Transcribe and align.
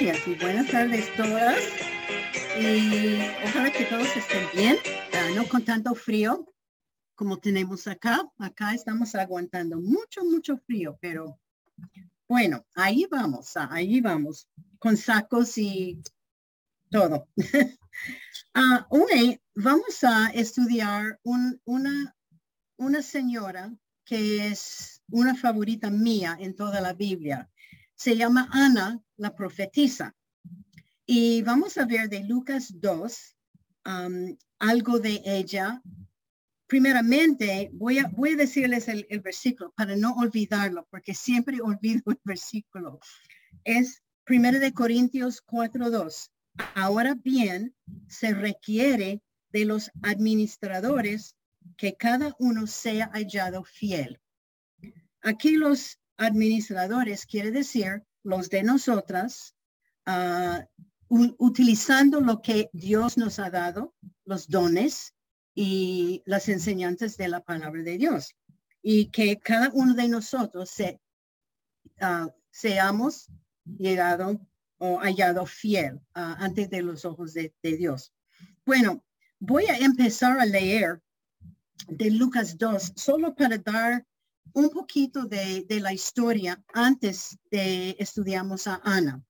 y 0.00 0.34
buenas 0.36 0.66
tardes 0.70 1.14
todas. 1.14 1.60
Y 2.58 3.18
ojalá 3.44 3.70
que 3.70 3.84
todos 3.84 4.08
estén 4.16 4.48
bien, 4.54 4.76
uh, 4.76 5.34
no 5.34 5.46
con 5.46 5.62
tanto 5.62 5.94
frío 5.94 6.50
como 7.14 7.36
tenemos 7.36 7.86
acá. 7.86 8.26
Acá 8.38 8.72
estamos 8.72 9.14
aguantando 9.14 9.78
mucho, 9.78 10.24
mucho 10.24 10.56
frío, 10.56 10.96
pero 11.02 11.38
bueno, 12.26 12.64
ahí 12.74 13.06
vamos, 13.10 13.54
ahí 13.58 14.00
vamos, 14.00 14.48
con 14.78 14.96
sacos 14.96 15.58
y 15.58 16.00
todo. 16.90 17.28
uh, 17.36 18.56
hoy 18.88 19.38
vamos 19.54 20.02
a 20.02 20.28
estudiar 20.28 21.20
un, 21.24 21.60
una, 21.66 22.16
una 22.78 23.02
señora 23.02 23.70
que 24.06 24.46
es 24.46 25.02
una 25.10 25.34
favorita 25.34 25.90
mía 25.90 26.38
en 26.40 26.56
toda 26.56 26.80
la 26.80 26.94
Biblia 26.94 27.50
se 28.00 28.16
llama 28.16 28.48
Ana, 28.50 28.98
la 29.20 29.34
profetisa. 29.34 30.14
Y 31.06 31.42
vamos 31.42 31.76
a 31.76 31.84
ver 31.84 32.08
de 32.08 32.24
Lucas 32.24 32.72
2 32.74 33.36
um, 33.86 34.36
algo 34.58 34.98
de 34.98 35.20
ella. 35.24 35.82
Primeramente, 36.66 37.70
voy 37.74 37.98
a, 37.98 38.08
voy 38.08 38.32
a 38.32 38.36
decirles 38.36 38.88
el, 38.88 39.20
versículo 39.20 39.72
para 39.76 39.94
no 39.96 40.14
olvidarlo, 40.14 40.86
porque 40.90 41.14
siempre 41.14 41.60
olvido 41.62 42.02
el 42.06 42.20
versículo. 42.24 42.98
Es 43.64 44.02
primero 44.24 44.58
de 44.58 44.72
Corintios 44.72 45.42
4.2. 45.46 46.30
Ahora 46.74 47.14
bien, 47.14 47.74
se 48.08 48.32
requiere 48.32 49.22
de 49.52 49.64
los 49.64 49.90
administradores 50.02 51.36
que 51.76 51.94
cada 51.94 52.34
uno 52.38 52.66
sea 52.66 53.10
hallado 53.12 53.64
fiel. 53.64 54.18
Aquí 55.20 55.56
los 55.56 55.98
administradores 56.16 57.26
quiere 57.26 57.50
decir 57.50 58.02
los 58.22 58.50
de 58.50 58.62
nosotras, 58.62 59.54
ah, 60.06 60.66
utilizando 61.08 62.20
lo 62.20 62.40
que 62.40 62.70
Dios 62.72 63.18
nos 63.18 63.38
ha 63.38 63.50
dado, 63.50 63.94
los 64.24 64.48
dones 64.48 65.14
y 65.54 66.22
las 66.24 66.48
enseñanzas 66.48 67.16
de 67.16 67.28
la 67.28 67.40
palabra 67.40 67.82
de 67.82 67.98
Dios. 67.98 68.36
Y 68.82 69.10
que 69.10 69.38
cada 69.38 69.70
uno 69.72 69.94
de 69.94 70.08
nosotros 70.08 70.70
se, 70.70 71.00
uh, 72.00 72.30
seamos 72.50 73.28
llegado 73.64 74.40
o 74.78 74.98
hallado 74.98 75.44
fiel 75.46 76.00
ah, 76.14 76.36
antes 76.38 76.70
de 76.70 76.82
los 76.82 77.04
ojos 77.04 77.34
de, 77.34 77.52
de 77.62 77.76
Dios. 77.76 78.12
Bueno, 78.64 79.04
voy 79.38 79.66
a 79.66 79.76
empezar 79.76 80.38
a 80.38 80.46
leer 80.46 81.02
de 81.88 82.10
Lucas 82.10 82.56
2 82.56 82.92
solo 82.96 83.34
para 83.34 83.58
dar 83.58 84.06
un 84.52 84.70
poquito 84.70 85.24
de, 85.24 85.64
la 85.80 85.92
historia 85.92 86.62
antes 86.72 87.38
de 87.50 87.96
estudiamos 87.98 88.66
a 88.66 88.80
Ana, 88.84 89.22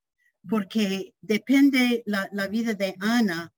porque 0.48 1.14
depende 1.20 2.02
la, 2.06 2.28
la 2.32 2.48
vida 2.48 2.74
de 2.74 2.94
Ana, 3.00 3.52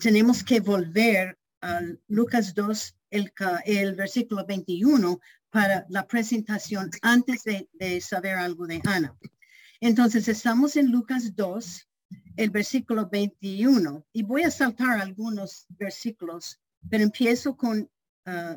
tenemos 0.00 0.42
que 0.42 0.60
volver 0.60 1.38
a 1.60 1.80
Lucas 2.08 2.54
2, 2.54 2.96
el, 3.10 3.32
el 3.64 3.94
versículo 3.94 4.44
21, 4.46 5.20
para 5.50 5.86
la 5.88 6.06
presentación 6.06 6.90
antes 7.02 7.44
de, 7.44 7.68
de 7.74 8.00
saber 8.00 8.36
algo 8.36 8.66
de 8.66 8.80
Ana. 8.84 9.16
Entonces, 9.80 10.28
estamos 10.28 10.76
en 10.76 10.90
Lucas 10.90 11.34
2, 11.34 11.88
el 12.36 12.50
versículo 12.50 13.08
21, 13.08 14.06
y 14.12 14.22
voy 14.22 14.42
a 14.42 14.50
saltar 14.50 15.00
algunos 15.00 15.66
versículos, 15.70 16.60
pero 16.88 17.04
empiezo 17.04 17.56
con 17.56 17.88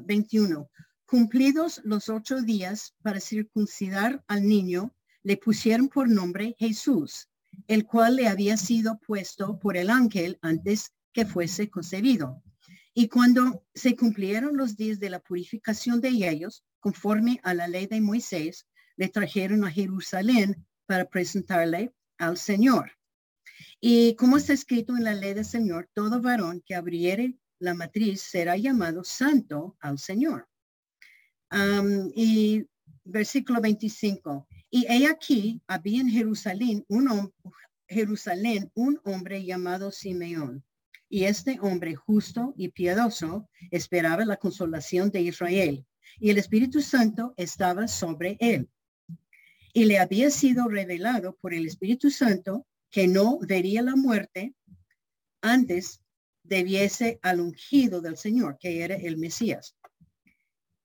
21. 0.06 0.70
Cumplidos 1.10 1.82
los 1.86 2.08
ocho 2.08 2.40
días 2.40 2.94
para 3.02 3.20
circuncidar 3.20 4.24
al 4.28 4.48
niño, 4.48 4.96
le 5.24 5.38
pusieron 5.38 5.90
por 5.90 6.08
nombre 6.08 6.56
Jesús, 6.60 7.28
el 7.68 7.88
cual 7.88 8.18
le 8.18 8.28
había 8.28 8.58
sido 8.58 9.00
puesto 9.00 9.58
por 9.58 9.76
el 9.76 9.90
ángel 9.90 10.38
antes 10.44 10.94
que 11.12 11.26
fuese 11.26 11.68
concebido. 11.68 12.44
Y 12.94 13.08
cuando 13.08 13.66
se 13.74 13.96
cumplieron 13.96 14.56
los 14.56 14.78
días 14.78 15.00
de 15.00 15.10
la 15.10 15.20
purificación 15.20 16.00
de 16.00 16.10
ellos, 16.10 16.64
conforme 16.80 17.40
a 17.42 17.56
la 17.56 17.68
ley 17.68 17.88
de 17.88 18.02
Moisés, 18.02 18.68
le 18.96 19.10
trajeron 19.10 19.66
a 19.66 19.72
Jerusalén 19.72 20.64
para 20.86 21.10
presentarle 21.10 21.92
al 22.20 22.38
Señor. 22.38 22.92
Y 23.82 24.14
como 24.14 24.38
está 24.38 24.54
escrito 24.54 24.96
en 24.96 25.06
la 25.06 25.16
ley 25.16 25.34
del 25.34 25.46
Señor, 25.46 25.90
todo 25.96 26.22
varón 26.22 26.62
que 26.64 26.76
abriere 26.76 27.36
la 27.58 27.74
matriz 27.74 28.22
será 28.22 28.58
llamado 28.58 29.04
santo 29.04 29.76
al 29.80 29.98
Señor 29.98 30.48
y 32.16 32.66
versículo 33.04 33.62
25. 33.62 34.48
Y 34.70 34.86
he 34.88 35.08
aquí, 35.08 35.62
había 35.68 36.02
en 36.02 36.10
Jerusalén 36.10 36.86
un, 36.88 37.34
Jerusalén 37.88 38.72
un 38.76 39.00
hombre 39.04 39.44
llamado 39.44 39.92
Simeón. 39.92 40.64
Y 41.12 41.24
este 41.24 41.60
hombre 41.62 41.96
justo 41.96 42.54
y 42.56 42.70
piadoso 42.70 43.50
esperaba 43.72 44.26
la 44.26 44.38
consolación 44.38 45.10
de 45.10 45.22
Israel. 45.22 45.86
Y 46.20 46.30
el 46.30 46.38
Espíritu 46.38 46.82
Santo 46.82 47.34
estaba 47.36 47.88
sobre 47.88 48.38
él. 48.40 48.70
Y 49.74 49.86
le 49.86 50.00
había 50.00 50.30
sido 50.30 50.68
revelado 50.68 51.38
por 51.42 51.54
el 51.54 51.66
Espíritu 51.66 52.12
Santo 52.12 52.68
que 52.92 53.08
no 53.08 53.40
vería 53.40 53.82
la 53.82 53.96
muerte 53.96 54.54
antes 55.42 56.02
debiese 56.44 57.20
al 57.22 57.40
ungido 57.40 58.02
del 58.02 58.18
Señor, 58.18 58.58
que 58.60 58.84
era 58.84 58.96
el 58.96 59.18
Mesías. 59.18 59.76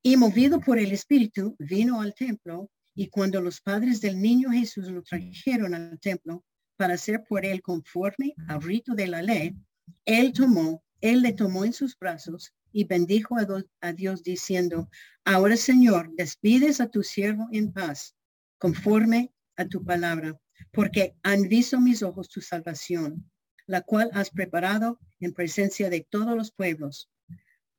Y 0.06 0.18
movido 0.18 0.60
por 0.60 0.78
el 0.78 0.92
Espíritu, 0.92 1.56
vino 1.58 2.02
al 2.02 2.14
templo 2.14 2.70
y 2.94 3.08
cuando 3.08 3.40
los 3.40 3.62
padres 3.62 4.02
del 4.02 4.20
niño 4.20 4.50
Jesús 4.50 4.90
lo 4.90 5.02
trajeron 5.02 5.72
al 5.72 5.98
templo 5.98 6.44
para 6.76 6.92
hacer 6.92 7.24
por 7.26 7.46
él 7.46 7.62
conforme 7.62 8.34
al 8.46 8.60
rito 8.60 8.94
de 8.94 9.06
la 9.06 9.22
ley, 9.22 9.56
él 10.04 10.34
tomó, 10.34 10.84
él 11.00 11.22
le 11.22 11.32
tomó 11.32 11.64
en 11.64 11.72
sus 11.72 11.96
brazos 11.98 12.52
y 12.70 12.84
bendijo 12.84 13.38
a, 13.38 13.46
a 13.80 13.92
Dios 13.94 14.22
diciendo, 14.22 14.90
ahora 15.24 15.56
Señor, 15.56 16.14
despides 16.16 16.82
a 16.82 16.90
tu 16.90 17.02
siervo 17.02 17.48
en 17.50 17.72
paz, 17.72 18.14
conforme 18.58 19.32
a 19.56 19.64
tu 19.64 19.82
palabra, 19.82 20.38
porque 20.70 21.16
han 21.22 21.48
visto 21.48 21.80
mis 21.80 22.02
ojos 22.02 22.28
tu 22.28 22.42
salvación, 22.42 23.30
la 23.66 23.80
cual 23.80 24.10
has 24.12 24.28
preparado 24.28 25.00
en 25.20 25.32
presencia 25.32 25.88
de 25.88 26.06
todos 26.10 26.36
los 26.36 26.52
pueblos 26.52 27.08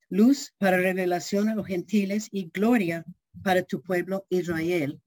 luz 0.09 0.53
para 0.57 0.77
revelación 0.77 1.49
a 1.49 1.55
los 1.55 1.67
gentiles 1.67 2.27
y 2.31 2.49
gloria 2.49 3.05
para 3.43 3.63
tu 3.63 3.81
pueblo 3.81 4.25
Israel. 4.29 5.01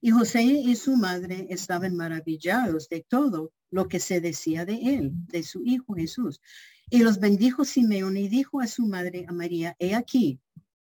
Y 0.00 0.10
José 0.10 0.42
y 0.42 0.76
su 0.76 0.96
madre 0.96 1.46
estaban 1.50 1.94
maravillados 1.94 2.88
de 2.88 3.04
todo 3.06 3.52
lo 3.70 3.88
que 3.88 4.00
se 4.00 4.20
decía 4.20 4.64
de 4.64 4.94
él, 4.94 5.12
de 5.12 5.42
su 5.42 5.62
hijo 5.64 5.94
Jesús. 5.94 6.40
Y 6.88 7.00
los 7.00 7.20
bendijo 7.20 7.64
Simeón 7.64 8.16
y 8.16 8.28
dijo 8.28 8.60
a 8.60 8.66
su 8.66 8.86
madre, 8.86 9.26
a 9.28 9.32
María, 9.32 9.76
he 9.78 9.94
aquí, 9.94 10.40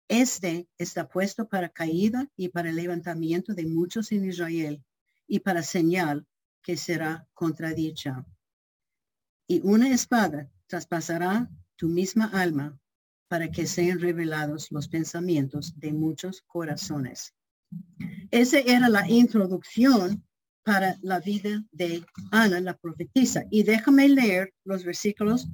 este 0.08 0.68
está 0.78 1.08
puesto 1.08 1.48
para 1.48 1.68
caída 1.68 2.30
y 2.36 2.48
para 2.48 2.72
levantamiento 2.72 3.54
de 3.54 3.66
muchos 3.66 4.10
en 4.12 4.24
Israel 4.24 4.82
y 5.26 5.40
para 5.40 5.62
señal 5.62 6.26
que 6.62 6.76
será 6.76 7.28
contradicha. 7.34 8.24
Y 9.46 9.60
una 9.64 9.90
espada 9.90 10.50
traspasará 10.66 11.50
tu 11.76 11.88
misma 11.88 12.26
alma 12.26 12.78
para 13.28 13.50
que 13.50 13.66
sean 13.66 14.00
revelados 14.00 14.70
los 14.70 14.88
pensamientos 14.88 15.78
de 15.78 15.92
muchos 15.92 16.42
corazones. 16.46 17.34
Esa 18.30 18.60
era 18.60 18.88
la 18.88 19.08
introducción 19.08 20.24
para 20.64 20.98
la 21.00 21.20
vida 21.20 21.64
de 21.72 22.04
Ana, 22.30 22.60
la 22.60 22.76
profetisa. 22.76 23.44
Y 23.50 23.62
déjame 23.62 24.08
leer 24.08 24.52
los 24.64 24.84
versículos 24.84 25.48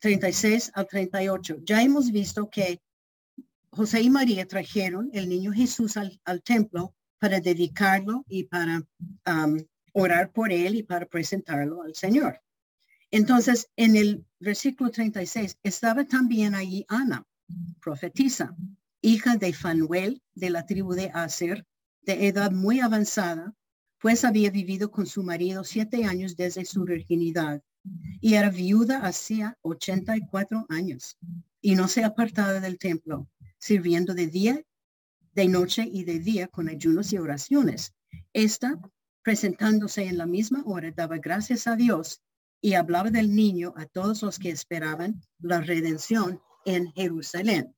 36 0.00 0.72
al 0.74 0.86
38. 0.86 1.56
Ya 1.64 1.82
hemos 1.82 2.12
visto 2.12 2.48
que 2.50 2.80
José 3.70 4.02
y 4.02 4.10
María 4.10 4.46
trajeron 4.46 5.10
el 5.12 5.28
niño 5.28 5.52
Jesús 5.52 5.96
al, 5.96 6.42
templo 6.44 6.94
para 7.18 7.40
dedicarlo 7.40 8.24
y 8.28 8.44
para 8.44 8.82
orar 9.92 10.30
por 10.30 10.52
él 10.52 10.76
y 10.76 10.82
para 10.82 11.06
presentarlo 11.06 11.82
al 11.82 11.94
Señor. 11.94 12.40
Entonces, 13.14 13.70
en 13.76 13.94
el 13.94 14.26
versículo 14.40 14.90
36, 14.90 15.58
estaba 15.62 16.04
también 16.04 16.56
allí 16.56 16.84
Ana, 16.88 17.24
profetisa, 17.80 18.56
hija 19.02 19.36
de 19.36 19.52
Fanuel 19.52 20.20
de 20.34 20.50
la 20.50 20.66
tribu 20.66 20.94
de 20.94 21.12
Aser, 21.14 21.64
de 22.02 22.26
edad 22.26 22.50
muy 22.50 22.80
avanzada, 22.80 23.54
pues 24.00 24.24
había 24.24 24.50
vivido 24.50 24.90
con 24.90 25.06
su 25.06 25.22
marido 25.22 25.62
siete 25.62 26.04
años 26.04 26.34
desde 26.34 26.64
su 26.64 26.82
virginidad 26.82 27.62
y 28.20 28.34
era 28.34 28.50
viuda 28.50 29.06
hacía 29.06 29.56
84 29.62 30.66
años 30.68 31.16
y 31.60 31.76
no 31.76 31.86
se 31.86 32.02
apartaba 32.02 32.58
del 32.58 32.78
templo, 32.78 33.28
sirviendo 33.58 34.14
de 34.14 34.26
día, 34.26 34.60
de 35.34 35.46
noche 35.46 35.88
y 35.88 36.02
de 36.02 36.18
día 36.18 36.48
con 36.48 36.68
ayunos 36.68 37.12
y 37.12 37.18
oraciones. 37.18 37.94
Esta, 38.32 38.76
presentándose 39.22 40.02
en 40.02 40.18
la 40.18 40.26
misma 40.26 40.64
hora, 40.66 40.90
daba 40.90 41.18
gracias 41.18 41.68
a 41.68 41.76
Dios 41.76 42.20
y 42.64 42.72
hablaba 42.72 43.10
del 43.10 43.34
niño 43.34 43.74
a 43.76 43.84
todos 43.84 44.22
los 44.22 44.38
que 44.38 44.48
esperaban 44.48 45.20
la 45.38 45.60
redención 45.60 46.40
en 46.64 46.90
Jerusalén. 46.92 47.76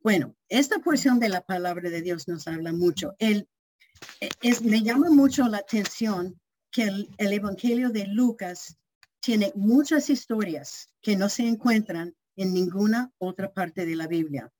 Bueno, 0.00 0.34
esta 0.48 0.80
porción 0.80 1.20
de 1.20 1.28
la 1.28 1.42
palabra 1.42 1.88
de 1.88 2.02
Dios 2.02 2.26
nos 2.26 2.48
habla 2.48 2.72
mucho. 2.72 3.14
Él, 3.20 3.48
es, 4.40 4.60
me 4.62 4.82
llama 4.82 5.08
mucho 5.10 5.46
la 5.46 5.58
atención 5.58 6.34
que 6.72 6.82
el, 6.82 7.14
el 7.18 7.32
Evangelio 7.32 7.90
de 7.90 8.08
Lucas 8.08 8.76
tiene 9.20 9.52
muchas 9.54 10.10
historias 10.10 10.88
que 11.00 11.14
no 11.14 11.28
se 11.28 11.46
encuentran 11.46 12.12
en 12.34 12.54
ninguna 12.54 13.12
otra 13.18 13.54
parte 13.54 13.86
de 13.86 13.94
la 13.94 14.08
Biblia. 14.08 14.52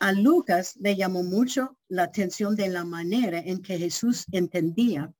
A 0.00 0.10
Lucas 0.10 0.74
le 0.80 0.96
llamó 0.96 1.22
mucho 1.22 1.78
la 1.86 2.02
atención 2.02 2.56
de 2.56 2.70
la 2.70 2.84
manera 2.84 3.38
en 3.38 3.62
que 3.62 3.78
Jesús 3.78 4.26
entendía 4.32 5.14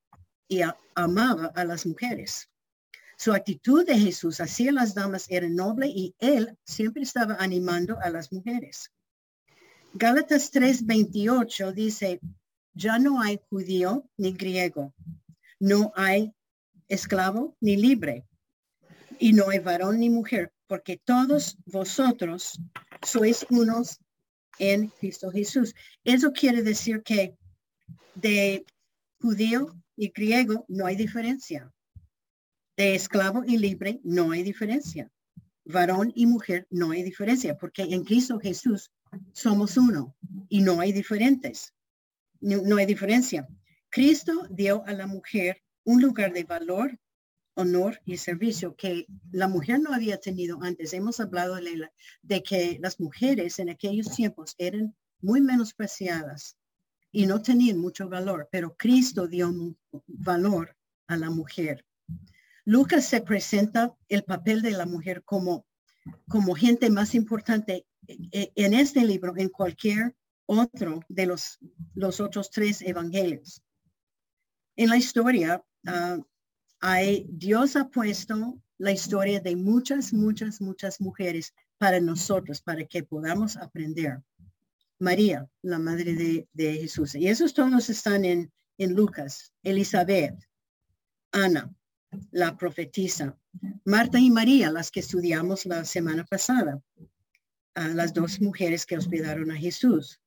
y 0.48 0.62
amaba 0.96 1.52
a 1.54 1.64
las 1.64 1.86
mujeres. 1.86 2.50
Su 3.16 3.32
actitud 3.32 3.86
de 3.86 3.98
Jesús 3.98 4.40
hacia 4.40 4.72
las 4.72 4.94
damas 4.94 5.26
era 5.28 5.48
noble 5.48 5.88
y 5.88 6.14
él 6.18 6.56
siempre 6.64 7.02
estaba 7.02 7.36
animando 7.40 7.98
a 8.00 8.10
las 8.10 8.32
mujeres. 8.32 8.92
Gálatas 9.94 10.52
3:28 10.52 11.72
dice, 11.72 12.20
ya 12.74 12.98
no 12.98 13.22
hay 13.22 13.40
judío 13.48 14.08
ni 14.18 14.32
griego, 14.32 14.94
no 15.58 15.92
hay 15.96 16.34
esclavo 16.88 17.56
ni 17.60 17.76
libre, 17.76 18.26
y 19.18 19.32
no 19.32 19.48
hay 19.48 19.58
varón 19.60 20.00
ni 20.00 20.10
mujer, 20.10 20.52
porque 20.66 21.00
todos 21.02 21.56
vosotros 21.64 22.58
sois 23.02 23.46
unos 23.50 23.98
en 24.58 24.88
Cristo 24.88 25.30
Jesús. 25.30 25.74
Eso 26.04 26.32
quiere 26.32 26.62
decir 26.62 27.02
que 27.02 27.36
de 28.14 28.64
judío 29.20 29.74
y 29.96 30.10
griego 30.10 30.64
no 30.68 30.86
hay 30.86 30.96
diferencia. 30.96 31.72
De 32.76 32.94
esclavo 32.94 33.42
y 33.46 33.58
libre 33.58 34.00
no 34.04 34.32
hay 34.32 34.42
diferencia. 34.42 35.10
Varón 35.64 36.12
y 36.14 36.26
mujer 36.26 36.66
no 36.70 36.90
hay 36.92 37.02
diferencia, 37.02 37.56
porque 37.56 37.82
en 37.82 38.04
Cristo 38.04 38.38
Jesús 38.38 38.92
somos 39.32 39.76
uno 39.76 40.14
y 40.48 40.60
no 40.60 40.80
hay 40.80 40.92
diferentes. 40.92 41.72
no 42.40 42.76
hay 42.76 42.86
diferencia. 42.86 43.48
Cristo 43.88 44.46
dio 44.50 44.84
a 44.86 44.92
la 44.92 45.06
mujer 45.06 45.62
un 45.84 46.02
lugar 46.02 46.32
de 46.32 46.44
valor 46.44 46.98
honor 47.56 48.00
y 48.04 48.18
servicio 48.18 48.76
que 48.76 49.06
la 49.32 49.48
mujer 49.48 49.80
no 49.80 49.92
había 49.92 50.18
tenido 50.18 50.58
antes. 50.62 50.92
Hemos 50.92 51.20
hablado 51.20 51.56
de, 51.56 51.88
de 52.22 52.42
que 52.42 52.78
las 52.80 53.00
mujeres 53.00 53.58
en 53.58 53.70
aquellos 53.70 54.14
tiempos 54.14 54.54
eran 54.58 54.94
muy 55.20 55.40
menospreciadas 55.40 56.56
y 57.10 57.26
no 57.26 57.40
tenían 57.40 57.78
mucho 57.78 58.08
valor, 58.08 58.48
pero 58.52 58.76
Cristo 58.76 59.26
dio 59.26 59.50
valor 60.06 60.76
a 61.06 61.16
la 61.16 61.30
mujer. 61.30 61.85
Lucas 62.66 63.06
se 63.06 63.20
presenta 63.20 63.96
el 64.08 64.24
papel 64.24 64.60
de 64.60 64.72
la 64.72 64.86
mujer 64.86 65.22
como, 65.24 65.64
como 66.28 66.54
gente 66.56 66.90
más 66.90 67.14
importante 67.14 67.86
e, 68.08 68.52
en 68.56 68.74
este 68.74 69.04
libro, 69.04 69.34
en 69.36 69.48
cualquier 69.48 70.16
otro 70.46 71.00
de 71.08 71.26
los, 71.26 71.60
los 71.94 72.20
otros 72.20 72.50
tres 72.50 72.82
evangelios. 72.82 73.62
En 74.74 74.90
la 74.90 74.96
historia, 74.96 75.64
uh, 75.86 76.22
hay, 76.80 77.26
Dios 77.30 77.76
ha 77.76 77.88
puesto 77.88 78.60
la 78.78 78.90
historia 78.90 79.40
de 79.40 79.54
muchas, 79.54 80.12
muchas, 80.12 80.60
muchas 80.60 81.00
mujeres 81.00 81.54
para 81.78 82.00
nosotros, 82.00 82.60
para 82.60 82.84
que 82.84 83.04
podamos 83.04 83.56
aprender. 83.56 84.22
María, 84.98 85.48
la 85.62 85.78
madre 85.78 86.46
de, 86.52 86.74
Jesús. 86.80 87.14
Y 87.14 87.28
esos 87.28 87.54
todos 87.54 87.88
están 87.90 88.24
en, 88.24 88.52
en 88.76 88.94
Lucas. 88.94 89.52
Elizabeth, 89.62 90.36
Ana, 91.30 91.72
la 92.30 92.56
profetisa. 92.56 93.36
Marta 93.84 94.18
y 94.18 94.30
María, 94.30 94.70
las 94.70 94.90
que 94.90 95.00
estudiamos 95.00 95.66
la 95.66 95.84
semana 95.84 96.24
pasada. 96.24 96.82
las 97.74 98.14
dos 98.14 98.40
mujeres 98.40 98.86
que 98.86 98.96
hospedaron 98.96 99.50
a 99.50 99.56
Jesús. 99.56 100.20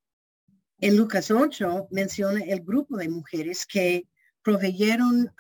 En 0.82 0.96
Lucas 0.96 1.32
8 1.32 1.88
menciona 1.92 2.42
el 2.42 2.62
grupo 2.62 2.96
de 2.98 3.10
mujeres 3.10 3.66
que 3.66 4.08
proveyeron 4.44 5.32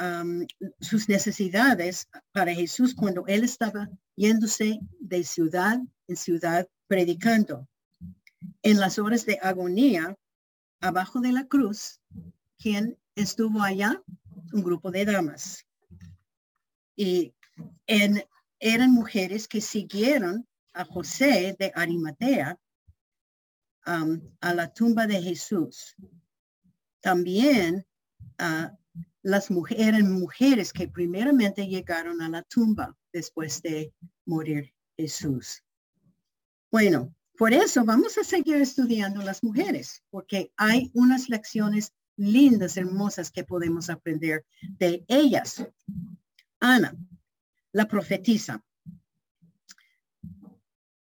sus 0.79 1.07
necesidades 1.07 2.07
para 2.31 2.53
Jesús 2.53 2.93
cuando 2.93 3.25
él 3.27 3.43
estaba 3.43 3.89
yéndose 4.15 4.79
de 4.99 5.23
ciudad 5.23 5.79
en 6.07 6.15
ciudad 6.15 6.67
predicando. 6.87 7.67
En 8.63 8.79
las 8.79 8.99
horas 8.99 9.25
de 9.25 9.39
agonía, 9.41 10.17
abajo 10.81 11.21
de 11.21 11.31
la 11.31 11.47
cruz, 11.47 11.99
¿quién 12.57 12.97
estuvo 13.15 13.61
allá? 13.61 14.01
Un 14.51 14.63
grupo 14.63 14.91
de 14.91 15.05
damas. 15.05 15.65
Y 16.99 17.33
en, 17.87 18.21
eran 18.59 18.91
mujeres 18.91 19.47
que 19.47 19.61
siguieron 19.61 20.45
a 20.73 20.83
José 20.83 21.55
de 21.57 21.71
Arimatea 21.73 22.59
a 23.85 24.53
la 24.53 24.73
tumba 24.73 25.07
de 25.07 25.21
Jesús. 25.21 25.95
También 26.99 27.87
uh, 28.41 28.67
las 29.21 29.49
mujeres 29.49 29.87
eran 29.87 30.11
mujeres 30.11 30.73
que 30.73 30.89
primeramente 30.89 31.67
llegaron 31.67 32.21
a 32.21 32.27
la 32.27 32.43
tumba 32.43 32.97
después 33.13 33.61
de 33.61 33.93
morir 34.25 34.73
Jesús. 34.97 35.63
Bueno, 36.69 37.15
por 37.37 37.53
eso 37.53 37.85
vamos 37.85 38.17
a 38.17 38.25
seguir 38.25 38.57
estudiando 38.57 39.23
las 39.23 39.41
mujeres, 39.41 40.03
porque 40.09 40.51
hay 40.57 40.91
unas 40.93 41.29
lecciones 41.29 41.93
lindas, 42.17 42.75
hermosas 42.75 43.31
que 43.31 43.45
podemos 43.45 43.89
aprender 43.89 44.45
de 44.77 45.05
ellas. 45.07 45.65
Ana, 46.59 46.95
la 47.71 47.87
profetisa. 47.87 48.63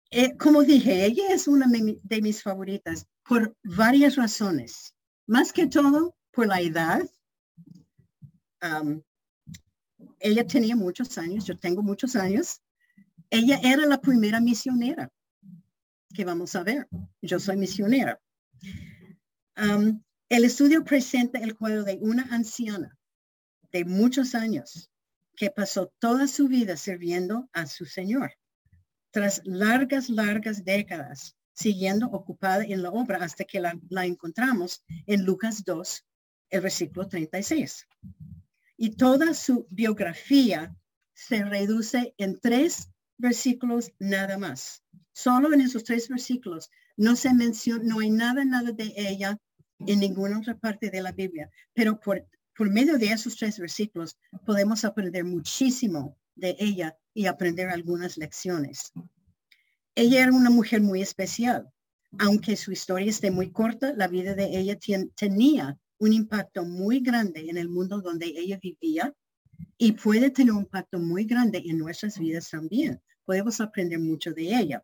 Eh, 0.09 0.37
como 0.37 0.63
dije, 0.63 1.05
ella 1.05 1.23
es 1.29 1.47
una 1.47 1.67
de 1.67 2.21
mis 2.21 2.41
favoritas 2.41 3.05
por 3.23 3.55
varias 3.63 4.15
razones. 4.15 4.93
Más 5.27 5.51
que 5.51 5.67
todo 5.67 6.15
por 6.31 6.47
la 6.47 6.61
edad, 6.61 7.01
ella 10.19 10.47
tenía 10.47 10.75
muchos 10.75 11.17
años, 11.17 11.45
yo 11.45 11.57
tengo 11.57 11.83
muchos 11.83 12.15
años. 12.15 12.61
Ella 13.29 13.59
era 13.63 13.85
la 13.85 13.99
primera 13.99 14.39
misionera 14.39 15.11
que 16.13 16.25
vamos 16.25 16.55
a 16.55 16.63
ver. 16.63 16.87
Yo 17.21 17.39
soy 17.39 17.57
misionera. 17.57 18.19
el 19.55 20.43
estudio 20.43 20.83
presenta 20.83 21.39
el 21.39 21.55
cuadro 21.55 21.83
de 21.83 21.99
una 22.01 22.23
anciana 22.31 22.97
de 23.71 23.85
muchos 23.85 24.33
años 24.33 24.89
que 25.35 25.51
pasó 25.51 25.93
toda 25.99 26.27
su 26.27 26.47
vida 26.47 26.77
sirviendo 26.77 27.49
a 27.53 27.65
su 27.65 27.85
Señor. 27.85 28.31
Tras 29.11 29.41
largas, 29.45 30.09
largas 30.09 30.63
décadas, 30.63 31.35
siguiendo 31.53 32.07
ocupada 32.07 32.63
en 32.63 32.81
la 32.81 32.89
obra 32.89 33.17
hasta 33.23 33.45
que 33.45 33.59
la, 33.59 33.79
la 33.89 34.05
encontramos 34.05 34.83
en 35.05 35.23
Lucas 35.23 35.63
2, 35.63 36.05
el 36.49 36.61
versículo 36.61 37.07
36 37.07 37.87
y 38.77 38.91
toda 38.91 39.33
su 39.33 39.67
biografía 39.69 40.75
se 41.13 41.43
reduce 41.43 42.13
en 42.17 42.39
tres 42.39 42.89
versículos 43.17 43.91
nada 43.99 44.37
más. 44.37 44.83
Solo 45.13 45.53
en 45.53 45.61
esos 45.61 45.83
tres 45.83 46.09
versículos 46.09 46.69
no 46.97 47.15
se 47.15 47.33
menciona, 47.33 47.83
no 47.85 47.99
hay 47.99 48.09
nada, 48.09 48.43
nada 48.43 48.71
de 48.71 48.93
ella 48.97 49.37
en 49.79 49.99
ninguna 49.99 50.39
otra 50.39 50.57
parte 50.57 50.89
de 50.89 51.01
la 51.01 51.11
Biblia, 51.11 51.49
pero 51.73 51.99
por, 51.99 52.25
por 52.55 52.69
medio 52.69 52.97
de 52.97 53.07
esos 53.07 53.35
tres 53.35 53.59
versículos 53.59 54.17
podemos 54.45 54.85
aprender 54.85 55.25
muchísimo 55.25 56.17
de 56.35 56.55
ella 56.59 56.97
y 57.13 57.25
aprender 57.25 57.69
algunas 57.69 58.17
lecciones. 58.17 58.91
Ella 59.95 60.23
era 60.23 60.33
una 60.33 60.49
mujer 60.49 60.81
muy 60.81 61.01
especial. 61.01 61.69
Aunque 62.17 62.55
su 62.55 62.71
historia 62.71 63.09
esté 63.09 63.31
muy 63.31 63.51
corta, 63.51 63.93
la 63.93 64.07
vida 64.07 64.35
de 64.35 64.57
ella 64.57 64.77
tenía 65.15 65.77
un 65.97 66.13
impacto 66.13 66.65
muy 66.65 66.99
grande 66.99 67.49
en 67.49 67.57
el 67.57 67.69
mundo 67.69 68.01
donde 68.01 68.27
ella 68.27 68.57
vivía 68.61 69.13
y 69.77 69.93
puede 69.93 70.29
tener 70.29 70.53
un 70.53 70.63
impacto 70.63 70.99
muy 70.99 71.25
grande 71.25 71.61
en 71.65 71.77
nuestras 71.77 72.19
vidas 72.19 72.49
también. 72.49 73.01
Podemos 73.25 73.59
aprender 73.59 73.99
mucho 73.99 74.31
de 74.33 74.55
ella. 74.55 74.83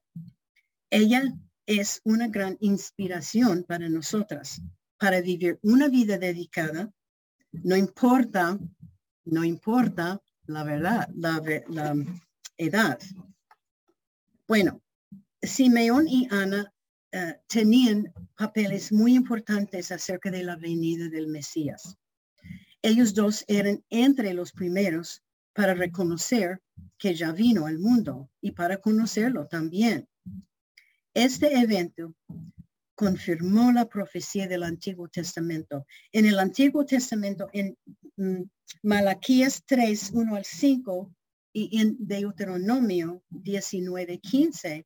Ella 0.90 1.24
es 1.66 2.02
una 2.04 2.28
gran 2.28 2.58
inspiración 2.60 3.64
para 3.64 3.88
nosotras, 3.88 4.62
para 4.98 5.22
vivir 5.22 5.60
una 5.62 5.88
vida 5.88 6.18
dedicada. 6.18 6.92
No 7.52 7.76
importa, 7.76 8.58
no 9.26 9.44
importa 9.44 10.22
la 10.48 10.64
verdad, 10.64 11.10
la, 11.16 11.42
la 11.70 11.96
edad. 12.58 13.00
Bueno, 14.48 14.82
Simeón 15.42 16.08
y 16.08 16.28
Ana 16.30 16.74
eh, 17.12 17.36
tenían 17.48 18.14
papeles 18.38 18.92
muy 18.92 19.16
importantes 19.16 19.92
acerca 19.92 20.32
de 20.32 20.44
la 20.44 20.56
venida 20.56 21.10
del 21.10 21.28
Mesías. 21.28 21.98
Ellos 22.82 23.14
dos 23.14 23.44
eran 23.48 23.84
entre 23.90 24.34
los 24.34 24.52
primeros 24.52 25.22
para 25.54 25.74
reconocer 25.74 26.62
que 26.98 27.14
ya 27.14 27.32
vino 27.32 27.66
al 27.66 27.80
mundo 27.80 28.30
y 28.40 28.52
para 28.52 28.78
conocerlo 28.78 29.48
también. 29.48 30.08
Este 31.14 31.60
evento 31.60 32.16
confirmó 33.02 33.72
la 33.72 33.90
profecía 33.90 34.48
del 34.48 34.62
Antiguo 34.62 35.08
Testamento. 35.08 35.88
En 36.12 36.28
el 36.28 36.38
Antiguo 36.38 36.86
Testamento, 36.86 37.50
en 37.52 37.76
mm, 38.16 38.44
Malaquías 38.84 39.64
3, 39.66 40.12
1 40.14 40.36
al 40.36 40.46
5 40.46 41.12
y 41.52 41.82
en 41.82 41.98
Deuteronomio 41.98 43.24
19, 43.32 44.20
15, 44.20 44.86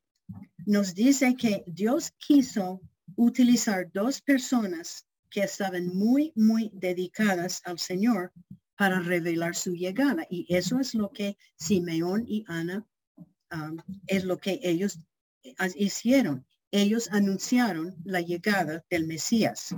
nos 0.66 0.96
dice 0.96 1.36
que 1.36 1.66
Dios 1.68 2.14
quiso 2.18 2.80
utilizar 3.18 3.92
dos 3.92 4.22
personas 4.22 5.06
que 5.30 5.42
estaban 5.44 5.88
muy, 5.88 6.32
muy 6.38 6.72
dedicadas 6.74 7.62
al 7.66 7.80
Señor 7.80 8.32
para 8.78 9.02
revelar 9.02 9.58
su 9.58 9.74
llegada. 9.74 10.26
Y 10.30 10.46
eso 10.56 10.80
es 10.80 10.96
lo 10.96 11.12
que 11.12 11.38
Simeón 11.58 12.24
y 12.26 12.46
Ana, 12.48 12.88
um, 13.52 13.76
es 14.08 14.24
lo 14.24 14.38
que 14.38 14.62
ellos 14.64 15.00
hicieron. 15.76 16.46
Ellos 16.78 17.08
anunciaron 17.14 17.96
la 18.04 18.20
llegada 18.20 18.84
del 18.90 19.08
Mesías. 19.08 19.74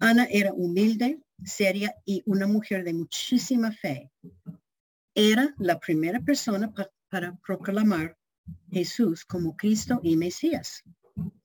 Ana 0.00 0.26
era 0.28 0.52
humilde, 0.52 1.22
seria 1.44 1.94
y 2.04 2.20
una 2.26 2.48
mujer 2.48 2.82
de 2.82 2.92
muchísima 2.92 3.70
fe. 3.70 4.10
Era 5.14 5.54
la 5.58 5.78
primera 5.78 6.18
persona 6.18 6.74
para 7.08 7.36
proclamar 7.46 8.18
Jesús 8.72 9.24
como 9.24 9.56
Cristo 9.56 10.00
y 10.02 10.16
Mesías. 10.16 10.82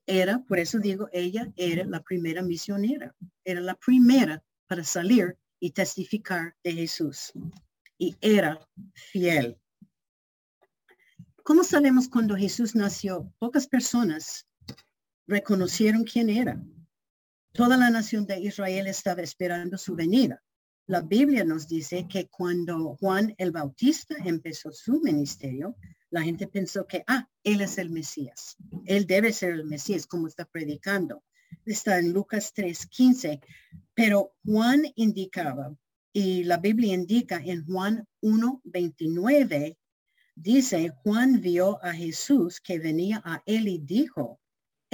Era, 0.08 0.44
por 0.48 0.58
eso 0.58 0.80
digo, 0.80 1.10
ella 1.14 1.54
era 1.58 1.86
la 1.86 2.02
primera 2.02 2.42
misionera, 2.42 3.16
era 3.44 3.62
la 3.62 3.76
primera 3.76 4.44
para 4.66 4.84
salir 4.84 5.38
y 5.60 5.74
testificar 5.74 6.56
de 6.64 6.74
Jesús. 6.74 7.34
Y 8.00 8.16
era 8.20 8.60
fiel. 8.96 9.60
¿Cómo 11.44 11.64
sabemos 11.64 12.10
cuando 12.10 12.36
Jesús 12.36 12.74
nació? 12.74 13.32
Pocas 13.38 13.68
personas 13.68 14.48
reconocieron 15.27 16.03
quién 16.03 16.29
era. 16.29 16.62
Toda 17.51 17.77
la 17.77 17.89
nación 17.89 18.25
de 18.25 18.39
Israel 18.39 18.88
estaba 18.88 19.22
esperando 19.22 19.77
su 19.77 19.96
venida. 19.96 20.44
La 20.88 21.01
Biblia 21.01 21.44
nos 21.44 21.67
dice 21.67 22.08
que 22.08 22.27
cuando 22.27 22.96
Juan 22.98 23.34
el 23.38 23.51
Bautista 23.51 24.15
empezó 24.24 24.72
su 24.72 25.01
ministerio, 25.01 25.75
la 26.12 26.22
gente 26.22 26.48
pensó 26.48 26.86
que, 26.86 27.03
ah, 27.08 27.27
él 27.44 27.62
es 27.62 27.77
el 27.77 27.89
Mesías. 27.89 28.55
Él 28.86 29.08
debe 29.08 29.34
ser 29.34 29.53
el 29.53 29.65
Mesías, 29.65 30.05
como 30.05 30.27
está 30.27 30.46
predicando. 30.46 31.24
Está 31.65 31.98
en 31.98 32.13
Lucas 32.13 32.53
3:15. 32.53 33.39
Pero 33.96 34.36
Juan 34.46 34.84
indicaba, 34.96 35.75
y 36.13 36.44
la 36.44 36.58
Biblia 36.58 36.94
indica 36.94 37.41
en 37.44 37.65
Juan 37.65 38.08
1:29, 38.22 39.77
dice, 40.36 40.94
Juan 41.03 41.41
vio 41.41 41.84
a 41.84 41.94
Jesús 41.94 42.62
que 42.62 42.79
venía 42.79 43.22
a 43.25 43.41
él 43.46 43.67
y 43.67 43.79
dijo, 43.79 44.39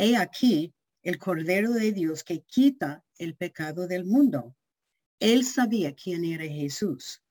he 0.01 0.17
aquí 0.17 0.73
el 1.03 1.19
Cordero 1.19 1.71
de 1.73 1.91
Dios 1.91 2.23
que 2.23 2.41
quita 2.41 3.03
el 3.19 3.35
pecado 3.35 3.87
del 3.87 4.03
mundo. 4.03 4.55
Él 5.19 5.45
sabía 5.45 5.93
quién 5.93 6.25
era 6.25 6.45
Jesús. 6.45 7.21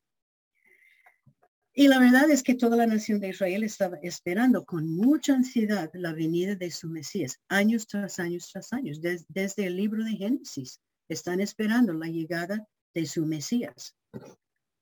Y 1.72 1.88
la 1.88 1.98
verdad 1.98 2.30
es 2.30 2.44
que 2.44 2.54
toda 2.54 2.76
la 2.76 2.86
nación 2.86 3.18
de 3.18 3.30
Israel 3.30 3.64
estaba 3.64 3.96
esperando 4.02 4.64
con 4.64 4.88
mucha 4.88 5.34
ansiedad 5.34 5.90
la 5.94 6.12
venida 6.12 6.54
de 6.54 6.70
su 6.70 6.88
Mesías, 6.88 7.40
años 7.48 7.86
tras 7.88 8.20
años 8.20 8.48
tras 8.52 8.72
años, 8.72 9.00
desde 9.00 9.66
el 9.66 9.76
libro 9.76 10.04
de 10.04 10.12
Génesis. 10.12 10.80
Están 11.08 11.40
esperando 11.40 11.92
la 11.92 12.06
llegada 12.06 12.68
de 12.94 13.06
su 13.06 13.26
Mesías. 13.26 13.96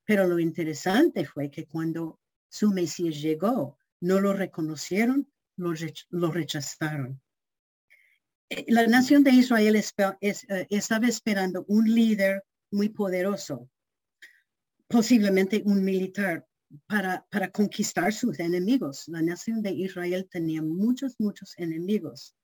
Pero 0.05 0.27
lo 0.27 0.39
interesante 0.39 1.25
fue 1.25 1.49
que 1.49 1.65
cuando 1.65 2.19
su 2.49 2.71
Mesías 2.71 3.19
llegó, 3.19 3.79
no 4.01 4.19
lo 4.19 4.33
reconocieron, 4.33 5.31
lo, 5.57 6.31
rechazaron. 6.31 7.19
Eh, 8.49 8.65
la 8.67 8.87
nación 8.87 9.23
de 9.23 9.31
Israel 9.31 9.75
eh, 9.75 10.67
estaba 10.69 11.07
esperando 11.07 11.65
un 11.67 11.93
líder 11.93 12.43
muy 12.71 12.89
poderoso, 12.89 13.69
posiblemente 14.87 15.61
un 15.65 15.83
militar, 15.83 16.47
para, 16.87 17.25
para 17.31 17.51
conquistar 17.51 18.13
sus 18.13 18.39
enemigos. 18.39 19.07
La 19.07 19.21
nación 19.21 19.61
de 19.61 19.71
Israel 19.71 20.27
tenía 20.29 20.61
muchos, 20.61 21.15
muchos 21.19 21.57
enemigos. 21.57 22.35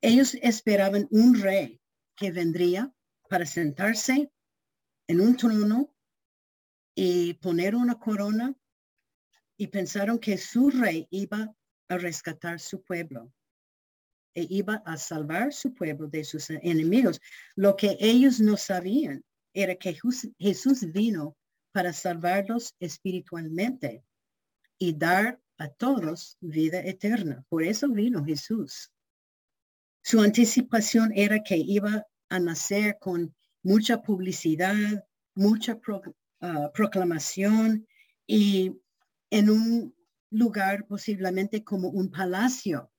Ellos 0.00 0.34
esperaban 0.42 1.06
un 1.10 1.40
rey 1.40 1.80
que 2.16 2.30
vendría 2.30 2.92
para 3.28 3.44
sentarse 3.46 4.30
en 5.08 5.20
un 5.20 5.36
trono 5.36 5.94
y 6.94 7.34
poner 7.34 7.74
una 7.74 7.98
corona 7.98 8.54
y 9.56 9.66
pensaron 9.68 10.18
que 10.18 10.38
su 10.38 10.70
rey 10.70 11.06
iba 11.10 11.54
a 11.88 11.98
rescatar 11.98 12.60
su 12.60 12.82
pueblo 12.82 13.32
e 14.34 14.46
iba 14.50 14.82
a 14.84 14.96
salvar 14.96 15.52
su 15.52 15.74
pueblo 15.74 16.08
de 16.08 16.24
sus 16.24 16.50
enemigos. 16.50 17.20
Lo 17.56 17.76
que 17.76 17.96
ellos 18.00 18.40
no 18.40 18.56
sabían 18.56 19.24
era 19.52 19.74
que 19.76 19.96
Jesús 20.38 20.92
vino 20.92 21.36
para 21.72 21.92
salvarlos 21.92 22.74
espiritualmente 22.80 24.04
y 24.78 24.92
dar 24.96 25.40
a 25.58 25.68
todos 25.68 26.36
vida 26.40 26.80
eterna. 26.80 27.44
Por 27.48 27.62
eso 27.62 27.88
vino 27.88 28.24
Jesús. 28.24 28.90
Su 30.02 30.20
anticipación 30.20 31.12
era 31.14 31.42
que 31.42 31.56
iba 31.56 32.06
a 32.28 32.38
nacer 32.38 32.98
con 33.00 33.34
mucha 33.62 34.02
publicidad, 34.02 35.04
mucha 35.34 35.78
ah, 36.40 36.70
proclamación 36.74 37.86
y 38.26 38.72
en 39.30 39.50
un 39.50 39.94
lugar 40.30 40.86
posiblemente 40.86 41.64
como 41.64 41.88
un 41.88 42.10
palacio. 42.10 42.90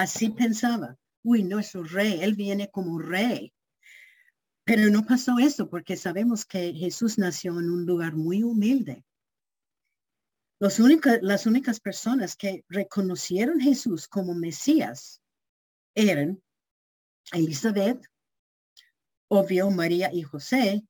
Así 0.00 0.30
pensaba, 0.30 0.96
uy, 1.22 1.42
nuestro 1.42 1.84
rey, 1.84 2.20
él 2.22 2.34
viene 2.34 2.70
como 2.70 2.98
rey. 2.98 3.52
Pero 4.64 4.88
no 4.90 5.04
pasó 5.04 5.38
eso 5.38 5.68
porque 5.68 5.94
sabemos 5.94 6.46
que 6.46 6.72
Jesús 6.72 7.18
nació 7.18 7.60
en 7.60 7.68
un 7.68 7.84
lugar 7.84 8.14
muy 8.14 8.42
humilde. 8.42 9.04
las 10.58 11.46
únicas 11.46 11.80
personas 11.80 12.34
que 12.34 12.64
reconocieron 12.70 13.60
Jesús 13.60 14.08
como 14.08 14.34
Mesías 14.34 15.20
eran 15.94 16.42
Elizabeth, 17.32 18.02
obvio 19.28 19.70
María 19.70 20.10
y 20.14 20.22
José, 20.22 20.82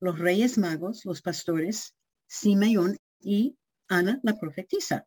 los 0.00 0.18
reyes 0.18 0.56
magos, 0.56 1.04
los 1.04 1.20
pastores, 1.20 1.94
Simeón 2.26 2.96
y 3.20 3.58
Ana 3.88 4.18
la 4.22 4.38
profetisa. 4.38 5.06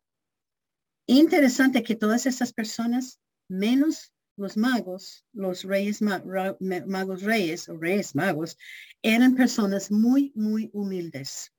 Interesante 1.06 1.82
que 1.82 1.96
todas 1.96 2.26
esas 2.26 2.52
personas, 2.52 3.18
menos 3.48 4.12
los 4.36 4.56
magos, 4.56 5.24
los 5.32 5.62
reyes 5.62 6.02
magos 6.02 7.22
reyes 7.22 7.68
o 7.68 7.76
reyes 7.76 8.14
magos, 8.14 8.58
eran 9.02 9.36
personas 9.36 9.90
muy, 9.90 10.32
muy 10.34 10.70
humildes. 10.72 11.52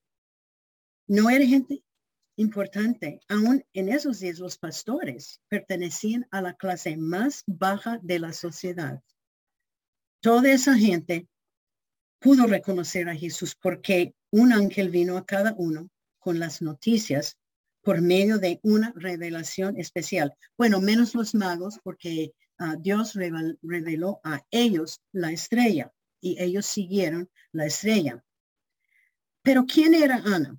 No 1.08 1.30
era 1.30 1.46
gente 1.46 1.84
importante. 2.38 3.20
Aún 3.30 3.64
en 3.74 3.90
esos 3.90 4.20
días 4.20 4.40
los 4.40 4.58
pastores 4.58 5.42
pertenecían 5.48 6.28
a 6.32 6.42
la 6.42 6.54
clase 6.54 6.98
más 6.98 7.44
baja 7.48 8.00
de 8.02 8.20
la 8.20 8.34
sociedad. 8.34 9.02
Toda 10.22 10.52
esa 10.52 10.76
gente 10.76 11.28
pudo 12.20 12.48
reconocer 12.48 13.08
a 13.08 13.16
Jesús 13.16 13.56
porque 13.56 14.16
un 14.32 14.52
ángel 14.52 14.90
vino 14.90 15.18
a 15.18 15.26
cada 15.26 15.54
uno 15.58 15.90
con 16.20 16.40
las 16.40 16.62
noticias 16.62 17.38
por 17.86 18.02
medio 18.02 18.40
de 18.40 18.60
una 18.64 18.92
revelación 18.96 19.78
especial. 19.78 20.34
Bueno, 20.58 20.82
menos 20.82 21.14
los 21.14 21.36
magos 21.36 21.80
porque 21.84 22.34
Dios 22.80 23.14
reveló 23.14 24.20
a 24.24 24.42
ellos 24.50 25.02
la 25.12 25.32
estrella 25.32 25.94
y 26.20 26.42
ellos 26.42 26.66
siguieron 26.66 27.30
la 27.52 27.68
estrella. 27.68 28.26
Pero 29.44 29.66
¿quién 29.66 29.94
era 29.94 30.24
Ana? 30.26 30.58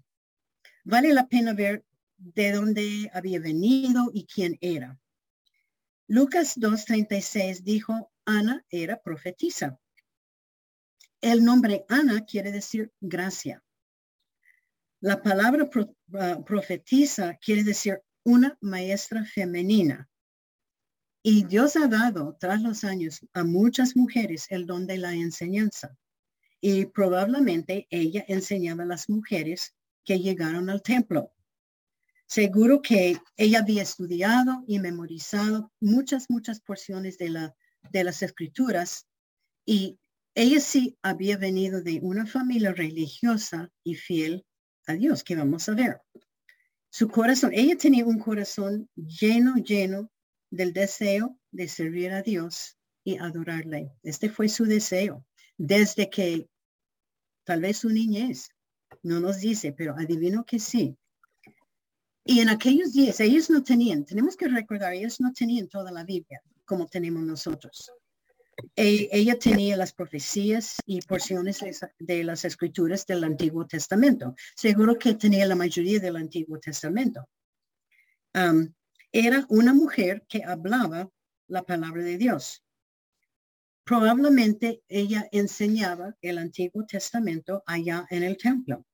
Vale 0.84 1.12
la 1.12 1.26
pena 1.26 1.52
ver 1.52 1.84
de 2.16 2.52
dónde 2.52 3.10
había 3.12 3.40
venido 3.40 4.10
y 4.14 4.24
quién 4.26 4.56
era. 4.60 4.96
Lucas 6.06 6.56
2.36 6.56 7.62
dijo, 7.64 8.12
Ana 8.24 8.64
era 8.70 9.02
profetisa. 9.02 9.80
El 11.20 11.44
nombre 11.44 11.84
Ana 11.88 12.24
quiere 12.24 12.52
decir 12.52 12.92
gracia. 13.00 13.64
La 15.06 15.22
palabra 15.22 15.70
ah, 16.18 16.42
profetisa 16.44 17.36
quiere 17.36 17.62
decir 17.62 18.02
una 18.24 18.58
maestra 18.60 19.24
femenina. 19.24 20.08
Y 21.22 21.44
Dios 21.44 21.76
ha 21.76 21.86
dado 21.86 22.36
tras 22.40 22.60
los 22.60 22.82
años 22.82 23.20
a 23.32 23.44
muchas 23.44 23.94
mujeres 23.94 24.46
el 24.50 24.66
don 24.66 24.84
de 24.84 24.98
la 24.98 25.14
enseñanza. 25.14 25.96
Y 26.60 26.86
probablemente 26.86 27.86
ella 27.88 28.24
enseñaba 28.26 28.82
a 28.82 28.86
las 28.86 29.08
mujeres 29.08 29.76
que 30.04 30.18
llegaron 30.18 30.70
al 30.70 30.82
templo. 30.82 31.32
Seguro 32.26 32.82
que 32.82 33.16
ella 33.36 33.60
había 33.60 33.84
estudiado 33.84 34.64
y 34.66 34.80
memorizado 34.80 35.70
muchas, 35.78 36.26
muchas 36.28 36.60
porciones 36.60 37.16
de, 37.16 37.30
la, 37.30 37.54
de 37.92 38.02
las 38.02 38.22
escrituras 38.22 39.06
y 39.64 40.00
ella 40.34 40.58
sí 40.58 40.98
había 41.00 41.36
venido 41.36 41.80
de 41.80 42.00
una 42.02 42.26
familia 42.26 42.72
religiosa 42.72 43.70
y 43.84 43.94
fiel 43.94 44.44
a 44.86 44.94
Dios, 44.94 45.22
que 45.22 45.36
vamos 45.36 45.68
a 45.68 45.74
ver. 45.74 46.00
Su 46.90 47.08
corazón, 47.08 47.50
ella 47.52 47.76
tenía 47.76 48.04
un 48.04 48.18
corazón 48.18 48.88
lleno, 48.94 49.56
lleno 49.56 50.10
del 50.50 50.72
deseo 50.72 51.38
de 51.50 51.68
servir 51.68 52.12
a 52.12 52.22
Dios 52.22 52.76
y 53.04 53.18
adorarle. 53.18 53.92
Este 54.02 54.30
fue 54.30 54.48
su 54.48 54.64
deseo 54.64 55.24
desde 55.58 56.08
que 56.10 56.48
tal 57.44 57.60
vez 57.60 57.78
su 57.78 57.90
niñez 57.90 58.50
no 59.02 59.20
nos 59.20 59.40
dice, 59.40 59.72
pero 59.72 59.94
adivino 59.96 60.44
que 60.44 60.58
sí. 60.58 60.96
Y 62.24 62.40
en 62.40 62.48
aquellos 62.48 62.92
días 62.92 63.20
ellos 63.20 63.50
no 63.50 63.62
tenían, 63.62 64.04
tenemos 64.04 64.36
que 64.36 64.48
recordar, 64.48 64.92
ellos 64.94 65.20
no 65.20 65.32
tenían 65.32 65.68
toda 65.68 65.92
la 65.92 66.04
Biblia 66.04 66.42
como 66.64 66.86
tenemos 66.86 67.22
nosotros. 67.22 67.92
E- 68.74 69.08
ella 69.12 69.38
tenía 69.38 69.76
las 69.76 69.92
profecías 69.92 70.76
y 70.86 71.00
porciones 71.02 71.60
de, 71.98 72.24
las 72.24 72.44
escrituras 72.44 73.06
del 73.06 73.24
Antiguo 73.24 73.66
Testamento. 73.66 74.34
Seguro 74.54 74.98
que 74.98 75.14
tenía 75.14 75.46
la 75.46 75.54
mayoría 75.54 76.00
del 76.00 76.16
Antiguo 76.16 76.58
Testamento. 76.58 77.28
Am, 78.32 78.74
era 79.12 79.46
una 79.48 79.74
mujer 79.74 80.24
que 80.28 80.42
hablaba 80.44 81.08
la 81.48 81.62
palabra 81.62 82.02
de 82.02 82.18
Dios. 82.18 82.62
Probablemente 83.84 84.82
ella 84.88 85.28
enseñaba 85.32 86.16
el 86.20 86.38
Antiguo 86.38 86.84
Testamento 86.86 87.62
allá 87.66 88.06
en 88.10 88.22
el 88.24 88.36
templo. 88.36 88.84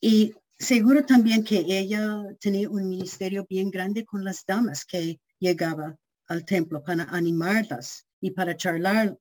Y 0.00 0.34
seguro 0.58 1.04
también 1.04 1.42
que 1.42 1.64
ella 1.66 2.22
tenía 2.38 2.70
un 2.70 2.88
ministerio 2.88 3.46
bien 3.48 3.70
grande 3.70 4.04
con 4.04 4.24
las 4.24 4.44
damas 4.46 4.84
que 4.84 5.20
llegaba 5.40 5.96
al 6.26 6.44
templo 6.44 6.82
para 6.84 7.04
animarlas 7.04 8.07
y 8.20 8.30
para 8.32 8.56
charlar 8.56 9.18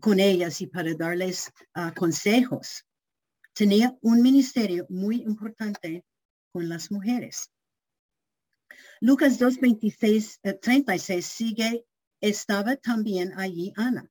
con 0.00 0.20
ellas 0.20 0.60
y 0.60 0.66
para 0.66 0.94
darles 0.94 1.52
ah, 1.74 1.92
consejos. 1.94 2.84
Tenía 3.52 3.96
un 4.02 4.22
ministerio 4.22 4.86
muy 4.88 5.22
importante 5.22 6.04
con 6.52 6.68
las 6.68 6.90
mujeres. 6.90 7.50
Lucas 9.00 9.38
2, 9.38 9.60
26, 9.60 10.40
eh, 10.42 10.54
36 10.54 11.26
sigue, 11.26 11.86
estaba 12.20 12.76
también 12.76 13.32
allí 13.38 13.72
Ana. 13.76 14.10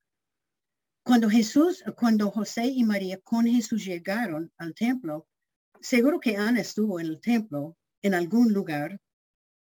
Cuando 1.04 1.30
Jesús, 1.30 1.84
cuando 1.98 2.32
José 2.32 2.66
y 2.66 2.84
María 2.84 3.20
con 3.22 3.46
Jesús 3.46 3.86
llegaron 3.86 4.52
al 4.58 4.74
templo, 4.74 5.28
seguro 5.82 6.20
que 6.20 6.38
Ana 6.38 6.62
estuvo 6.62 7.00
en 7.00 7.08
el 7.08 7.20
templo 7.20 7.78
en 8.02 8.14
algún 8.16 8.54
lugar 8.54 9.00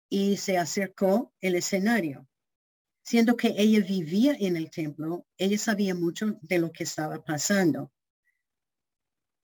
y 0.08 0.36
se 0.36 0.56
acercó 0.56 1.34
el 1.40 1.56
escenario. 1.56 2.26
Siendo 3.04 3.36
que 3.36 3.54
ella 3.56 3.80
vivía 3.80 4.34
en 4.40 4.56
el 4.56 4.70
templo, 4.70 5.26
ella 5.36 5.58
sabía 5.58 5.94
mucho 5.94 6.38
de 6.40 6.58
lo 6.58 6.72
que 6.72 6.84
estaba 6.84 7.22
pasando. 7.22 7.92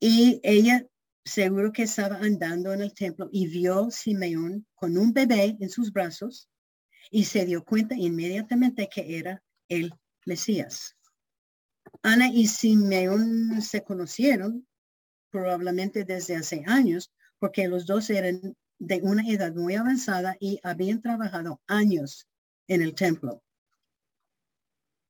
Y 0.01 0.41
ella 0.43 0.87
seguro 1.25 1.71
que 1.71 1.83
estaba 1.83 2.17
andando 2.17 2.73
en 2.73 2.81
el 2.81 2.95
templo 2.95 3.29
y 3.31 3.47
vio 3.47 3.91
Simeón 3.91 4.67
con 4.75 4.97
un 4.97 5.13
bebé 5.13 5.59
en 5.61 5.69
sus 5.69 5.93
brazos 5.93 6.49
y 7.11 7.25
se 7.25 7.45
dio 7.45 7.63
cuenta 7.63 7.95
inmediatamente 7.95 8.89
que 8.89 9.19
era 9.19 9.43
el 9.69 9.93
Mesías. 10.25 10.97
Ana 12.03 12.29
y 12.29 12.47
Simeón 12.47 13.61
se 13.61 13.83
conocieron 13.83 14.67
probablemente 15.31 16.05
desde 16.05 16.37
hace 16.37 16.65
años 16.67 17.13
porque 17.39 17.69
los 17.69 17.85
dos 17.85 18.09
eran 18.11 18.57
de 18.79 19.01
una 19.03 19.29
edad 19.29 19.55
muy 19.55 19.75
avanzada 19.75 20.37
y 20.41 20.59
habían 20.63 21.03
trabajado 21.03 21.61
años 21.67 22.27
en 22.67 22.81
el 22.81 22.95
templo. 22.95 23.43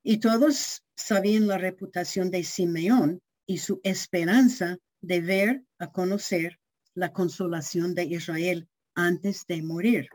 Y 0.03 0.19
todos 0.19 0.83
sabían 0.97 1.47
la 1.47 1.59
reputación 1.59 2.31
de 2.31 2.45
Simeón 2.45 3.21
y 3.47 3.59
su 3.59 3.81
esperanza 3.85 4.79
de 5.01 5.21
ver 5.21 5.65
a 5.79 5.91
conocer 5.91 6.59
la 6.95 7.13
consolación 7.13 7.95
de 7.95 8.05
Israel 8.05 8.69
antes 8.95 9.47
de 9.47 9.63
morir. 9.63 10.09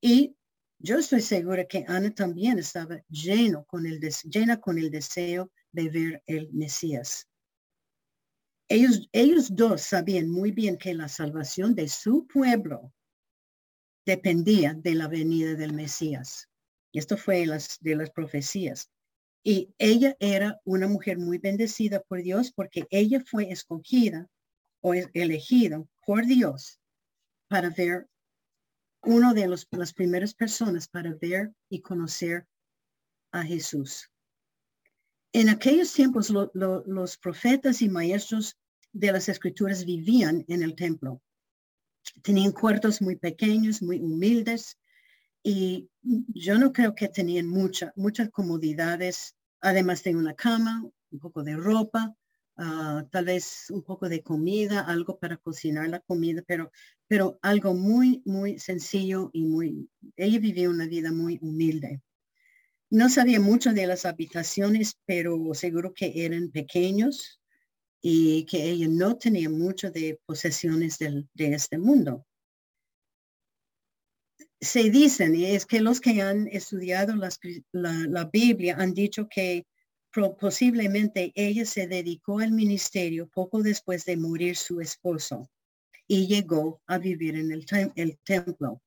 Y 0.00 0.36
yo 0.78 0.98
estoy 0.98 1.20
segura 1.20 1.66
que 1.66 1.84
Ana 1.88 2.14
también 2.14 2.58
estaba 2.58 3.02
lleno 3.08 3.64
con 3.64 3.86
el 3.86 4.00
llena 4.24 4.60
con 4.60 4.78
el 4.78 4.90
deseo 4.90 5.50
de 5.72 5.88
ver 5.88 6.22
el 6.26 6.52
Mesías. 6.52 7.26
Ellos, 8.68 9.08
ellos 9.12 9.54
dos 9.54 9.82
sabían 9.82 10.28
muy 10.28 10.50
bien 10.50 10.76
que 10.76 10.92
la 10.92 11.08
salvación 11.08 11.74
de 11.74 11.88
su 11.88 12.26
pueblo 12.26 12.92
dependía 14.04 14.74
de 14.74 14.94
la 14.94 15.08
venida 15.08 15.54
del 15.54 15.72
Mesías. 15.72 16.48
Esto 16.98 17.16
fue 17.16 17.46
las, 17.46 17.78
de 17.80 17.96
las 17.96 18.10
profecías. 18.10 18.90
Y 19.42 19.72
ella 19.78 20.16
era 20.18 20.60
una 20.64 20.88
mujer 20.88 21.18
muy 21.18 21.38
bendecida 21.38 22.00
por 22.02 22.22
Dios 22.22 22.52
porque 22.52 22.86
ella 22.90 23.22
fue 23.24 23.50
escogida 23.50 24.28
o 24.80 24.94
es- 24.94 25.08
elegida 25.14 25.84
por 26.04 26.26
Dios 26.26 26.80
para 27.48 27.70
ver 27.70 28.08
uno 29.02 29.34
de 29.34 29.46
los, 29.46 29.68
las 29.70 29.92
primeras 29.92 30.34
personas 30.34 30.88
para 30.88 31.14
ver 31.14 31.52
y 31.68 31.80
conocer 31.80 32.46
a 33.30 33.42
Jesús. 33.44 34.10
En 35.32 35.48
aquellos 35.48 35.92
tiempos 35.92 36.30
lo- 36.30 36.50
lo- 36.54 36.82
los 36.86 37.16
profetas 37.18 37.82
y 37.82 37.88
maestros 37.88 38.56
de 38.92 39.12
las 39.12 39.28
escrituras 39.28 39.84
vivían 39.84 40.44
en 40.48 40.62
el 40.62 40.74
templo. 40.74 41.22
Tenían 42.22 42.52
cuartos 42.52 43.02
muy 43.02 43.16
pequeños, 43.16 43.82
muy 43.82 44.00
humildes 44.00 44.78
y 45.48 45.88
yo 46.02 46.58
no 46.58 46.72
creo 46.72 46.96
que 46.96 47.06
tenían 47.06 47.46
mucha, 47.46 47.92
muchas 47.94 48.30
comodidades, 48.30 49.36
además 49.60 50.02
de 50.02 50.16
una 50.16 50.34
cama, 50.34 50.82
un 51.12 51.20
poco 51.20 51.44
de 51.44 51.54
ropa, 51.54 52.16
ah, 52.56 53.06
tal 53.12 53.26
vez 53.26 53.66
un 53.70 53.84
poco 53.84 54.08
de 54.08 54.24
comida, 54.24 54.80
algo 54.80 55.20
para 55.20 55.36
cocinar 55.36 55.88
la 55.88 56.00
comida, 56.00 56.42
pero, 56.48 56.72
pero 57.06 57.38
algo 57.42 57.74
muy, 57.74 58.22
muy 58.24 58.58
sencillo 58.58 59.30
y 59.32 59.44
muy, 59.44 59.88
ella 60.16 60.40
vivía 60.40 60.68
una 60.68 60.88
vida 60.88 61.12
muy 61.12 61.38
humilde. 61.40 62.02
No 62.90 63.08
sabía 63.08 63.38
mucho 63.38 63.72
de 63.72 63.86
las 63.86 64.04
habitaciones, 64.04 64.96
pero 65.04 65.38
seguro 65.54 65.94
que 65.94 66.24
eran 66.26 66.50
pequeños 66.50 67.40
y 68.02 68.46
que 68.46 68.64
ella 68.68 68.88
no 68.88 69.16
tenía 69.16 69.48
mucho 69.48 69.92
de 69.92 70.18
posesiones 70.26 70.98
del- 70.98 71.28
de 71.34 71.54
este 71.54 71.78
mundo 71.78 72.26
se 74.60 74.90
dicen, 74.90 75.34
y 75.34 75.44
es 75.46 75.66
que 75.66 75.80
los 75.80 76.00
que 76.00 76.22
han 76.22 76.48
estudiado 76.48 77.14
la, 77.72 78.24
Biblia 78.32 78.76
han 78.78 78.94
dicho 78.94 79.28
que 79.28 79.66
posiblemente 80.40 81.30
ella 81.34 81.66
se 81.66 81.86
dedicó 81.86 82.38
al 82.38 82.52
ministerio 82.52 83.28
poco 83.28 83.62
después 83.62 84.04
de 84.06 84.16
morir 84.16 84.56
su 84.56 84.80
esposo 84.80 85.50
y 86.08 86.26
llegó 86.26 86.80
a 86.86 86.98
vivir 86.98 87.36
en 87.36 87.52
el, 87.52 87.66
tem- 87.66 87.92
el 87.96 88.18
templo. 88.24 88.80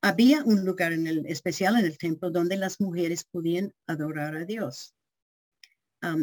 Había 0.00 0.42
un 0.44 0.64
lugar 0.64 0.92
en 0.92 1.06
el, 1.06 1.26
especial 1.26 1.76
en 1.78 1.84
el 1.84 1.98
templo 1.98 2.30
donde 2.30 2.56
las 2.56 2.80
mujeres 2.80 3.24
podían 3.24 3.74
adorar 3.86 4.36
a 4.36 4.44
Dios. 4.44 4.94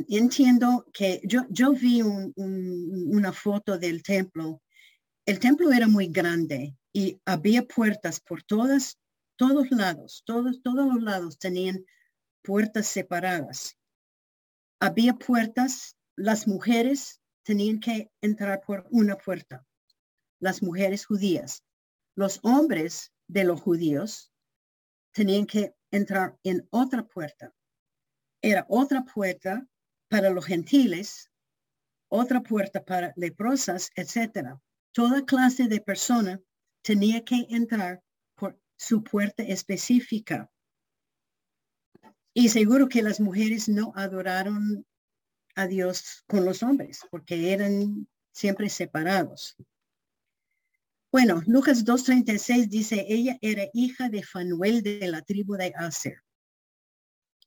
Entiendo 0.10 0.86
que 0.94 1.22
yo, 1.24 1.74
vi 1.74 2.02
un- 2.02 2.32
un- 2.36 3.16
una 3.16 3.34
foto 3.34 3.78
del 3.78 4.04
templo. 4.04 4.62
El 5.26 5.40
templo 5.40 5.72
era 5.72 5.88
muy 5.88 6.08
grande 6.08 6.76
y 6.92 7.22
había 7.26 7.64
puertas 7.64 8.20
por 8.20 8.42
todas, 8.42 8.98
todos 9.36 9.70
lados, 9.70 10.24
todos, 10.26 10.62
todos 10.64 10.88
los 10.92 11.04
lados 11.04 11.38
tenían 11.38 11.86
puertas 12.42 12.88
separadas. 12.88 13.78
Había 14.80 15.14
puertas, 15.14 15.96
las 16.16 16.48
mujeres 16.48 17.22
tenían 17.44 17.80
que 17.80 18.12
entrar 18.22 18.62
por 18.62 18.88
una 18.90 19.16
puerta, 19.16 19.64
las 20.40 20.64
mujeres 20.64 21.06
judías. 21.06 21.64
Los 22.16 22.40
hombres 22.42 23.14
de 23.28 23.44
los 23.44 23.62
judíos 23.62 24.34
tenían 25.12 25.46
que 25.46 25.76
entrar 25.92 26.38
en 26.44 26.68
otra 26.72 27.06
puerta. 27.08 27.54
Era 28.42 28.66
otra 28.70 29.04
puerta 29.04 29.68
para 30.10 30.32
los 30.32 30.46
gentiles, 30.46 31.32
otra 32.10 32.42
puerta 32.42 32.84
para 32.84 33.14
leprosas, 33.16 33.92
etcétera. 33.96 34.60
Toda 34.94 35.26
clase 35.26 35.68
de 35.68 35.80
persona 35.80 36.42
tenía 36.82 37.24
que 37.24 37.48
entrar 37.50 38.04
por 38.36 38.60
su 38.76 39.04
puerta 39.04 39.44
específica. 39.44 40.52
Y 42.34 42.50
seguro 42.50 42.90
que 42.90 43.02
las 43.02 43.20
mujeres 43.20 43.70
no 43.70 43.94
adoraron 43.96 44.86
a 45.56 45.68
Dios 45.68 46.24
con 46.28 46.46
los 46.46 46.64
hombres 46.64 47.02
porque 47.10 47.54
eran 47.54 48.08
siempre 48.32 48.70
separados. 48.70 49.58
Bueno, 51.12 51.42
Lucas 51.46 51.84
2.36 51.84 52.70
dice, 52.70 53.06
ella 53.10 53.38
era 53.42 53.64
hija 53.74 54.08
de 54.08 54.24
Fanuel 54.24 54.82
de 54.82 55.08
la 55.10 55.22
tribu 55.22 55.56
de 55.56 55.74
Aser. 55.76 56.24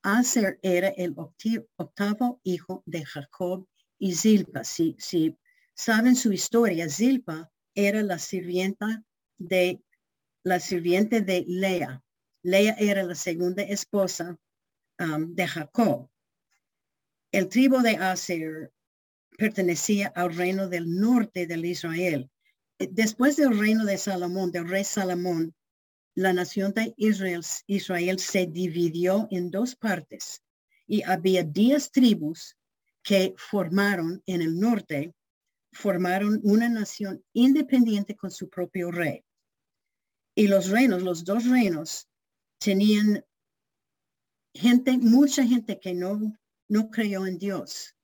Aser 0.02 0.58
era 0.62 0.88
el 0.88 1.14
octavo 1.76 2.40
hijo 2.42 2.82
de 2.84 3.06
Jacob 3.06 3.66
y 3.98 4.14
Zilpa. 4.14 4.64
Si, 4.64 4.96
si 4.98 5.38
saben 5.74 6.16
su 6.16 6.32
historia, 6.32 6.88
Zilpa 6.88 7.50
era 7.74 8.02
la 8.02 8.18
sirvienta 8.18 9.04
de 9.38 9.82
la 10.42 10.60
sirviente 10.60 11.20
de 11.20 11.44
Lea. 11.46 12.02
Lea 12.42 12.76
era 12.78 13.02
la 13.02 13.14
segunda 13.14 13.62
esposa 13.62 14.38
um, 14.98 15.34
de 15.34 15.46
Jacob. 15.46 16.08
El 17.32 17.48
tribu 17.48 17.80
de 17.80 17.96
Aser 17.96 18.72
pertenecía 19.36 20.08
al 20.14 20.34
reino 20.34 20.68
del 20.68 20.88
norte 21.00 21.46
del 21.46 21.64
Israel. 21.64 22.30
Después 22.78 23.36
del 23.36 23.58
reino 23.58 23.84
de 23.84 23.98
Salomón, 23.98 24.52
del 24.52 24.68
rey 24.68 24.84
Salomón, 24.84 25.54
la 26.14 26.32
nación 26.32 26.72
de 26.72 26.94
Israel, 26.96 27.42
Israel 27.66 28.18
se 28.20 28.46
dividió 28.46 29.26
en 29.30 29.50
dos 29.50 29.74
partes 29.74 30.42
y 30.86 31.02
había 31.02 31.42
diez 31.42 31.90
tribus 31.90 32.56
que 33.02 33.34
formaron 33.36 34.22
en 34.26 34.42
el 34.42 34.58
norte, 34.58 35.14
formaron 35.74 36.40
una 36.42 36.68
nación 36.68 37.22
independiente 37.32 38.16
con 38.16 38.30
su 38.30 38.48
propio 38.48 38.90
rey. 38.90 39.24
Y 40.34 40.48
los 40.48 40.70
reinos, 40.70 41.02
los 41.02 41.24
dos 41.24 41.44
reinos, 41.44 42.08
tenían 42.58 43.24
gente, 44.54 44.96
mucha 44.98 45.44
gente 45.44 45.78
que 45.78 45.94
no, 45.94 46.36
no 46.68 46.90
creyó 46.90 47.26
en 47.26 47.38
Dios 47.38 47.94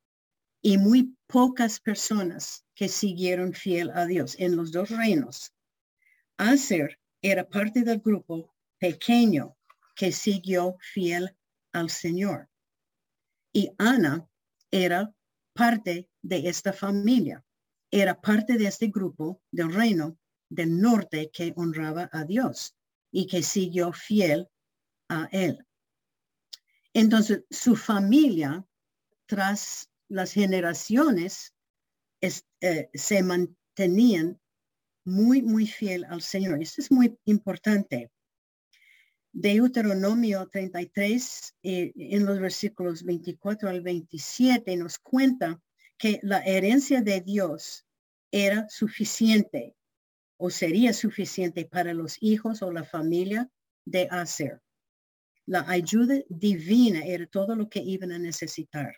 y 0.63 0.79
muy 0.79 1.17
pocas 1.27 1.81
personas 1.81 2.65
que 2.75 2.89
siguieron 2.89 3.55
fiel 3.55 3.91
a 3.91 4.07
Dios 4.07 4.37
en 4.39 4.57
los 4.57 4.73
dos 4.73 4.91
reinos. 4.91 5.53
Aser 6.37 6.99
era 7.23 7.49
parte 7.49 7.83
del 7.83 8.01
grupo 8.01 8.55
pequeño 8.79 9.57
que 9.95 10.13
siguió 10.13 10.77
fiel 10.81 11.37
al 11.73 11.91
Señor. 11.91 12.49
Y 13.53 13.71
Ana 13.79 14.29
era 14.71 15.13
parte 15.53 16.09
de 16.23 16.49
esta 16.49 16.73
familia, 16.73 17.45
era 17.91 18.21
parte 18.21 18.57
de 18.57 18.67
este 18.67 18.89
grupo 18.89 19.43
del 19.51 19.73
reino 19.73 20.19
del 20.49 20.81
norte 20.81 21.31
que 21.33 21.53
honraba 21.57 22.09
a 22.13 22.25
Dios 22.25 22.77
y 23.11 23.27
que 23.27 23.43
siguió 23.43 23.93
fiel 23.93 24.49
a 25.09 25.29
él. 25.33 25.65
Entonces, 26.93 27.45
su 27.51 27.77
familia, 27.77 28.65
tras 29.27 29.91
las 30.09 30.33
generaciones, 30.33 31.55
eh, 32.21 32.91
se 32.93 33.23
mantenían 33.23 34.41
muy, 35.05 35.43
muy 35.43 35.67
fiel 35.67 36.05
al 36.05 36.21
Señor. 36.21 36.61
Esto 36.61 36.81
es 36.83 36.91
muy 36.91 37.17
importante. 37.25 38.11
Deuteronomio 39.33 40.49
33, 40.49 41.55
eh, 41.63 41.93
en 41.95 42.27
los 42.27 42.41
versículos 42.41 43.05
24 43.05 43.69
al 43.69 43.81
27, 43.81 44.77
nos 44.77 44.99
cuenta 44.99 45.61
que 46.01 46.19
la 46.23 46.39
herencia 46.39 47.03
de 47.03 47.21
Dios 47.21 47.87
era 48.33 48.67
suficiente 48.71 49.77
o 50.39 50.49
sería 50.49 50.95
suficiente 50.95 51.67
para 51.67 51.93
los 51.93 52.17
hijos 52.23 52.63
o 52.63 52.73
la 52.73 52.85
familia 52.85 53.51
de 53.85 54.09
Aser. 54.11 54.63
La 55.45 55.69
ayuda 55.69 56.15
divina 56.31 57.05
era 57.05 57.27
todo 57.27 57.55
lo 57.55 57.69
que 57.69 57.81
iban 57.81 58.13
a 58.13 58.19
necesitar. 58.19 58.97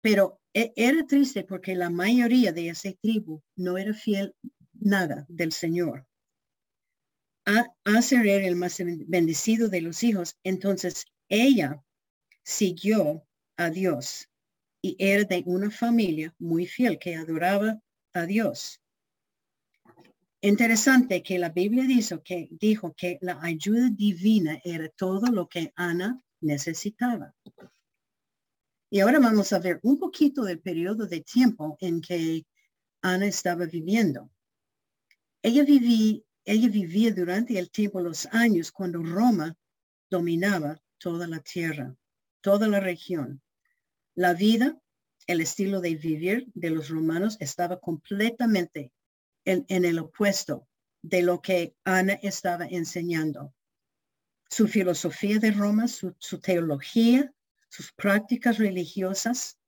Pero 0.00 0.40
e, 0.54 0.72
era 0.76 1.04
triste 1.06 1.42
porque 1.42 1.74
la 1.74 1.90
mayoría 1.90 2.52
de 2.52 2.68
esa 2.68 2.92
tribu 2.92 3.42
no 3.56 3.76
era 3.78 3.94
fiel 3.94 4.36
nada 4.74 5.26
del 5.28 5.50
Señor. 5.50 6.06
Aser 7.84 8.28
era 8.28 8.46
el 8.46 8.54
más 8.54 8.78
bendecido 9.08 9.68
de 9.68 9.80
los 9.80 10.04
hijos, 10.04 10.36
entonces 10.44 11.04
ella 11.28 11.82
siguió 12.44 13.26
a 13.56 13.70
Dios 13.70 14.28
y 14.82 14.96
era 14.98 15.24
de 15.24 15.42
una 15.46 15.70
familia 15.70 16.34
muy 16.38 16.66
fiel 16.66 16.98
que 16.98 17.14
adoraba 17.14 17.80
a 18.12 18.26
Dios. 18.26 18.80
Interesante 20.40 21.22
que 21.22 21.38
la 21.38 21.50
Biblia 21.50 21.84
dijo 21.84 22.20
que, 22.22 22.48
dijo 22.50 22.92
que 22.94 23.16
la 23.20 23.38
ayuda 23.40 23.88
divina 23.90 24.60
era 24.64 24.88
todo 24.88 25.30
lo 25.30 25.48
que 25.48 25.72
Ana 25.76 26.20
necesitaba. 26.40 27.32
Y 28.90 28.98
ahora 28.98 29.20
vamos 29.20 29.52
a 29.52 29.60
ver 29.60 29.78
un 29.84 29.98
poquito 30.00 30.42
del 30.42 30.58
periodo 30.58 31.06
de 31.06 31.20
tiempo 31.20 31.76
en 31.80 32.00
que 32.00 32.44
Ana 33.02 33.26
estaba 33.26 33.66
viviendo. 33.66 34.30
Ella, 35.42 35.64
viví, 35.64 36.24
ella 36.44 36.68
vivía 36.68 37.14
durante 37.14 37.56
el 37.56 37.70
tiempo, 37.70 38.00
los 38.00 38.26
años, 38.26 38.72
cuando 38.72 39.00
Roma 39.00 39.56
dominaba 40.10 40.82
toda 40.98 41.28
la 41.28 41.38
tierra, 41.38 41.96
toda 42.40 42.66
la 42.66 42.80
región. 42.80 43.40
La 44.14 44.34
vida, 44.34 44.78
el 45.26 45.40
estilo 45.40 45.80
de 45.80 45.94
vivir 45.94 46.46
de 46.54 46.70
los 46.70 46.90
romanos 46.90 47.38
estaba 47.40 47.80
completamente 47.80 48.92
en, 49.44 49.64
el 49.68 49.98
opuesto 49.98 50.68
de 51.02 51.22
lo 51.22 51.40
que 51.40 51.74
Ana 51.84 52.14
estaba 52.22 52.66
enseñando. 52.66 53.54
Su 54.50 54.68
filosofía 54.68 55.38
de 55.38 55.50
Roma, 55.50 55.88
su, 55.88 56.12
teología, 56.40 57.32
sus 57.70 57.90
prácticas 57.92 58.58
religiosas, 58.58 59.58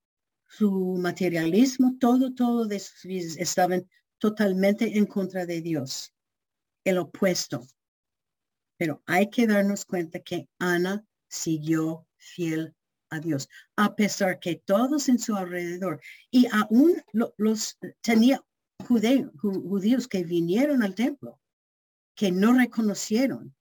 su 0.46 0.98
materialismo, 1.00 1.96
todo, 1.98 2.34
todo 2.34 2.66
de 2.66 2.78
sus 2.78 3.02
vidas 3.04 3.36
estaban 3.38 3.88
totalmente 4.18 4.98
en 4.98 5.06
contra 5.06 5.46
de 5.46 5.62
Dios, 5.62 6.12
el 6.84 6.98
opuesto. 6.98 7.66
Pero 8.76 9.02
hay 9.06 9.30
que 9.30 9.46
darnos 9.46 9.86
cuenta 9.86 10.20
que 10.20 10.48
Ana 10.58 11.04
siguió 11.28 12.06
fiel 12.16 12.74
a 13.14 13.20
Dios, 13.20 13.48
a 13.76 13.94
pesar 13.94 14.38
que 14.40 14.56
todos 14.56 15.08
en 15.08 15.18
su 15.18 15.34
alrededor 15.36 16.00
y 16.30 16.46
aún 16.52 16.94
los 17.36 17.78
tenía 18.00 18.42
judíos 18.86 20.08
que 20.08 20.24
vinieron 20.24 20.82
al 20.82 20.94
templo, 20.94 21.40
que 22.14 22.30
no 22.30 22.52
reconocieron 22.52 23.54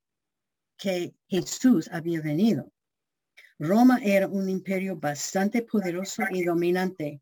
que 0.77 1.15
Jesús 1.27 1.89
había 1.91 2.21
venido. 2.21 2.71
Roma 3.59 3.99
era 4.03 4.27
un 4.27 4.49
imperio 4.49 4.97
bastante 4.97 5.61
poderoso 5.61 6.23
y 6.31 6.43
dominante 6.43 7.21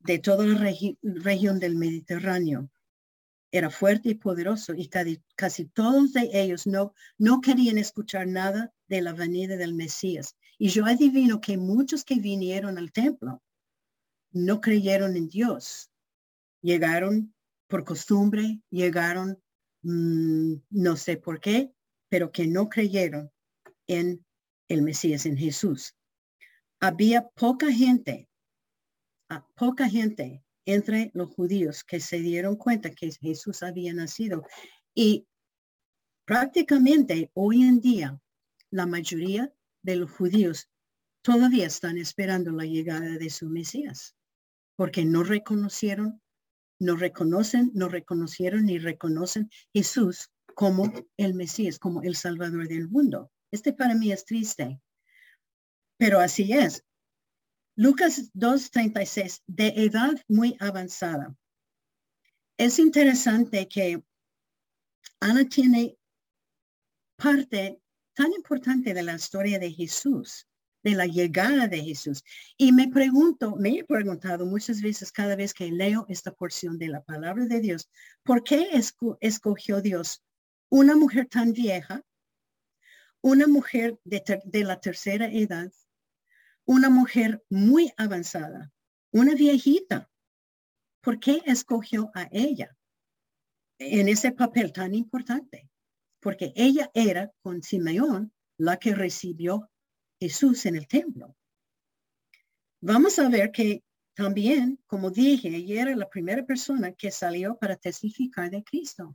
de 0.00 0.18
toda 0.18 0.46
la 0.46 0.58
región 1.02 1.58
del 1.58 1.76
Mediterráneo. 1.76 2.70
Era 3.50 3.70
fuerte 3.70 4.10
y 4.10 4.14
poderoso 4.14 4.74
y 4.74 4.88
casi, 4.88 5.64
todos 5.66 6.12
de 6.12 6.30
ellos 6.32 6.66
no, 6.66 6.94
no 7.18 7.40
querían 7.40 7.78
escuchar 7.78 8.26
nada 8.26 8.72
de 8.88 9.02
la 9.02 9.12
venida 9.12 9.56
del 9.56 9.74
Mesías. 9.74 10.36
Y 10.62 10.68
yo 10.68 10.86
adivino 10.86 11.40
que 11.40 11.56
muchos 11.56 12.04
que 12.04 12.20
vinieron 12.20 12.78
al 12.78 12.92
templo 12.92 13.42
no 14.30 14.60
creyeron 14.60 15.16
en 15.16 15.28
Dios, 15.28 15.90
llegaron 16.60 17.34
por 17.66 17.82
costumbre, 17.82 18.60
llegaron, 18.70 19.42
mm, 19.82 20.54
no 20.70 20.96
sé 20.96 21.16
por 21.16 21.40
qué, 21.40 21.72
pero 22.08 22.30
que 22.30 22.46
no 22.46 22.68
creyeron 22.68 23.32
en 23.88 24.24
el 24.68 24.82
Mesías, 24.82 25.26
en 25.26 25.36
Jesús. 25.36 25.96
Había 26.78 27.28
poca 27.30 27.72
gente, 27.72 28.28
ah, 29.30 29.44
poca 29.56 29.88
gente 29.88 30.44
entre 30.64 31.10
los 31.12 31.34
judíos 31.34 31.82
que 31.82 31.98
se 31.98 32.20
dieron 32.20 32.54
cuenta 32.54 32.90
que 32.90 33.10
Jesús 33.10 33.64
había 33.64 33.94
nacido. 33.94 34.46
Y 34.94 35.26
prácticamente 36.24 37.32
hoy 37.34 37.62
en 37.64 37.80
día, 37.80 38.20
la 38.70 38.86
mayoría 38.86 39.52
de 39.82 39.96
los 39.96 40.10
judíos 40.10 40.68
todavía 41.22 41.66
están 41.66 41.98
esperando 41.98 42.52
la 42.52 42.64
llegada 42.64 43.18
de 43.18 43.30
su 43.30 43.48
Mesías, 43.48 44.16
porque 44.76 45.04
no 45.04 45.22
reconocieron 45.22 46.22
no 46.82 46.96
reconocen, 46.96 47.70
no 47.74 47.88
reconocieron 47.88 48.66
ni 48.66 48.78
reconocen 48.78 49.48
Jesús 49.72 50.30
como 50.54 50.92
el 51.16 51.34
Mesías, 51.34 51.78
como 51.78 52.02
el 52.02 52.16
Salvador 52.16 52.68
del 52.68 52.88
mundo. 52.88 53.30
Este 53.50 53.72
para 53.72 53.94
mí 53.94 54.12
es 54.12 54.24
triste, 54.24 54.80
pero 55.96 56.18
así 56.18 56.52
es. 56.52 56.84
Lucas 57.76 58.32
2.36, 58.34 59.42
de 59.46 59.68
edad 59.68 60.12
muy 60.28 60.56
avanzada. 60.60 61.34
Es 62.58 62.78
interesante 62.78 63.68
que 63.68 64.02
Ana 65.20 65.48
tiene 65.48 65.96
parte 67.16 67.81
tan 68.14 68.32
importante 68.32 68.94
de 68.94 69.02
la 69.02 69.14
historia 69.14 69.58
de 69.58 69.72
Jesús 69.72 70.46
de 70.82 70.92
la 70.92 71.06
llegada 71.06 71.68
de 71.68 71.82
Jesús. 71.82 72.24
Y 72.56 72.72
me 72.72 72.88
pregunto, 72.88 73.56
me 73.56 73.78
he 73.78 73.84
preguntado 73.84 74.46
muchas 74.46 74.82
veces 74.82 75.12
cada 75.12 75.36
vez 75.36 75.54
que 75.54 75.70
leo 75.70 76.06
esta 76.08 76.32
porción 76.32 76.78
de 76.78 76.88
la 76.88 77.02
palabra 77.02 77.46
de 77.46 77.60
Dios, 77.60 77.88
¿por 78.22 78.42
qué 78.42 78.68
escogió 79.20 79.80
Dios 79.80 80.22
una 80.68 80.96
mujer 80.96 81.26
tan 81.26 81.52
vieja, 81.52 82.02
una 83.20 83.46
mujer 83.46 83.98
de, 84.04 84.64
la 84.64 84.80
tercera 84.80 85.26
edad, 85.26 85.70
una 86.64 86.90
mujer 86.90 87.44
muy 87.48 87.92
avanzada, 87.96 88.72
una 89.12 89.34
viejita? 89.34 90.10
¿Por 91.00 91.18
qué 91.18 91.42
escogió 91.46 92.10
a 92.14 92.28
ella 92.30 92.76
en 93.78 94.08
ese 94.08 94.32
papel 94.32 94.72
tan 94.72 94.94
importante? 94.94 95.68
Porque 96.22 96.52
ella 96.54 96.90
era 96.94 97.32
con 97.42 97.62
Simeón 97.62 98.32
la 98.56 98.78
que 98.78 98.94
recibió 98.94 99.68
Jesús 100.20 100.64
en 100.66 100.76
el 100.76 100.86
templo. 100.86 101.36
Vamos 102.80 103.18
a 103.18 103.28
ver 103.28 103.50
que 103.50 103.82
también, 104.14 104.78
como 104.86 105.10
dije, 105.10 105.48
ella 105.48 105.82
era 105.82 105.96
la 105.96 106.08
primera 106.08 106.46
persona 106.46 106.92
que 106.92 107.10
salió 107.10 107.58
para 107.58 107.76
testificar 107.76 108.50
de 108.50 108.62
Cristo. 108.62 109.12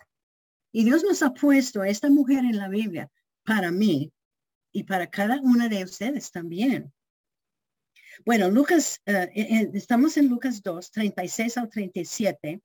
Y 0.72 0.84
Dios 0.84 1.04
nos 1.04 1.24
ha 1.24 1.34
puesto 1.34 1.82
a 1.82 1.88
esta 1.88 2.10
mujer 2.10 2.39
en 2.39 2.58
la 2.58 2.67
Biblia 2.67 3.10
para 3.43 3.72
mí 3.72 4.12
y 4.74 4.84
para 4.84 5.08
cada 5.08 5.39
una 5.41 5.70
de 5.70 5.84
ustedes 5.84 6.30
también. 6.32 6.93
Bueno, 8.26 8.50
Lucas, 8.50 9.02
eh, 9.06 9.30
eh, 9.34 9.72
estamos 9.74 10.17
en 10.17 10.28
Lucas 10.28 10.62
2, 10.62 10.91
36 10.91 11.58
al 11.58 11.70
37, 11.70 12.62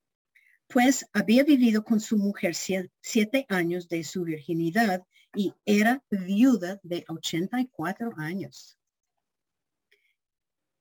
pues 0.72 1.06
había 1.12 1.44
vivido 1.44 1.84
con 1.84 2.00
su 2.00 2.16
mujer 2.16 2.54
siete 2.54 3.46
años 3.48 3.88
de 3.88 4.02
su 4.04 4.24
virginidad 4.24 5.06
y 5.34 5.52
era 5.66 6.02
viuda 6.10 6.80
de 6.82 7.04
84 7.08 8.12
años. 8.16 8.78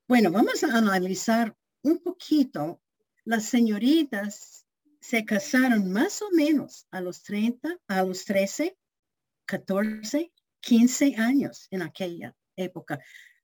Bueno, 0.08 0.30
vamos 0.30 0.64
a 0.64 0.76
analizar 0.76 1.54
un 1.82 1.98
poquito. 1.98 2.80
Las 3.24 3.44
señoritas 3.44 4.66
se 5.00 5.24
casaron 5.24 5.92
más 5.92 6.22
o 6.22 6.30
menos 6.32 6.86
a 6.90 7.00
los 7.00 7.22
30, 7.22 7.78
a 7.86 8.02
los 8.02 8.24
13, 8.24 8.76
14 9.44 10.32
15 10.60 11.16
años 11.16 11.66
en 11.70 11.82
aquella 11.82 12.34
época. 12.56 13.00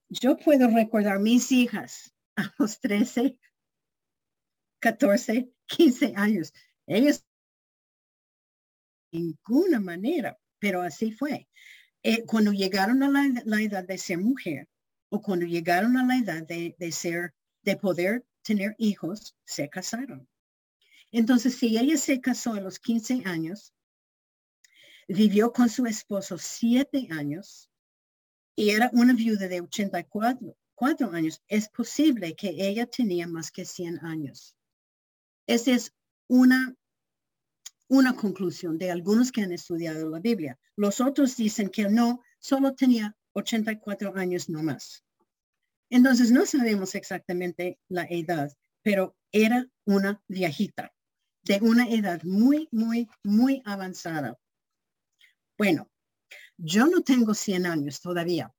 Yo 0.09 0.37
puedo 0.37 0.69
recordar 0.69 1.19
mis 1.19 1.53
hijas 1.53 2.15
a 2.37 2.55
los 2.59 2.81
13, 2.81 3.37
14, 4.89 5.53
15 5.67 6.15
años. 6.17 6.53
Ellas 6.87 7.27
ninguna 9.13 9.81
manera, 9.81 10.39
pero 10.59 10.81
así 10.81 11.13
fue. 11.13 11.47
Eh, 12.03 12.25
cuando 12.25 12.53
llegaron 12.53 13.03
a 13.03 13.09
la, 13.11 13.63
edad 13.63 13.85
de 13.85 13.99
ser 13.99 14.19
mujer 14.19 14.67
o 15.11 15.21
cuando 15.21 15.45
llegaron 15.45 15.97
a 15.99 16.07
la 16.07 16.17
edad 16.17 16.47
de, 16.47 16.75
de 16.79 16.93
ser, 16.93 17.35
de 17.63 17.77
poder 17.77 18.25
tener 18.43 18.75
hijos, 18.79 19.37
se 19.45 19.69
casaron. 19.69 20.27
Entonces, 21.11 21.57
si 21.57 21.77
ella 21.77 21.99
se 21.99 22.21
casó 22.21 22.55
a 22.55 22.61
los 22.61 22.79
15 22.79 23.23
años, 23.27 23.75
vivió 25.07 25.53
con 25.53 25.69
su 25.69 25.85
esposo 25.87 26.39
siete 26.39 27.09
años 27.11 27.71
y 28.57 28.71
era 28.71 28.91
una 28.93 29.13
viuda 29.13 29.49
de 29.49 29.61
84 29.61 30.57
cuatro 30.79 31.11
años, 31.11 31.43
es 31.49 31.69
posible 31.69 32.37
que 32.37 32.51
ella 32.57 32.87
tenía 32.87 33.27
más 33.27 33.51
que 33.51 33.65
100 33.65 33.99
años. 34.05 34.55
Esa 35.49 35.73
es 35.73 35.95
una, 36.29 36.77
una 37.89 38.15
conclusión 38.15 38.77
de 38.77 38.91
algunos 38.91 39.33
que 39.33 39.41
han 39.41 39.51
estudiado 39.51 40.11
la 40.11 40.21
Biblia. 40.21 40.59
Los 40.77 41.01
otros 41.01 41.37
dicen 41.37 41.71
que 41.71 41.89
no, 41.89 42.23
solo 42.39 42.75
tenía 42.75 43.17
84 43.33 44.15
años 44.15 44.51
no 44.51 44.63
más. 44.63 45.03
Entonces 45.89 46.31
no 46.31 46.45
sabemos 46.45 46.95
exactamente 46.95 47.81
la 47.89 48.05
edad, 48.05 48.53
pero 48.83 49.17
era 49.33 49.67
una 49.87 50.23
viejita 50.29 50.93
de 51.45 51.61
una 51.63 51.89
edad 51.89 52.23
muy, 52.25 52.69
muy, 52.71 53.09
muy 53.25 53.63
avanzada. 53.65 54.39
Bueno, 55.57 55.91
yo 56.59 56.87
no 56.89 57.01
tengo 57.01 57.33
100 57.33 57.65
años 57.65 58.03
todavía, 58.03 58.53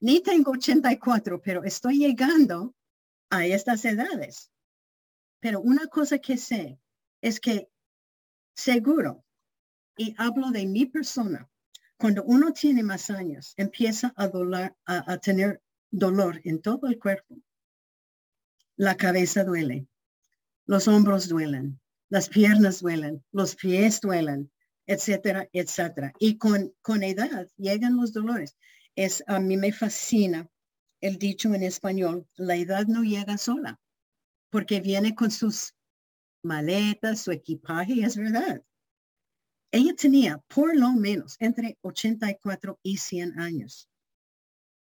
ni 0.00 0.20
tengo 0.20 0.50
84, 0.50 1.40
pero 1.40 1.64
estoy 1.64 2.00
llegando 2.00 2.74
a 3.30 3.46
estas 3.46 3.82
edades. 3.86 4.50
Pero 5.40 5.60
una 5.60 5.86
cosa 5.86 6.18
que 6.18 6.36
sé 6.36 6.78
es 7.20 7.40
que 7.40 7.68
seguro, 8.54 9.24
y 9.96 10.14
hablo 10.18 10.50
de 10.50 10.66
mi 10.66 10.86
persona, 10.86 11.48
cuando 11.98 12.22
uno 12.24 12.52
tiene 12.52 12.82
más 12.82 13.10
años, 13.10 13.54
empieza 13.56 14.12
a, 14.16 14.30
a 14.86 15.18
tener 15.18 15.62
dolor 15.90 16.40
en 16.44 16.60
todo 16.60 16.86
el 16.88 16.98
cuerpo. 16.98 17.36
La 18.76 18.96
cabeza 18.96 19.44
duele, 19.44 19.86
los 20.66 20.88
hombros 20.88 21.28
duelen, 21.28 21.80
las 22.10 22.28
piernas 22.28 22.80
duelen, 22.80 23.24
los 23.32 23.56
pies 23.56 24.00
duelen, 24.00 24.50
etcétera, 24.86 25.48
etcétera. 25.52 26.12
Y 26.18 26.36
con, 26.36 26.74
con 26.82 27.02
edad 27.02 27.48
llegan 27.56 27.96
los 27.96 28.12
dolores. 28.12 28.56
Es, 28.94 29.24
a 29.26 29.40
mí 29.40 29.56
me 29.56 29.72
fascina 29.72 30.48
el 31.00 31.18
dicho 31.18 31.52
en 31.54 31.62
español, 31.62 32.26
la 32.36 32.56
edad 32.56 32.86
no 32.86 33.02
llega 33.02 33.38
sola, 33.38 33.80
porque 34.50 34.80
viene 34.80 35.14
con 35.14 35.30
sus 35.30 35.74
maletas, 36.42 37.20
su 37.20 37.32
equipaje, 37.32 38.02
es 38.02 38.16
verdad. 38.16 38.62
Ella 39.72 39.94
tenía 39.94 40.38
por 40.48 40.76
lo 40.76 40.92
menos 40.92 41.36
entre 41.40 41.76
84 41.82 42.78
y 42.82 42.96
100 42.96 43.38
años. 43.38 43.88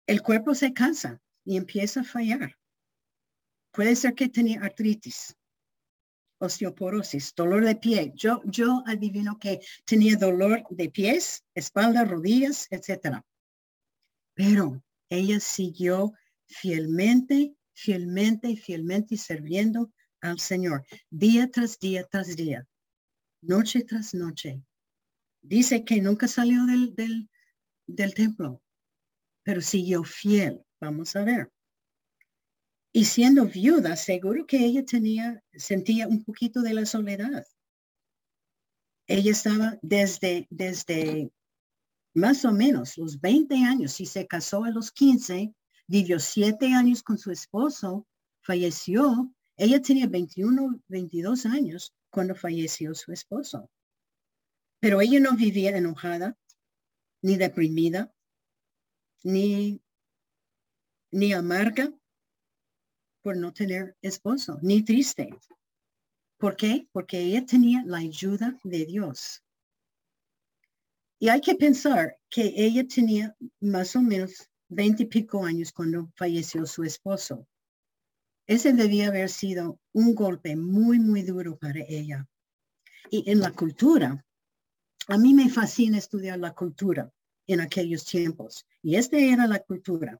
El 0.07 0.23
cuerpo 0.23 0.55
se 0.55 0.73
cansa 0.73 1.20
y 1.44 1.57
empieza 1.57 2.01
a 2.01 2.05
fallar. 2.05 2.57
Puede 3.73 3.94
ser 3.94 4.14
que 4.14 4.29
tenía 4.29 4.62
artritis, 4.62 5.37
osteoporosis, 6.40 7.33
dolor 7.37 7.64
de 7.64 7.77
pie. 7.77 8.12
Yo, 8.16 8.40
yo 8.44 8.83
adivino 8.87 9.38
que 9.38 9.61
tenía 9.85 10.16
dolor 10.16 10.64
de 10.70 10.90
pies, 10.90 11.44
espalda, 11.55 12.05
rodillas, 12.05 12.66
etcétera. 12.70 13.25
Pero 14.35 14.83
ella 15.09 15.38
siguió 15.38 16.14
fielmente, 16.46 17.55
fielmente, 17.81 18.57
fielmente 18.57 19.16
sirviendo 19.16 19.90
al 20.21 20.38
Señor, 20.38 20.85
día 21.09 21.51
tras 21.51 21.79
día 21.79 22.05
tras 22.05 22.37
día, 22.37 22.69
noche 23.40 23.85
tras 23.85 24.12
noche. 24.12 24.62
Dice 25.40 25.85
que 25.85 26.03
nunca 26.03 26.29
salió 26.29 26.66
del, 26.66 26.95
del, 26.95 27.31
del 27.87 28.12
templo, 28.12 28.62
pero 29.43 29.62
siguió 29.62 30.05
fiel. 30.05 30.62
Vamos 30.79 31.16
a 31.16 31.25
ver. 31.25 31.51
Y 32.93 33.07
siendo 33.07 33.47
viuda, 33.47 33.97
seguro 33.97 34.47
que 34.47 34.59
ella 34.59 34.85
tenía, 34.85 35.43
sentía 35.55 36.07
un 36.07 36.23
poquito 36.23 36.61
de 36.61 36.75
la 36.75 36.85
soledad. 36.85 37.47
Ella 39.07 39.31
estaba 39.31 39.79
desde, 39.81 40.47
desde 40.51 41.33
más 42.14 42.45
o 42.45 42.53
menos 42.53 42.99
los 42.99 43.21
20 43.21 43.55
años, 43.64 43.93
si 43.93 44.05
se 44.05 44.27
casó 44.27 44.64
a 44.64 44.71
los 44.71 44.93
15, 44.93 45.55
vivió 45.90 46.20
siete 46.20 46.72
años 46.72 47.03
con 47.03 47.18
su 47.18 47.33
esposo, 47.33 48.07
falleció. 48.42 49.35
Ella 49.57 49.83
tenía 49.83 50.07
21, 50.07 50.81
22 50.87 51.46
años 51.46 51.92
cuando 52.11 52.37
falleció 52.37 52.94
su 52.94 53.12
esposo. 53.12 53.68
Pero 54.79 55.00
ella 55.00 55.18
no 55.18 55.37
vivía 55.37 55.76
enojada, 55.76 56.38
ni 57.22 57.37
deprimida, 57.37 58.14
ni, 59.24 59.83
ni 61.11 61.33
amarga 61.33 61.92
por 63.20 63.37
no 63.37 63.53
tener 63.53 63.96
esposo, 64.00 64.61
ni 64.62 64.85
triste. 64.85 65.29
¿Por 66.38 66.55
qué? 66.55 66.88
Porque 66.92 67.18
ella 67.18 67.44
tenía 67.44 67.83
la 67.85 67.98
ayuda 67.98 68.57
de 68.62 68.87
Dios. 68.87 69.42
Y 71.18 71.31
hay 71.31 71.40
que 71.40 71.57
pensar 71.57 72.16
que 72.31 72.55
ella 72.55 72.87
tenía 72.87 73.37
más 73.59 73.96
o 73.96 74.03
menos 74.03 74.50
veinte 74.71 75.03
y 75.03 75.07
pico 75.07 75.45
años 75.45 75.73
cuando 75.73 76.11
falleció 76.17 76.65
su 76.65 76.83
esposo. 76.83 77.47
Ese 78.47 78.73
debía 78.73 79.09
haber 79.09 79.29
sido 79.29 79.79
un 79.93 80.15
golpe 80.15 80.57
muy, 80.57 80.99
muy 80.99 81.23
duro 81.23 81.59
para 81.59 81.81
ella. 81.87 82.27
Y 83.11 83.31
en 83.31 83.41
la 83.41 83.53
cultura, 83.53 84.25
a 85.09 85.19
mí 85.19 85.35
me 85.35 85.51
fascina 85.51 85.99
estudiar 85.99 86.39
la 86.39 86.55
cultura 86.55 87.13
en 87.47 87.61
aquellos 87.61 88.05
tiempos. 88.07 88.67
Y 88.83 88.97
esta 88.97 89.19
era 89.19 89.47
la 89.47 89.59
cultura 89.59 90.19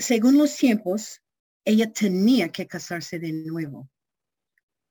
según 0.00 0.38
los 0.38 0.56
tiempos, 0.56 1.22
ella 1.64 1.92
tenía 1.92 2.48
que 2.48 2.66
casarse 2.66 3.18
de 3.18 3.32
nuevo. 3.32 3.88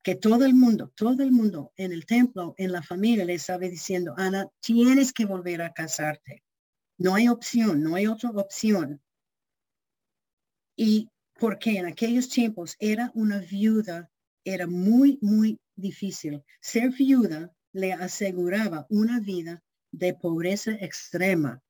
Que 0.04 0.16
todo 0.16 0.46
el 0.46 0.54
mundo, 0.54 0.94
todo 0.96 1.24
el 1.24 1.32
mundo 1.32 1.74
en 1.76 1.92
el 1.92 2.06
templo, 2.06 2.54
en 2.58 2.72
la 2.72 2.82
familia, 2.82 3.26
le 3.26 3.34
estaba 3.34 3.60
diciendo, 3.68 4.14
Ana, 4.18 4.48
tienes 4.62 5.12
que 5.12 5.26
volver 5.26 5.62
a 5.62 5.74
casarte. 5.74 6.44
No 7.00 7.16
hay 7.16 7.30
opción, 7.30 7.82
no 7.82 7.96
hay 7.96 8.08
otra 8.08 8.30
opción. 8.32 9.02
Y 10.76 11.10
porque 11.40 11.78
en 11.78 11.86
aquellos 11.86 12.28
tiempos 12.28 12.76
era 12.78 13.12
una 13.16 13.40
viuda, 13.40 14.12
era 14.44 14.68
muy, 14.68 15.18
muy 15.22 15.58
difícil. 15.78 16.44
Ser 16.60 16.92
viuda 16.92 17.52
le 17.72 17.94
aseguraba 17.94 18.86
una 18.90 19.22
vida 19.22 19.64
de 19.92 20.14
pobreza 20.14 20.72
extrema, 20.72 21.62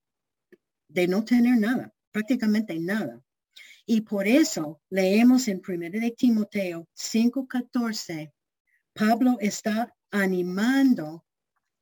de 0.88 1.08
no 1.08 1.24
tener 1.24 1.58
nada, 1.58 1.94
prácticamente 2.12 2.80
nada. 2.80 3.22
Y 3.86 4.02
por 4.02 4.28
eso 4.28 4.82
leemos 4.90 5.48
en 5.48 5.62
1 5.62 6.00
de 6.00 6.12
Timoteo 6.18 6.88
5:14, 6.96 8.34
Pablo 8.94 9.38
está 9.40 9.94
animando, 10.10 11.24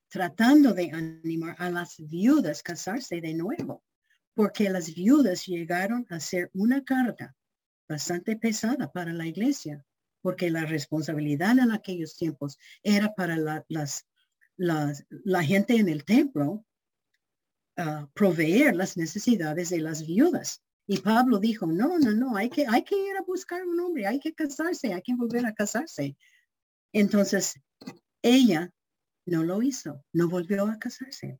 tratando 0.10 0.74
de 0.74 0.92
animar 0.92 1.56
a 1.60 1.70
las 1.70 1.96
viudas 1.98 2.60
a 2.60 2.64
casarse 2.64 3.22
de 3.22 3.34
nuevo, 3.34 3.84
porque 4.34 4.70
las 4.70 4.94
viudas 4.94 5.46
llegaron 5.46 6.06
a 6.10 6.20
ser 6.20 6.50
una 6.54 6.84
carga 6.84 7.36
bastante 7.88 8.36
pesada 8.36 8.92
para 8.92 9.14
la 9.14 9.26
iglesia, 9.26 9.84
porque 10.22 10.50
la 10.50 10.66
responsabilidad 10.66 11.58
en 11.58 11.72
aquellos 11.72 12.16
tiempos 12.16 12.58
era 12.84 13.14
para 13.16 13.38
la, 13.38 13.66
las, 13.70 14.06
la 14.58 15.44
gente 15.44 15.76
en 15.76 15.90
el 15.90 16.04
templo 16.04 16.66
uh, 17.78 18.08
proveer 18.14 18.76
las 18.76 18.98
necesidades 18.98 19.70
de 19.70 19.80
las 19.80 20.06
viudas. 20.06 20.62
Y 20.86 21.00
Pablo 21.00 21.40
dijo, 21.40 21.66
no, 21.68 22.00
no, 22.00 22.14
no, 22.14 22.36
hay 22.38 22.50
que, 22.50 22.66
hay 22.66 22.84
que 22.84 22.96
ir 22.96 23.18
a 23.18 23.24
buscar 23.24 23.66
un 23.66 23.80
hombre, 23.80 24.08
hay 24.08 24.20
que 24.20 24.34
casarse, 24.34 24.94
hay 24.94 25.02
que 25.02 25.16
volver 25.16 25.46
a 25.46 25.54
casarse. 25.54 26.16
Entonces, 26.94 27.60
ella 28.22 28.72
no 29.28 29.44
lo 29.44 29.62
hizo, 29.62 30.04
no 30.14 30.28
volvió 30.28 30.66
a 30.66 30.80
casarse. 30.80 31.40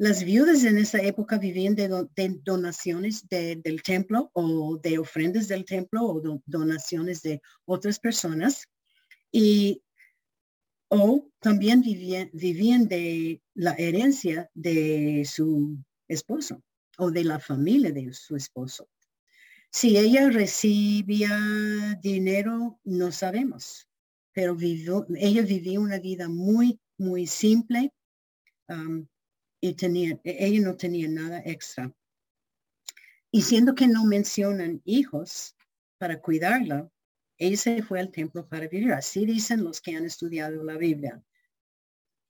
Las 0.00 0.22
viudas 0.22 0.62
en 0.62 0.78
esa 0.78 0.98
época 0.98 1.38
vivían 1.38 1.74
de, 1.74 1.88
donaciones 2.44 3.26
del 3.28 3.82
templo 3.82 4.30
o 4.32 4.78
de 4.78 4.98
ofrendas 4.98 5.48
del 5.48 5.64
templo 5.64 6.04
o 6.04 6.40
donaciones 6.46 7.22
de 7.22 7.42
otras 7.64 7.98
personas. 7.98 8.68
Y 9.32 9.82
o 10.88 11.28
también 11.40 11.80
vivían, 11.80 12.30
vivían 12.32 12.86
de 12.86 13.42
la 13.54 13.72
herencia 13.72 14.48
de 14.54 15.26
su 15.28 15.76
esposo 16.06 16.62
o 16.98 17.10
de 17.10 17.24
la 17.24 17.40
familia 17.40 17.90
de 17.90 18.12
su 18.12 18.36
esposo. 18.36 18.88
Si 19.70 19.98
ella 19.98 20.30
recibía 20.30 21.98
dinero, 22.00 22.80
no 22.84 23.12
sabemos, 23.12 23.87
pero 24.38 24.54
vivió, 24.54 25.04
ella 25.16 25.42
vivía 25.42 25.80
una 25.80 25.98
vida 25.98 26.28
muy, 26.28 26.78
muy 26.96 27.26
simple, 27.26 27.92
y 29.60 29.74
tenía, 29.74 30.12
e, 30.22 30.46
ella 30.46 30.60
no 30.60 30.76
tenía 30.76 31.08
nada 31.08 31.42
extra. 31.44 31.92
Y 33.32 33.42
siendo 33.42 33.74
que 33.74 33.88
no 33.88 34.04
mencionan 34.04 34.80
hijos 34.84 35.56
para 35.98 36.20
cuidarla, 36.20 36.88
ella 37.36 37.56
se 37.56 37.82
fue 37.82 37.98
al 37.98 38.12
templo 38.12 38.46
para 38.46 38.68
vivir. 38.68 38.92
Así 38.92 39.26
dicen 39.26 39.64
los 39.64 39.80
que 39.80 39.96
han 39.96 40.04
estudiado 40.04 40.62
la 40.62 40.76
Biblia. 40.76 41.20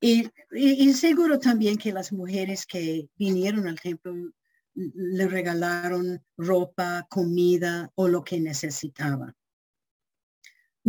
Y, 0.01 0.31
y, 0.51 0.91
seguro 0.95 1.39
también 1.39 1.77
que 1.77 1.93
las 1.93 2.11
mujeres 2.11 2.65
que 2.65 3.11
vinieron 3.17 3.69
al 3.69 3.79
templo 3.79 4.33
le 4.75 5.29
regalaron 5.29 6.25
ropa, 6.39 7.07
comida 7.11 7.93
o 7.97 8.09
lo 8.09 8.25
que 8.25 8.41
necesitaba. 8.41 9.37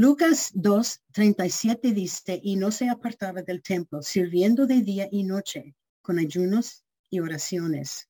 Lucas 0.01 0.51
2, 0.53 1.01
37 1.11 1.91
dice, 1.91 2.39
y 2.41 2.55
no 2.55 2.71
se 2.71 2.87
apartaba 2.87 3.41
del 3.41 3.61
templo, 3.61 4.01
sirviendo 4.01 4.65
de 4.65 4.79
día 4.79 5.09
y 5.11 5.25
noche, 5.25 5.75
con 6.01 6.19
ayunos 6.19 6.85
y 7.09 7.19
oraciones. 7.19 8.07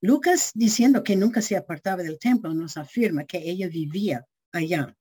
Lucas, 0.00 0.52
diciendo 0.54 1.02
que 1.02 1.16
nunca 1.16 1.42
se 1.42 1.56
apartaba 1.56 2.04
del 2.04 2.20
templo, 2.20 2.54
nos 2.54 2.76
afirma 2.76 3.24
que 3.24 3.38
ella 3.38 3.66
vivía 3.66 4.24
allá. 4.52 4.96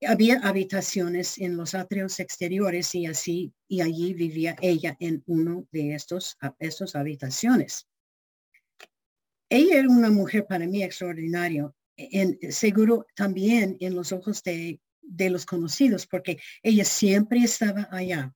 Había 0.00 0.38
habitaciones 0.38 1.36
en 1.36 1.58
los 1.58 1.74
atrios 1.74 2.18
exteriores 2.18 2.94
y 2.94 3.04
así, 3.04 3.52
y 3.68 3.82
allí 3.82 4.14
vivía 4.14 4.56
ella 4.62 4.96
en 4.98 5.22
uno 5.26 5.68
de 5.72 5.94
estos, 5.94 6.38
estos 6.58 6.96
habitaciones. 6.96 7.86
Ella 9.50 9.80
era 9.80 9.90
una 9.90 10.08
mujer 10.08 10.46
para 10.46 10.66
mí 10.66 10.82
extraordinaria 10.82 11.70
en, 11.96 12.38
seguro 12.52 13.06
también 13.14 13.76
en 13.80 13.94
los 13.94 14.12
ojos 14.12 14.42
de, 14.42 14.80
de 15.02 15.30
los 15.30 15.46
conocidos, 15.46 16.06
porque 16.06 16.38
ella 16.62 16.84
siempre 16.84 17.40
estaba 17.40 17.88
allá. 17.90 18.34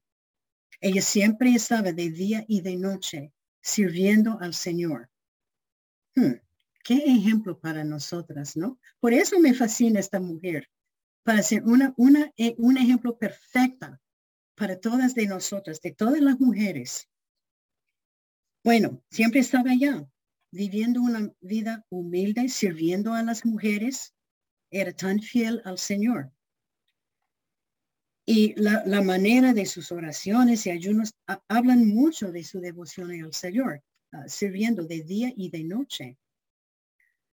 Ella 0.81 1.03
siempre 1.03 1.51
estaba 1.51 1.93
de 1.93 2.11
día 2.11 2.45
y 2.47 2.61
de 2.61 2.77
noche 2.77 3.33
sirviendo 3.61 4.39
al 4.41 4.55
Señor. 4.55 5.11
Hmm, 6.15 6.35
qué 6.85 6.95
ejemplo 6.95 7.59
para 7.59 7.85
nosotras, 7.85 8.57
¿no? 8.57 8.79
Por 9.01 9.13
eso 9.13 9.39
me 9.41 9.55
fascina 9.55 10.01
esta 10.01 10.21
mujer, 10.21 10.69
para 11.23 11.43
ser 11.43 11.65
una, 11.65 11.95
una, 11.97 12.33
eh, 12.37 12.55
un 12.59 12.79
ejemplo 12.79 13.19
perfecta 13.19 14.01
para 14.55 14.79
todas 14.79 15.15
de 15.15 15.27
nosotras, 15.27 15.81
de 15.81 15.93
todas 15.93 16.21
las 16.21 16.41
mujeres. 16.41 17.09
Bueno, 18.65 19.03
siempre 19.11 19.41
estaba 19.41 19.71
allá, 19.71 20.07
viviendo 20.51 21.01
una 21.01 21.33
vida 21.41 21.85
humilde, 21.91 22.49
sirviendo 22.49 23.15
a 23.15 23.23
las 23.23 23.45
mujeres, 23.45 24.15
era 24.71 24.93
tan 24.93 25.21
fiel 25.21 25.63
al 25.65 25.79
Señor. 25.79 26.33
Y 28.31 28.55
la, 28.61 29.01
manera 29.01 29.55
de 29.55 29.65
sus 29.65 29.91
oraciones 29.91 30.67
y 30.67 30.71
ayunos 30.71 31.15
hablan 31.49 31.87
mucho 31.87 32.31
de 32.31 32.45
su 32.45 32.61
devoción 32.61 33.11
al 33.11 33.33
Señor, 33.33 33.83
ah, 34.13 34.29
sirviendo 34.29 34.85
de 34.85 35.03
día 35.03 35.33
y 35.35 35.49
de 35.49 35.65
noche. 35.65 36.19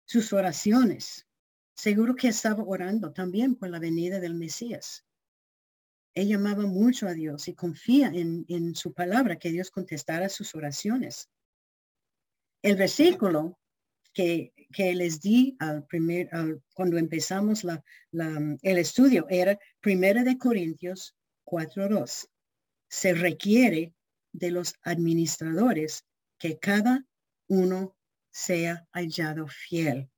Sus 0.05 0.31
oraciones, 0.31 1.27
seguro 1.73 2.15
que 2.15 2.29
estaba 2.29 2.63
orando 2.63 3.11
también 3.11 3.55
por 3.55 3.69
la 3.69 3.79
venida 3.79 4.21
del 4.21 4.35
Mesías. 4.35 5.03
Ella 6.13 6.37
amaba 6.37 6.65
mucho 6.65 7.09
a 7.09 7.13
Dios 7.13 7.49
y 7.49 7.55
confía 7.55 8.07
en, 8.07 8.45
en 8.47 8.73
su 8.73 8.93
palabra 8.93 9.37
que 9.37 9.51
Dios 9.51 9.71
contestara 9.71 10.29
sus 10.29 10.55
oraciones. 10.55 11.29
El 12.65 12.77
versículo 12.77 13.59
que, 14.11 14.51
que 14.73 14.95
les 14.95 15.21
di 15.21 15.55
al 15.59 15.85
primer, 15.85 16.31
cuando 16.73 16.97
empezamos 16.97 17.63
la, 17.63 17.83
el 18.11 18.77
estudio 18.79 19.27
era 19.29 19.59
Primera 19.81 20.23
de 20.23 20.35
Corintios 20.39 21.15
4.2. 21.45 22.27
Se 22.89 23.13
requiere 23.13 23.93
de 24.31 24.49
los 24.49 24.73
administradores 24.81 26.05
que 26.39 26.57
cada 26.57 27.05
uno 27.49 27.95
sea 28.31 28.87
hallado 28.93 29.45
fiel. 29.47 30.09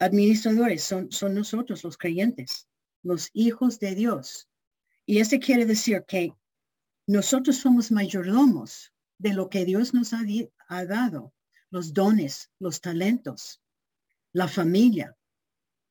Administradores 0.00 0.82
son, 0.82 1.12
son 1.12 1.32
nosotros 1.32 1.84
los 1.84 1.96
creyentes, 1.96 2.66
los 3.04 3.30
hijos 3.34 3.78
de 3.78 3.94
Dios. 3.94 4.48
Y 5.06 5.20
eso 5.20 5.38
quiere 5.38 5.64
decir 5.64 6.02
que 6.08 6.34
nosotros 7.06 7.58
somos 7.58 7.92
mayordomos 7.92 8.92
de 9.18 9.32
lo 9.32 9.48
que 9.48 9.64
Dios 9.64 9.94
nos 9.94 10.12
ha, 10.12 10.22
ha 10.76 10.86
dado, 10.86 11.32
los 11.70 11.92
dones, 11.92 12.50
los 12.58 12.80
talentos, 12.80 13.60
la 14.32 14.48
familia 14.48 15.16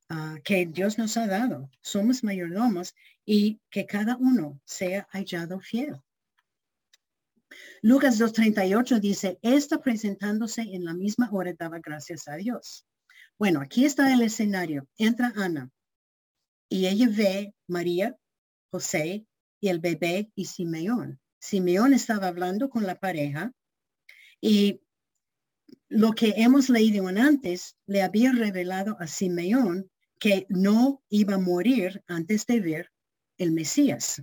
ah, 0.10 0.38
que 0.44 0.66
Dios 0.66 0.98
nos 0.98 1.18
ha 1.18 1.28
dado. 1.28 1.70
Somos 1.82 2.24
mayordomos 2.24 2.94
y 3.26 3.60
que 3.70 3.86
cada 3.86 4.18
uno 4.18 4.60
sea 4.66 5.08
hallado 5.12 5.60
fiel. 5.60 6.02
Lucas 7.82 8.20
2.38 8.20 9.00
dice, 9.00 9.40
está 9.42 9.82
presentándose 9.82 10.62
en 10.62 10.86
la 10.86 10.94
misma 10.94 11.30
hora 11.32 11.54
daba 11.54 11.80
gracias 11.80 12.28
a 12.28 12.36
Dios. 12.36 12.86
Bueno, 13.38 13.62
aquí 13.62 13.86
está 13.86 14.14
el 14.14 14.22
escenario. 14.22 14.88
Entra 14.98 15.34
Ana 15.36 15.70
y 16.70 16.88
ella 16.88 17.08
ve 17.10 17.54
María, 17.68 18.18
José 18.72 19.26
y 19.60 19.68
el 19.70 19.80
bebé 19.80 20.32
y 20.36 20.46
Simeón. 20.46 21.20
Simeón 21.40 21.94
estaba 21.94 22.28
hablando 22.28 22.70
con 22.70 22.86
la 22.86 22.96
pareja 22.96 23.52
y 24.46 24.82
lo 25.88 26.12
que 26.12 26.34
hemos 26.36 26.68
leído 26.70 27.08
antes 27.08 27.78
le 27.86 28.02
había 28.02 28.34
revelado 28.34 28.98
a 29.00 29.08
Simeón 29.08 29.90
que 30.20 30.46
no 30.50 31.02
iba 31.08 31.36
a 31.36 31.40
morir 31.40 32.04
antes 32.08 32.46
de 32.46 32.60
ver 32.60 32.92
el 33.38 33.54
Mesías. 33.54 34.22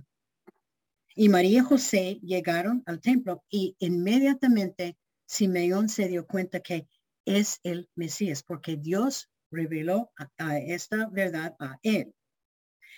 Y 1.15 1.27
María 1.27 1.61
y 1.61 1.63
José 1.63 2.19
llegaron 2.21 2.83
al 2.85 3.01
templo 3.01 3.43
y 3.49 3.75
inmediatamente 3.79 4.95
Simeón 5.25 5.89
se 5.89 6.07
dio 6.07 6.27
cuenta 6.27 6.59
que 6.59 6.87
es 7.25 7.59
el 7.63 7.89
Mesías, 7.95 8.43
porque 8.43 8.77
Dios 8.77 9.27
reveló 9.49 10.11
a, 10.37 10.59
esta 10.59 11.09
verdad 11.09 11.55
a 11.59 11.79
él. 11.81 12.13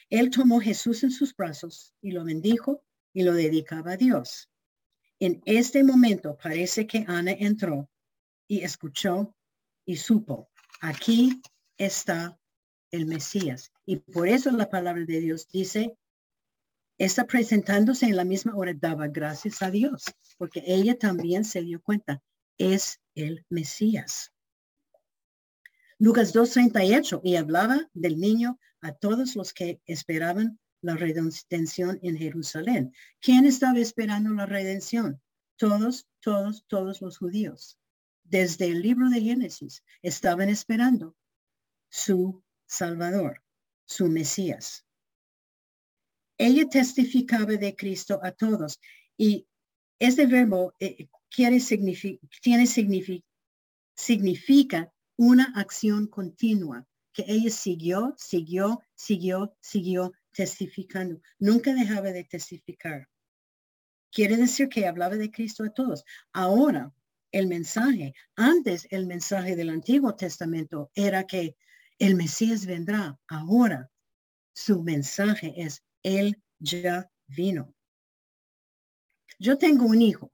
Él 0.10 0.30
tomó 0.30 0.60
Jesús 0.60 1.04
en 1.04 1.12
sus 1.12 1.34
brazos 1.34 1.94
y 2.02 2.12
lo 2.12 2.26
bendijo 2.26 2.84
y 3.14 3.24
lo 3.24 3.34
dedicaba 3.34 3.94
a 3.94 3.98
Dios. 3.98 4.50
En 5.26 5.42
este 5.46 5.86
momento 5.86 6.38
parece 6.38 6.86
que 6.86 7.06
Ana 7.08 7.32
entró 7.32 7.90
y 8.46 8.60
escuchó 8.60 9.34
y 9.86 9.96
supo, 9.96 10.50
aquí 10.82 11.42
está 11.78 12.38
el 12.92 13.06
Mesías. 13.06 13.72
Y 13.86 13.96
por 13.96 14.28
eso 14.28 14.52
la 14.52 14.70
palabra 14.70 15.06
de 15.06 15.22
Dios 15.22 15.48
dice, 15.48 15.98
está 16.98 17.26
presentándose 17.26 18.06
en 18.06 18.18
la 18.18 18.26
misma 18.26 18.54
hora, 18.58 18.74
daba 18.74 19.08
gracias 19.08 19.62
a 19.62 19.72
Dios, 19.72 20.04
porque 20.38 20.62
ella 20.68 21.00
también 21.00 21.46
se 21.46 21.62
dio 21.62 21.82
cuenta, 21.82 22.22
es 22.58 23.00
el 23.16 23.46
Mesías. 23.48 24.34
Lucas 26.00 26.36
2.38, 26.36 27.22
y 27.24 27.38
hablaba 27.38 27.90
del 27.94 28.20
niño 28.20 28.60
a 28.82 28.92
todos 28.92 29.38
los 29.38 29.54
que 29.54 29.80
esperaban 29.86 30.60
la 30.84 30.96
redención 30.96 32.00
en 32.04 32.18
Jerusalén. 32.18 32.94
¿Quién 33.20 33.46
estaba 33.46 33.80
esperando 33.80 34.34
la 34.34 34.46
redención? 34.46 35.22
Todos, 35.56 36.08
todos, 36.20 36.66
todos 36.68 37.02
los 37.02 37.18
judíos. 37.18 37.80
Desde 38.24 38.68
el 38.68 38.82
libro 38.82 39.10
de 39.10 39.22
Génesis 39.22 39.84
estaban 40.02 40.50
esperando 40.50 41.16
su 41.90 42.44
Salvador, 42.66 43.42
su 43.86 44.08
Mesías. 44.08 44.86
Ella 46.38 46.68
testificaba 46.70 47.54
de 47.54 47.76
Cristo 47.76 48.20
a 48.24 48.32
todos 48.32 48.80
y 49.18 49.48
este 50.00 50.26
verbo 50.26 50.74
eh, 50.80 51.08
quiere 51.30 51.60
tiene 52.42 52.68
significa 53.96 54.92
una 55.16 55.54
acción 55.56 56.08
continua 56.08 56.86
que 57.14 57.24
ella 57.28 57.52
siguió, 57.52 58.16
siguió, 58.18 58.82
siguió, 58.96 59.56
siguió 59.62 60.12
testificando. 60.34 61.22
Nunca 61.40 61.74
dejaba 61.74 62.12
de 62.12 62.24
testificar. 62.24 63.08
Quiere 64.12 64.38
decir 64.38 64.70
que 64.70 64.88
hablaba 64.88 65.16
de 65.16 65.32
Cristo 65.32 65.64
a 65.64 65.74
todos. 65.74 66.04
Ahora, 66.34 66.94
el 67.32 67.48
mensaje, 67.48 68.14
antes 68.36 68.88
el 68.92 69.08
mensaje 69.08 69.56
del 69.56 69.70
Antiguo 69.70 70.16
Testamento 70.16 70.92
era 70.94 71.26
que 71.26 71.56
el 71.98 72.16
Mesías 72.16 72.66
vendrá. 72.66 73.20
Ahora, 73.28 73.90
su 74.54 74.84
mensaje 74.84 75.54
es, 75.58 75.84
Él 76.04 76.44
ya 76.60 77.10
vino. 77.28 77.74
Yo 79.40 79.58
tengo 79.58 79.86
un 79.86 80.02
hijo, 80.02 80.32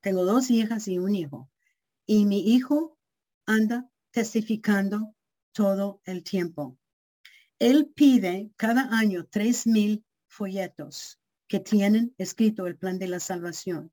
tengo 0.00 0.24
dos 0.24 0.50
hijas 0.50 0.88
y 0.88 0.98
un 0.98 1.14
hijo, 1.14 1.50
y 2.06 2.24
mi 2.24 2.54
hijo 2.54 2.98
anda 3.46 3.90
testificando 4.10 5.14
todo 5.52 6.00
el 6.04 6.24
tiempo. 6.24 6.79
Él 7.60 7.92
pide 7.94 8.50
cada 8.56 8.88
año 8.90 9.26
tres 9.30 9.66
mil 9.66 10.04
folletos 10.26 11.20
que 11.46 11.60
tienen 11.60 12.14
escrito 12.18 12.66
el 12.66 12.76
plan 12.76 12.98
de 12.98 13.06
la 13.06 13.20
salvación. 13.20 13.92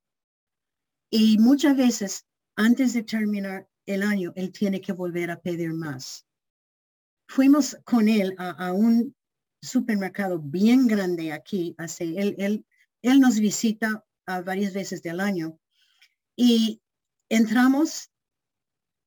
Y 1.11 1.37
muchas 1.37 1.77
veces, 1.77 2.25
antes 2.55 2.93
de 2.93 3.03
terminar 3.03 3.69
el 3.85 4.03
año, 4.03 4.33
él 4.35 4.51
tiene 4.51 4.81
que 4.81 4.93
volver 4.93 5.31
a 5.31 5.41
pedir 5.41 5.73
más. 5.73 6.25
Fuimos 7.27 7.77
con 7.83 8.07
él 8.07 8.35
a, 8.37 8.71
un 8.71 9.13
supermercado 9.61 10.39
bien 10.39 10.87
grande 10.87 11.33
aquí. 11.33 11.75
Hace, 11.77 12.05
él, 12.17 12.35
él, 12.37 12.65
él 13.01 13.19
nos 13.19 13.39
visita 13.39 14.05
a 14.25 14.41
varias 14.41 14.73
veces 14.73 15.01
del 15.01 15.19
año 15.19 15.59
Y 16.35 16.81
entramos 17.29 18.11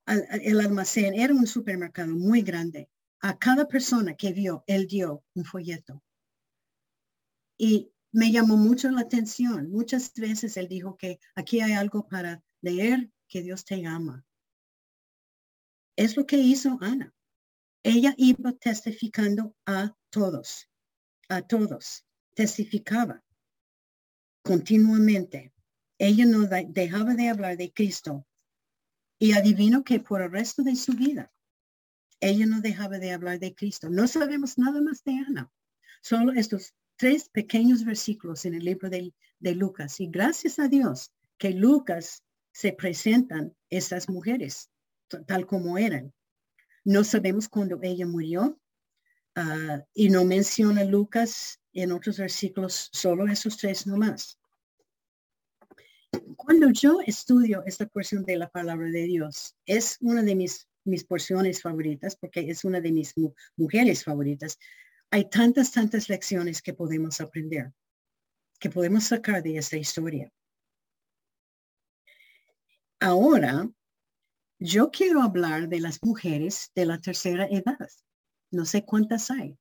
al, 0.06 0.61
almacén, 0.61 1.14
era 1.14 1.32
un 1.32 1.46
supermercado 1.46 2.14
muy 2.14 2.42
grande. 2.42 2.90
A 3.20 3.38
cada 3.38 3.68
persona 3.68 4.14
que 4.14 4.32
vio, 4.32 4.64
él 4.66 4.86
dio 4.86 5.24
un 5.34 5.44
folleto. 5.44 6.02
Y 7.58 7.92
me 8.12 8.32
llamó 8.32 8.56
mucho 8.56 8.90
la 8.90 9.02
atención. 9.02 9.70
Muchas 9.70 10.12
veces 10.14 10.56
él 10.56 10.68
dijo 10.68 10.96
que 10.96 11.20
aquí 11.34 11.60
hay 11.60 11.72
algo 11.72 12.08
para 12.08 12.42
leer, 12.62 13.10
que 13.28 13.42
Dios 13.42 13.64
te 13.64 13.86
ama. 13.86 14.24
Es 15.96 16.16
lo 16.16 16.26
que 16.26 16.38
hizo 16.38 16.78
Ana. 16.80 17.14
Ella 17.82 18.14
iba 18.16 18.52
testificando 18.52 19.54
a 19.66 19.94
todos, 20.10 20.68
a 21.28 21.42
todos, 21.42 22.06
testificaba 22.34 23.22
continuamente. 24.42 25.52
Ella 25.98 26.24
no 26.26 26.46
dejaba 26.68 27.14
de 27.14 27.28
hablar 27.28 27.56
de 27.56 27.72
Cristo. 27.72 28.26
Y 29.18 29.32
adivino 29.32 29.84
que 29.84 30.00
por 30.00 30.22
el 30.22 30.30
resto 30.30 30.62
de 30.62 30.74
su 30.76 30.92
vida, 30.94 31.30
ella 32.20 32.46
no 32.46 32.60
dejaba 32.60 32.98
de 32.98 33.12
hablar 33.12 33.38
de 33.38 33.54
Cristo. 33.54 33.88
No 33.90 34.06
sabemos 34.06 34.58
nada 34.58 34.80
más 34.80 35.02
de 35.04 35.12
Ana. 35.12 35.50
Solo 36.02 36.32
estos 36.32 36.74
tres 36.96 37.28
pequeños 37.28 37.84
versículos 37.84 38.44
en 38.44 38.54
el 38.54 38.64
libro 38.64 38.90
de, 38.90 39.12
Lucas. 39.54 40.00
Y 40.00 40.06
gracias 40.06 40.58
a 40.58 40.68
Dios 40.68 41.12
que 41.38 41.50
Lucas 41.50 42.22
se 42.52 42.72
presentan 42.72 43.56
estas 43.70 44.08
mujeres 44.08 44.70
tal 45.26 45.46
como 45.46 45.78
eran. 45.78 46.12
No 46.84 47.04
sabemos 47.04 47.48
cuándo 47.48 47.78
ella 47.82 48.06
murió 48.06 48.60
ah, 49.34 49.82
y 49.94 50.08
no 50.08 50.24
menciona 50.24 50.84
Lucas 50.84 51.60
en 51.72 51.92
otros 51.92 52.18
versículos, 52.18 52.90
solo 52.92 53.26
esos 53.26 53.56
tres 53.56 53.86
nomás. 53.86 54.38
Cuando 56.36 56.70
yo 56.70 57.00
estudio 57.06 57.62
esta 57.66 57.86
porción 57.86 58.24
de 58.24 58.36
la 58.36 58.50
palabra 58.50 58.88
de 58.88 59.04
Dios, 59.04 59.54
es 59.66 59.96
una 60.00 60.22
de 60.22 60.34
mis, 60.34 60.68
mis 60.91 61.05
porciones 61.05 61.62
favoritas 61.62 62.16
porque 62.16 62.41
es 62.51 62.64
una 62.64 62.80
de 62.80 62.93
mis 62.93 63.14
mujeres 63.57 64.05
favoritas. 64.05 64.59
Hay 65.11 65.28
tantas, 65.30 65.72
tantas 65.72 66.09
lecciones 66.09 66.61
que 66.61 66.74
podemos 66.74 67.20
aprender, 67.20 67.72
que 68.59 68.70
podemos 68.70 69.05
sacar 69.05 69.43
de 69.43 69.57
esta 69.57 69.76
historia. 69.76 70.30
Ahora, 73.01 73.70
yo 74.59 74.91
quiero 74.91 75.22
hablar 75.22 75.68
de 75.68 75.80
las 75.80 76.03
mujeres 76.03 76.70
de 76.74 76.84
la 76.84 77.01
tercera 77.01 77.47
edad. 77.47 77.88
No 78.51 78.66
sé 78.66 78.84
cuántas 78.84 79.30
hay. 79.30 79.59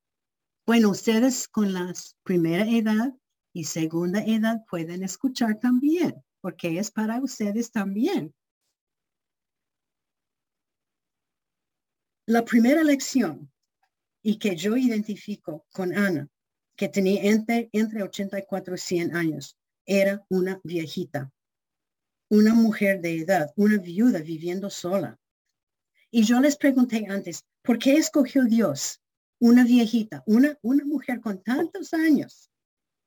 Bueno, 0.65 0.89
ustedes 0.89 1.47
con 1.47 1.71
la 1.73 1.93
primera 2.23 2.69
edad 2.69 3.13
y 3.53 3.63
segunda 3.63 4.23
edad 4.23 4.63
pueden 4.69 5.03
escuchar 5.03 5.57
también, 5.59 6.13
porque 6.41 6.79
es 6.79 6.91
para 6.91 7.21
ustedes 7.21 7.71
también. 7.71 8.35
La 12.29 12.45
primera 12.45 12.83
lección 12.83 13.51
y 14.21 14.37
que 14.37 14.55
yo 14.55 14.77
identifico 14.77 15.65
con 15.71 15.97
Ana, 15.97 16.29
que 16.75 16.87
tenía 16.87 17.23
entre, 17.23 17.71
entre 17.71 18.03
84 18.03 18.75
y 18.75 18.77
100 18.77 19.15
años, 19.15 19.57
era 19.83 20.23
una 20.29 20.61
viejita, 20.63 21.33
una 22.29 22.53
mujer 22.53 23.01
de 23.01 23.21
edad, 23.21 23.51
una 23.55 23.79
viuda 23.79 24.19
viviendo 24.19 24.69
sola. 24.69 25.19
Y 26.11 26.21
yo 26.21 26.39
les 26.39 26.55
pregunté 26.55 27.07
antes, 27.09 27.45
¿por 27.63 27.79
qué 27.79 27.95
escogió 27.95 28.43
Dios 28.43 29.01
una 29.39 29.63
viejita, 29.63 30.21
una, 30.27 30.55
una 30.61 30.85
mujer 30.85 31.21
con 31.21 31.41
tantos 31.41 31.95
años 31.95 32.51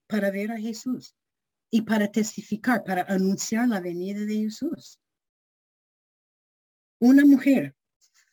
para 0.08 0.32
ver 0.32 0.50
a 0.50 0.58
Jesús 0.58 1.14
y 1.70 1.82
para 1.82 2.10
testificar, 2.10 2.82
para 2.82 3.02
anunciar 3.02 3.68
la 3.68 3.78
venida 3.78 4.22
de 4.22 4.34
Jesús. 4.34 4.98
Una 6.98 7.24
mujer 7.24 7.76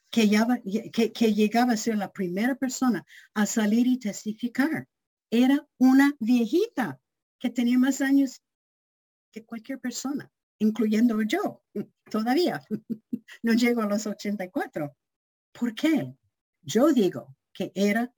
que, 0.10 0.92
que, 0.92 1.12
que 1.12 1.34
llegaba 1.34 1.74
a 1.74 1.78
ser 1.78 1.98
la 1.98 2.12
primera 2.12 2.56
persona 2.56 3.06
a 3.34 3.46
salir 3.46 3.88
y 3.88 4.00
testificar. 4.00 4.88
Era 5.32 5.68
una 5.78 6.16
viejita 6.20 7.00
que 7.40 7.50
tenía 7.50 7.78
más 7.78 8.02
años 8.02 8.42
que 9.32 9.46
cualquier 9.46 9.80
persona, 9.80 10.32
incluyendo 10.60 11.22
yo, 11.24 11.64
todavía. 12.10 12.62
No 13.44 13.54
llego 13.54 13.82
a 13.82 13.86
los 13.86 14.08
84. 14.08 14.98
¿Por 15.52 15.76
qué? 15.76 16.16
Yo 16.64 16.92
digo 16.92 17.38
que 17.54 17.72
era, 17.76 18.12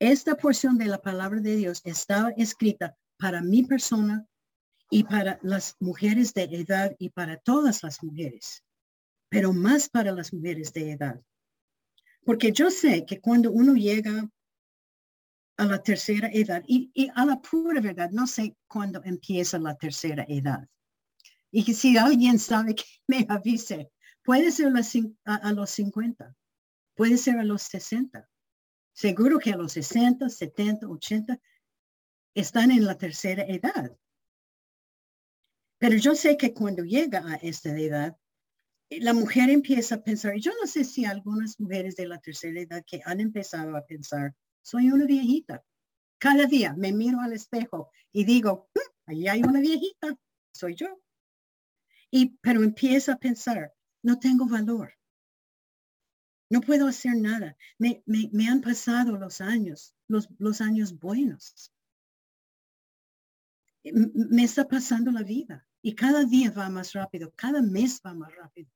esta 0.00 0.36
porción 0.36 0.76
de 0.76 0.86
la 0.86 1.00
palabra 1.00 1.40
de 1.40 1.54
Dios 1.54 1.80
estaba 1.84 2.30
escrita 2.30 2.96
para 3.16 3.42
mi 3.42 3.62
persona 3.62 4.26
y 4.90 5.04
para 5.04 5.38
las 5.42 5.76
mujeres 5.78 6.34
de 6.34 6.44
edad 6.44 6.96
y 6.98 7.10
para 7.10 7.36
todas 7.36 7.84
las 7.84 8.02
mujeres, 8.02 8.64
pero 9.30 9.54
más 9.54 9.88
para 9.88 10.12
las 10.12 10.34
mujeres 10.34 10.74
de 10.74 10.92
edad. 10.92 11.18
Porque 12.24 12.52
yo 12.52 12.70
sé 12.70 13.06
que 13.06 13.20
cuando 13.20 13.50
uno 13.50 13.74
llega 13.74 14.28
a 15.56 15.64
la 15.64 15.82
tercera 15.82 16.28
edad, 16.30 16.62
y, 16.66 17.10
a 17.14 17.24
la 17.24 17.40
pura 17.40 17.80
verdad, 17.80 18.10
no 18.10 18.26
sé 18.26 18.54
cuándo 18.66 19.00
empieza 19.04 19.58
la 19.58 19.74
tercera 19.76 20.26
edad. 20.28 20.68
Y 21.50 21.64
que 21.64 21.72
si 21.72 21.96
alguien 21.96 22.38
sabe 22.38 22.74
que 22.74 22.84
me 23.06 23.24
avise, 23.28 23.90
puede 24.22 24.50
ser 24.50 24.72
a, 25.24 25.34
a 25.36 25.52
los 25.52 25.70
50, 25.70 26.36
puede 26.94 27.16
ser 27.16 27.38
a 27.38 27.44
los 27.44 27.62
60, 27.62 28.28
Seguro 28.92 29.38
que 29.38 29.52
a 29.52 29.56
los 29.56 29.72
60, 29.72 30.28
70, 30.28 30.86
80 30.86 31.40
están 32.34 32.70
en 32.70 32.84
la 32.84 32.98
tercera 32.98 33.44
edad. 33.44 33.96
Pero 35.78 35.96
yo 35.96 36.14
sé 36.14 36.36
que 36.36 36.52
cuando 36.52 36.84
llega 36.84 37.26
a 37.26 37.36
esta 37.36 37.70
edad, 37.70 38.19
la 38.90 39.12
mujer 39.12 39.50
empieza 39.50 39.96
a 39.96 40.02
pensar, 40.02 40.34
yo 40.36 40.52
no 40.60 40.66
sé 40.66 40.84
si 40.84 41.04
algunas 41.04 41.58
mujeres 41.60 41.94
de 41.94 42.06
la 42.06 42.18
tercera 42.18 42.60
edad 42.60 42.84
que 42.84 43.00
han 43.04 43.20
empezado 43.20 43.76
a 43.76 43.86
pensar, 43.86 44.34
soy 44.62 44.90
una 44.90 45.06
viejita. 45.06 45.64
Cada 46.18 46.46
día 46.46 46.74
me 46.76 46.92
miro 46.92 47.20
al 47.20 47.32
espejo 47.32 47.90
y 48.12 48.24
digo, 48.24 48.68
mm, 48.74 49.10
ahí 49.10 49.28
hay 49.28 49.42
una 49.42 49.60
viejita, 49.60 50.18
soy 50.52 50.74
yo. 50.74 51.00
Y, 52.10 52.36
pero 52.42 52.62
empieza 52.62 53.12
a 53.12 53.18
pensar, 53.18 53.72
no 54.02 54.18
tengo 54.18 54.46
valor. 54.46 54.92
No 56.50 56.60
puedo 56.60 56.88
hacer 56.88 57.16
nada. 57.16 57.56
Me, 57.78 58.02
han 58.48 58.60
pasado 58.60 59.16
los 59.16 59.40
años, 59.40 59.94
los, 60.08 60.28
los 60.38 60.60
años 60.60 60.98
buenos. 60.98 61.72
Me 63.84 64.42
está 64.42 64.66
pasando 64.66 65.12
la 65.12 65.22
vida 65.22 65.64
y 65.80 65.94
cada 65.94 66.24
día 66.24 66.50
va 66.50 66.68
más 66.68 66.92
rápido, 66.92 67.32
cada 67.34 67.62
mes 67.62 68.02
va 68.04 68.12
más 68.14 68.34
rápido, 68.34 68.70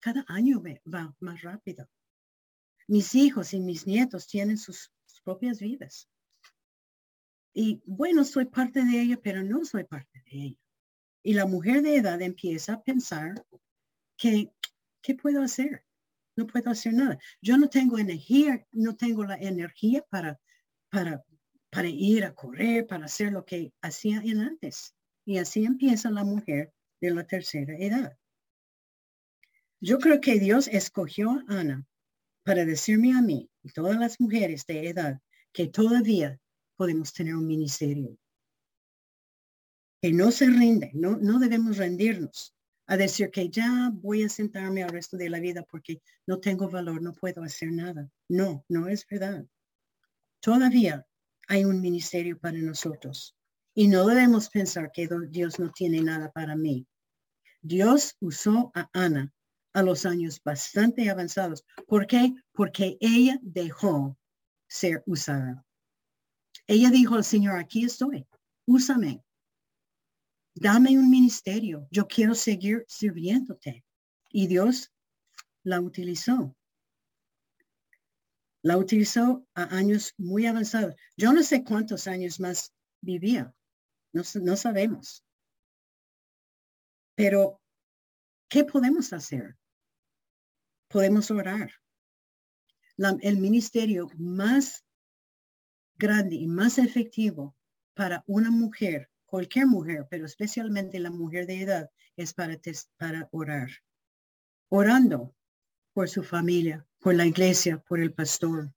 cada 0.00 0.24
año 0.28 0.62
va 0.92 1.14
más 1.20 1.42
rápido. 1.42 1.88
Mis 2.86 3.14
hijos 3.14 3.52
y 3.52 3.60
mis 3.60 3.86
nietos 3.86 4.26
tienen 4.26 4.58
sus, 4.58 4.92
propias 5.24 5.58
vidas. 5.60 6.08
Y 7.52 7.82
bueno, 7.84 8.24
soy 8.24 8.46
parte 8.46 8.84
de 8.84 9.00
ella, 9.00 9.20
pero 9.22 9.42
no 9.42 9.64
soy 9.64 9.84
parte 9.84 10.22
de 10.24 10.30
ella. 10.30 10.60
Y 11.22 11.34
la 11.34 11.44
mujer 11.44 11.82
de 11.82 11.96
edad 11.96 12.22
empieza 12.22 12.74
a 12.74 12.82
pensar 12.82 13.44
que, 14.16 14.50
¿qué 15.02 15.14
puedo 15.14 15.42
hacer? 15.42 15.84
no 16.38 16.46
puedo 16.46 16.70
hacer 16.70 16.94
nada. 16.94 17.18
Yo 17.42 17.58
no 17.58 17.68
tengo 17.68 17.98
energía, 17.98 18.64
no 18.70 18.94
tengo 18.94 19.24
la 19.24 19.34
energía 19.34 20.04
para, 20.08 20.40
para, 20.88 21.24
para 21.68 21.88
ir 21.88 22.24
a 22.24 22.34
correr, 22.34 22.86
para 22.86 23.06
hacer 23.06 23.32
lo 23.32 23.44
que 23.44 23.72
hacía 23.82 24.22
en 24.24 24.40
antes. 24.40 24.94
Y 25.26 25.38
así 25.38 25.64
empieza 25.64 26.10
la 26.10 26.22
mujer 26.22 26.72
de 27.00 27.10
la 27.10 27.26
tercera 27.26 27.74
edad. 27.76 28.16
Yo 29.80 29.98
creo 29.98 30.20
que 30.20 30.40
Dios 30.40 30.68
escogió 30.68 31.30
a 31.30 31.60
Ana 31.60 31.86
para 32.44 32.64
decirme 32.64 33.16
a 33.16 33.22
mí 33.22 33.48
y 33.62 33.70
todas 33.70 33.96
las 33.96 34.18
mujeres 34.20 34.66
de 34.66 34.88
edad 34.88 35.20
que 35.52 35.68
todavía 35.68 36.40
podemos 36.76 37.12
tener 37.12 37.36
un 37.36 37.46
ministerio. 37.46 38.16
Que 40.02 40.12
no 40.12 40.30
se 40.30 40.46
rinde, 40.46 40.90
no, 40.94 41.16
no 41.16 41.38
debemos 41.38 41.76
rendirnos 41.76 42.54
a 42.86 42.96
decir 42.96 43.30
que 43.30 43.50
ya 43.50 43.90
voy 43.92 44.24
a 44.24 44.28
sentarme 44.28 44.82
al 44.82 44.90
resto 44.90 45.16
de 45.16 45.28
la 45.28 45.40
vida 45.40 45.62
porque 45.70 46.00
no 46.26 46.40
tengo 46.40 46.68
valor, 46.68 47.02
no 47.02 47.12
puedo 47.12 47.42
hacer 47.42 47.70
nada. 47.70 48.10
No, 48.28 48.64
no 48.68 48.88
es 48.88 49.06
verdad. 49.06 49.46
Todavía 50.40 51.06
hay 51.46 51.64
un 51.64 51.80
ministerio 51.80 52.38
para 52.38 52.58
nosotros 52.58 53.36
y 53.74 53.88
no 53.88 54.06
debemos 54.06 54.48
pensar 54.48 54.90
que 54.92 55.08
Dios 55.28 55.60
no 55.60 55.70
tiene 55.70 56.00
nada 56.00 56.32
para 56.32 56.56
mí. 56.56 56.86
Dios 57.60 58.16
usó 58.20 58.72
a 58.74 58.88
Ana 58.92 59.32
a 59.78 59.82
los 59.82 60.04
años 60.04 60.40
bastante 60.44 61.08
avanzados. 61.08 61.64
¿Por 61.86 62.06
qué? 62.06 62.34
Porque 62.52 62.98
ella 63.00 63.38
dejó 63.42 64.18
ser 64.66 65.02
usada. 65.06 65.64
Ella 66.66 66.90
dijo 66.90 67.14
al 67.14 67.24
Señor, 67.24 67.58
aquí 67.58 67.84
estoy, 67.84 68.26
úsame 68.66 69.22
dame 70.54 70.98
un 70.98 71.08
ministerio, 71.08 71.86
yo 71.92 72.08
quiero 72.08 72.34
seguir 72.34 72.84
sirviéndote. 72.88 73.84
Y 74.30 74.48
Dios 74.48 74.92
la 75.62 75.80
utilizó. 75.80 76.56
La 78.62 78.76
utilizó 78.76 79.46
a 79.54 79.76
años 79.76 80.14
muy 80.18 80.46
avanzados. 80.46 80.96
Yo 81.16 81.32
no 81.32 81.44
sé 81.44 81.62
cuántos 81.62 82.08
años 82.08 82.40
más 82.40 82.72
vivía. 83.00 83.54
No, 84.12 84.22
no 84.42 84.56
sabemos. 84.56 85.24
Pero 87.14 87.60
¿Qué 88.48 88.64
podemos 88.64 89.12
hacer? 89.12 89.56
Podemos 90.88 91.30
orar. 91.30 91.70
el 93.20 93.38
ministerio 93.38 94.08
más 94.16 94.84
grande 95.96 96.36
y 96.36 96.46
más 96.46 96.78
efectivo 96.78 97.54
para 97.94 98.24
una 98.26 98.50
mujer, 98.50 99.10
cualquier 99.26 99.66
mujer, 99.66 100.06
pero 100.10 100.24
especialmente 100.26 100.98
la 100.98 101.10
mujer 101.10 101.46
de 101.46 101.62
edad, 101.62 101.90
es 102.16 102.32
para, 102.34 102.58
para 102.96 103.28
orar. 103.32 103.68
Orando 104.70 105.34
por 105.92 106.08
su 106.08 106.22
familia, 106.22 106.86
por 107.00 107.14
la 107.14 107.26
iglesia, 107.26 107.78
por 107.78 108.00
el 108.00 108.12
pastor, 108.12 108.72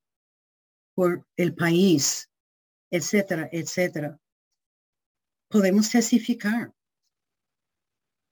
por 0.93 1.25
el 1.37 1.55
país, 1.55 2.29
etcétera, 2.91 3.49
etcétera. 3.51 4.19
Podemos 5.49 5.89
testificar. 5.89 6.73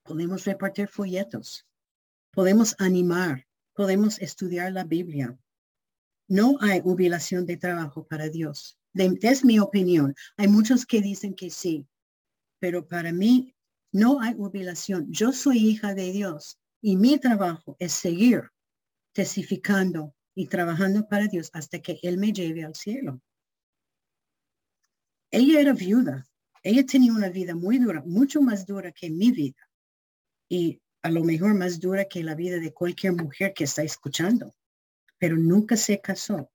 Podemos 0.03 0.45
repartir 0.45 0.87
folletos. 0.87 1.65
Podemos 2.31 2.75
animar. 2.79 3.48
Podemos 3.79 4.19
estudiar 4.19 4.73
la 4.73 4.83
Biblia. 4.83 5.39
No 6.27 6.57
hay 6.59 6.81
jubilación 6.81 7.45
de 7.45 7.55
trabajo 7.55 8.05
para 8.05 8.27
Dios. 8.27 8.77
es 8.93 9.45
mi 9.45 9.57
opinión. 9.57 10.13
Hay 10.35 10.49
muchos 10.49 10.85
que 10.85 10.99
dicen 10.99 11.33
que 11.33 11.49
sí, 11.49 11.87
pero 12.59 12.85
para 12.85 13.13
mí 13.13 13.55
no 13.93 14.19
hay 14.19 14.33
jubilación. 14.33 15.07
Yo 15.09 15.31
soy 15.31 15.59
hija 15.59 15.93
de 15.93 16.11
Dios 16.11 16.59
y 16.81 16.97
mi 16.97 17.19
trabajo 17.19 17.77
es 17.79 17.93
seguir 17.93 18.49
testificando 19.13 20.13
y 20.35 20.47
trabajando 20.47 21.07
para 21.07 21.27
Dios 21.27 21.49
hasta 21.53 21.79
que 21.79 22.01
Él 22.03 22.17
me 22.17 22.33
lleve 22.33 22.65
al 22.65 22.75
cielo. 22.75 23.21
Ella 25.31 25.61
era 25.61 25.71
viuda. 25.71 26.27
Ella 26.63 26.85
tenía 26.85 27.13
una 27.13 27.29
vida 27.29 27.55
muy 27.55 27.77
dura, 27.77 28.03
mucho 28.05 28.41
más 28.41 28.65
dura 28.65 28.91
que 28.91 29.09
mi 29.09 29.31
vida. 29.31 29.69
Y 30.49 30.81
a 31.01 31.09
lo 31.09 31.23
mejor 31.23 31.53
más 31.53 31.79
dura 31.79 32.05
que 32.05 32.23
la 32.23 32.35
vida 32.35 32.59
de 32.59 32.73
cualquier 32.73 33.13
mujer 33.13 33.53
que 33.53 33.63
está 33.63 33.83
escuchando. 33.83 34.53
Pero 35.17 35.37
nunca 35.37 35.75
se 35.77 35.99
casó. 36.01 36.51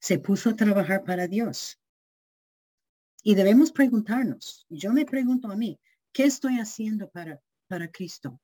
Se 0.00 0.18
puso 0.18 0.50
a 0.50 0.56
trabajar 0.56 1.04
para 1.04 1.26
Dios. 1.26 1.78
Y 3.22 3.34
debemos 3.34 3.70
preguntarnos, 3.70 4.66
yo 4.70 4.92
me 4.92 5.04
pregunto 5.04 5.50
a 5.50 5.56
mí, 5.56 5.78
¿qué 6.12 6.24
estoy 6.24 6.58
haciendo 6.58 7.10
para, 7.10 7.40
para 7.68 7.90
Cristo? 7.90 8.40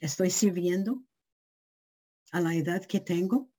¿Estoy 0.00 0.30
sirviendo 0.30 1.04
a 2.32 2.40
la 2.40 2.54
edad 2.54 2.84
que 2.86 3.00
tengo? 3.00 3.50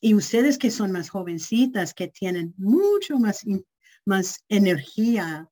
Y 0.00 0.14
ustedes 0.14 0.58
que 0.58 0.70
son 0.70 0.92
más 0.92 1.08
jovencitas, 1.08 1.94
que 1.94 2.08
tienen 2.08 2.52
mucho 2.58 3.18
más, 3.18 3.44
más 4.04 4.44
energía 4.48 5.50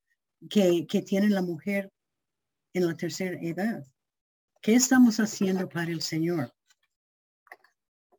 que, 0.50 0.86
que 0.86 1.00
tiene 1.00 1.30
la 1.30 1.40
mujer 1.40 1.93
en 2.74 2.86
la 2.86 2.94
tercera 2.94 3.38
edad. 3.40 3.86
¿Qué 4.60 4.74
estamos 4.74 5.18
haciendo 5.18 5.68
para 5.68 5.90
el 5.90 6.02
Señor? 6.02 6.52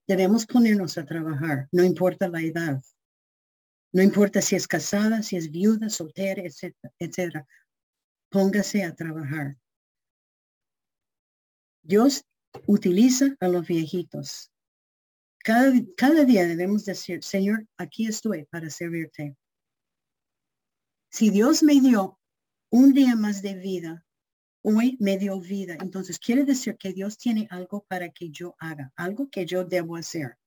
Debemos 0.07 0.45
ponernos 0.45 0.97
a 0.97 1.05
trabajar, 1.05 1.67
no 1.71 1.83
importa 1.83 2.27
la 2.27 2.41
edad. 2.41 2.81
No 3.91 4.03
importa 4.03 4.41
si 4.41 4.57
es 4.57 4.67
casada, 4.67 5.23
si 5.23 5.37
es 5.37 5.49
viuda, 5.49 5.89
soltera, 5.89 6.41
etcétera, 6.41 6.93
etcétera. 6.99 7.47
Póngase 8.29 8.83
a 8.83 8.93
trabajar. 8.93 9.57
Dios 11.81 12.25
utiliza 12.67 13.35
a 13.39 13.47
los 13.47 13.65
viejitos. 13.65 14.51
Cada, 15.37 15.71
cada 15.95 16.25
día 16.25 16.45
debemos 16.45 16.83
decir, 16.83 17.23
Señor, 17.23 17.67
aquí 17.77 18.07
estoy 18.07 18.45
para 18.45 18.69
servirte. 18.69 19.37
Si 21.09 21.29
Dios 21.29 21.63
me 21.63 21.79
dio 21.79 22.19
un 22.69 22.93
día 22.93 23.15
más 23.15 23.41
de 23.41 23.55
vida, 23.55 24.04
hoy 24.65 24.97
me 24.99 25.17
dio 25.17 25.39
vida. 25.39 25.77
Entonces 25.79 26.17
quiere 26.17 26.43
decir 26.43 26.75
que 26.77 26.91
Dios 26.91 27.17
tiene 27.17 27.47
algo 27.51 27.85
para 27.87 28.09
que 28.09 28.29
yo 28.29 28.55
haga, 28.57 28.91
algo 28.95 29.29
que 29.29 29.45
yo 29.45 29.63
debo 29.63 29.95
hacer. 29.95 30.37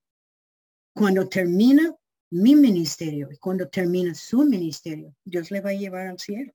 Cuando 0.92 1.28
termina 1.28 1.94
mi 2.30 2.56
ministerio 2.56 3.28
y 3.30 3.36
cuando 3.36 3.68
termina 3.68 4.14
su 4.14 4.44
ministerio, 4.44 5.14
Dios 5.24 5.50
le 5.52 5.60
va 5.60 5.70
a 5.70 5.74
llevar 5.74 6.08
al 6.08 6.18
cielo. 6.18 6.52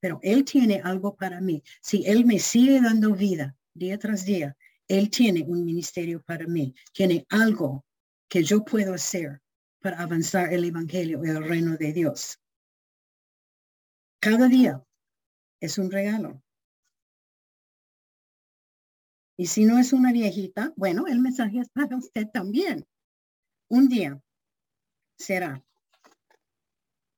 Pero 0.00 0.18
Él 0.22 0.44
tiene 0.44 0.80
algo 0.82 1.14
para 1.14 1.40
mí. 1.40 1.62
Si 1.80 2.04
Él 2.04 2.26
me 2.26 2.40
sigue 2.40 2.80
dando 2.80 3.14
vida 3.14 3.56
día 3.72 3.98
tras 3.98 4.24
día, 4.24 4.56
Él 4.88 5.08
tiene 5.08 5.44
un 5.46 5.64
ministerio 5.64 6.20
para 6.22 6.46
mí. 6.46 6.74
Tiene 6.92 7.24
algo 7.28 7.84
que 8.28 8.42
yo 8.42 8.64
puedo 8.64 8.94
hacer 8.94 9.40
para 9.80 10.00
avanzar 10.00 10.52
el 10.52 10.64
Evangelio 10.64 11.24
y 11.24 11.28
el 11.28 11.44
reino 11.44 11.76
de 11.76 11.92
Dios. 11.92 12.40
Cada 14.20 14.48
día 14.48 14.84
es 15.60 15.78
un 15.78 15.90
regalo. 15.90 16.42
Y 19.36 19.46
si 19.46 19.64
no 19.64 19.78
es 19.78 19.92
una 19.92 20.12
viejita, 20.12 20.72
bueno, 20.76 21.06
el 21.06 21.20
mensaje 21.20 21.60
es 21.60 21.68
para 21.68 21.96
usted 21.96 22.26
también. 22.28 22.86
Un 23.68 23.88
día 23.88 24.20
será. 25.18 25.62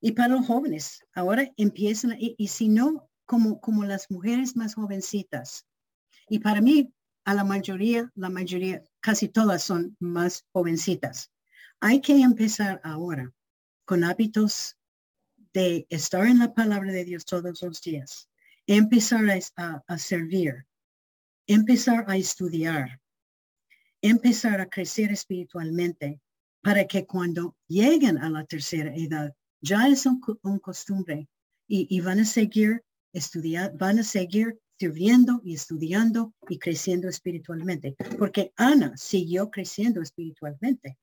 Y 0.01 0.13
para 0.13 0.29
los 0.29 0.47
jóvenes, 0.47 1.05
ahora 1.15 1.51
empiezan, 1.57 2.17
y, 2.19 2.49
si 2.49 2.69
no, 2.69 3.09
como, 3.25 3.61
como 3.61 3.85
las 3.85 4.11
mujeres 4.11 4.57
más 4.57 4.75
jovencitas. 4.75 5.67
Y 6.29 6.39
para 6.39 6.61
mí, 6.61 6.93
a 7.25 7.35
la 7.35 7.45
mayoría, 7.45 8.11
la 8.15 8.31
mayoría, 8.31 8.83
casi 9.01 9.29
todas 9.29 9.63
son 9.63 9.97
más 10.01 10.45
jovencitas. 10.53 11.31
Hay 11.81 12.01
que 12.01 12.21
empezar 12.21 12.81
ahora 12.85 13.33
con 13.85 14.05
hábitos 14.05 14.77
de 15.53 15.87
estar 15.91 16.27
en 16.27 16.39
la 16.39 16.55
palabra 16.55 16.93
de 16.93 17.05
Dios 17.05 17.25
todos 17.25 17.63
los 17.63 17.81
días. 17.83 18.29
Empezar 18.67 19.25
a, 19.57 19.85
a 19.87 19.99
servir. 19.99 20.68
Empezar 21.51 22.05
a 22.09 22.17
estudiar. 22.19 23.01
Empezar 24.03 24.61
a 24.61 24.69
crecer 24.69 25.11
espiritualmente 25.11 26.21
para 26.63 26.87
que 26.87 27.07
cuando 27.07 27.57
lleguen 27.67 28.19
a 28.19 28.29
la 28.29 28.45
tercera 28.45 28.95
edad 28.95 29.35
ya 29.63 29.89
es 29.89 30.05
un, 30.05 30.21
costumbre 30.61 31.27
y, 31.67 32.01
van 32.03 32.21
a 32.21 32.27
seguir 32.27 32.85
estudiando, 33.15 33.79
van 33.79 33.99
a 33.99 34.03
seguir 34.03 34.61
sirviendo 34.79 35.41
y 35.43 35.55
estudiando 35.55 36.35
y 36.51 36.59
creciendo 36.59 37.09
espiritualmente, 37.09 37.97
porque 38.19 38.53
Ana 38.57 38.95
siguió 38.99 39.51
creciendo 39.51 40.03
espiritualmente. 40.03 40.99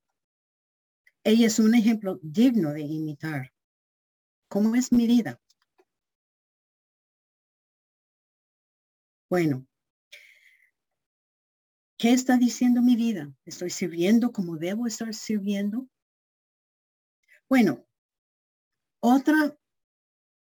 Ella 1.24 1.48
es 1.48 1.58
un 1.58 1.74
ejemplo 1.74 2.20
digno 2.22 2.72
de 2.72 2.82
imitar. 2.82 3.52
¿Cómo 4.48 4.76
es 4.76 4.92
mi 4.92 5.08
vida? 5.08 5.40
Bueno, 9.28 9.66
¿Qué 11.98 12.12
está 12.12 12.36
diciendo 12.36 12.82
mi 12.82 12.94
vida? 12.94 13.32
¿Estoy 13.46 13.70
sirviendo 13.70 14.30
como 14.30 14.58
debo 14.58 14.86
estar 14.86 15.14
sirviendo? 15.14 15.88
Bueno, 17.48 17.86
otra 19.00 19.56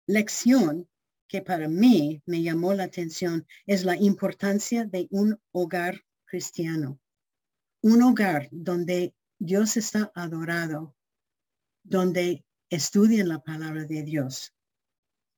lección 0.07 0.88
que 1.26 1.40
para 1.40 1.68
mí 1.68 2.22
me 2.26 2.42
llamó 2.42 2.74
la 2.74 2.84
atención 2.84 3.46
es 3.66 3.84
la 3.84 3.96
importancia 3.96 4.84
de 4.84 5.09
un 5.11 5.40
hogar 5.53 6.05
cristiano. 6.26 7.01
Un 7.82 8.03
hogar 8.03 8.49
donde 8.51 9.14
Dios 9.38 9.78
está 9.78 10.12
adorado, 10.14 10.96
donde 11.82 12.44
estudian 12.68 13.28
la 13.28 13.38
palabra 13.38 13.84
de 13.84 14.03
Dios. 14.03 14.55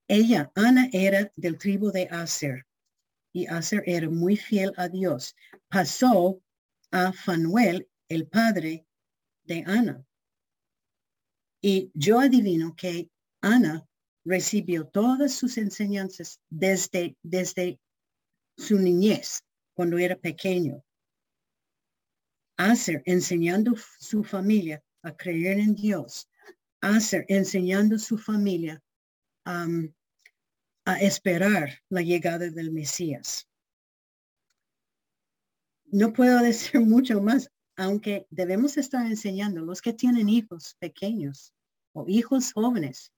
Ella, 0.09 0.51
Ana, 0.57 0.89
era 0.93 1.33
del 1.37 1.57
tribu 1.57 1.93
de 1.93 2.09
Aser 2.11 2.67
y 3.33 3.47
Aser 3.47 3.83
era 3.87 4.09
muy 4.11 4.37
fiel 4.37 4.73
a 4.77 4.89
Dios. 4.89 5.37
Pasó 5.69 6.41
a 6.91 7.13
Fanuel, 7.13 7.89
el 8.09 8.27
padre 8.27 8.87
de 9.45 9.65
Ana. 9.67 10.05
Y 11.63 11.91
yo 11.95 12.21
adivino 12.21 12.75
que 12.75 13.11
Ana 13.41 13.87
recibió 14.25 14.87
todas 14.87 15.35
sus 15.35 15.59
enseñanzas 15.59 16.41
desde, 16.49 17.17
desde 17.23 17.81
su 18.57 18.79
niñez, 18.79 19.43
cuando 19.75 19.99
era 19.99 20.17
pequeño. 20.17 20.83
Aser 22.57 23.03
enseñando 23.07 23.75
su 23.99 24.23
familia 24.25 24.83
a 25.03 25.17
creer 25.17 25.59
en 25.59 25.75
Dios. 25.75 26.29
Aser 26.81 27.25
enseñando 27.29 27.99
su 27.99 28.19
familia 28.19 28.83
um, 29.47 29.91
a 30.85 31.01
esperar 31.01 31.81
la 31.89 32.03
llegada 32.03 32.51
del 32.51 32.71
Mesías. 32.71 33.49
No 35.87 36.13
puedo 36.13 36.39
decir 36.43 36.81
mucho 36.81 37.21
más, 37.21 37.51
aunque 37.77 38.27
debemos 38.31 38.77
estar 38.77 39.07
enseñando 39.07 39.63
los 39.63 39.81
que 39.83 39.93
tienen 39.93 40.29
hijos 40.29 40.77
pequeños 40.79 41.53
o 41.93 42.05
hijos 42.09 42.53
jóvenes 42.53 43.13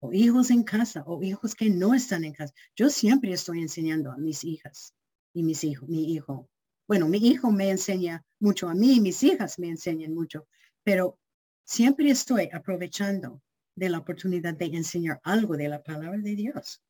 o 0.00 0.12
hijos 0.12 0.50
en 0.50 0.64
casa 0.64 1.04
o 1.06 1.22
hijos 1.22 1.54
que 1.54 1.70
no 1.70 1.94
están 1.94 2.24
en 2.24 2.32
casa. 2.32 2.52
Yo 2.76 2.90
siempre 2.90 3.32
estoy 3.32 3.60
enseñando 3.60 4.10
a 4.10 4.16
mis 4.16 4.44
hijas 4.44 4.94
y 5.32 5.42
mis 5.42 5.64
hijos, 5.64 5.88
mi 5.88 6.12
hijo. 6.12 6.48
Bueno, 6.88 7.08
mi 7.08 7.18
hijo 7.18 7.50
me 7.50 7.70
enseña 7.70 8.24
mucho 8.40 8.68
a 8.68 8.74
mí 8.74 8.96
y 8.96 9.00
mis 9.00 9.22
hijas 9.22 9.58
me 9.58 9.68
enseñan 9.68 10.12
mucho, 10.12 10.46
pero 10.82 11.18
siempre 11.64 12.10
estoy 12.10 12.48
aprovechando 12.52 13.40
de 13.76 13.88
la 13.88 13.98
oportunidad 13.98 14.54
de 14.54 14.66
enseñar 14.66 15.20
algo 15.22 15.56
de 15.56 15.68
la 15.68 15.82
palabra 15.82 16.18
de 16.18 16.34
Dios. 16.34 16.82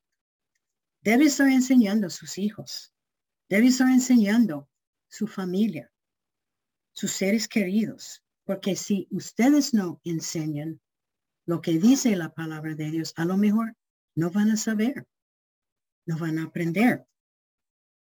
Debe 1.03 1.25
estar 1.25 1.49
enseñando 1.49 2.07
a 2.07 2.09
sus 2.09 2.37
hijos. 2.37 2.93
Debe 3.49 3.67
estar 3.67 3.89
enseñando 3.89 4.69
su 5.09 5.27
familia, 5.27 5.91
sus 6.93 7.11
seres 7.11 7.49
queridos. 7.49 8.23
Porque 8.45 8.77
si 8.77 9.07
ustedes 9.11 9.73
no 9.73 9.99
enseñan 10.05 10.81
lo 11.45 11.61
que 11.61 11.77
dice 11.77 12.15
la 12.15 12.33
palabra 12.33 12.73
de 12.75 12.89
Dios, 12.89 13.13
a 13.17 13.25
lo 13.25 13.35
mejor 13.35 13.75
no 14.15 14.31
van 14.31 14.51
a 14.51 14.57
saber, 14.57 15.05
no 16.05 16.17
van 16.17 16.39
a 16.39 16.45
aprender. 16.45 17.05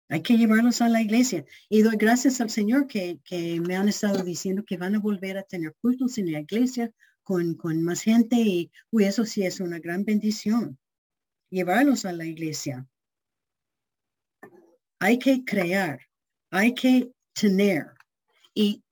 Hay 0.08 0.22
que 0.22 0.38
llevarlos 0.38 0.82
a 0.82 0.88
la 0.88 1.02
iglesia. 1.02 1.46
Y 1.68 1.82
doy 1.82 1.98
gracias 1.98 2.40
al 2.40 2.50
Señor 2.50 2.88
que, 2.88 3.20
me 3.68 3.76
han 3.76 3.90
estado 3.90 4.24
diciendo 4.24 4.64
que 4.66 4.78
van 4.78 4.96
a 4.96 5.00
volver 5.00 5.38
a 5.38 5.44
tener 5.44 5.76
cultos 5.82 6.18
en 6.18 6.32
la 6.32 6.40
iglesia 6.40 6.94
con, 7.24 7.56
con 7.56 7.84
más 7.84 8.02
gente 8.04 8.38
y 8.38 8.72
eso 8.98 9.26
sí 9.26 9.44
es 9.44 9.60
una 9.60 9.80
gran 9.80 10.06
bendición. 10.06 10.80
Llevarlos 11.50 12.06
a 12.06 12.12
la 12.12 12.26
iglesia. 12.26 12.88
Hay 15.00 15.20
que 15.20 15.46
crear, 15.46 16.00
hay 16.52 16.74
que 16.74 17.12
tener. 17.34 17.86
Y 18.54 18.84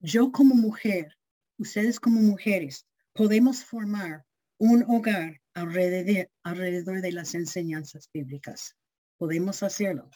yo 0.00 0.30
como 0.30 0.54
mujer, 0.54 1.16
ustedes 1.58 1.98
como 1.98 2.20
mujeres, 2.20 2.86
podemos 3.12 3.64
formar 3.64 4.24
un 4.58 4.84
hogar 4.88 5.40
alrededor, 5.54 6.30
alrededor 6.44 7.00
de 7.00 7.12
las 7.12 7.34
enseñanzas 7.34 8.08
bíblicas. 8.12 8.76
Podemos 9.16 9.62
hacerlo. 9.62 10.08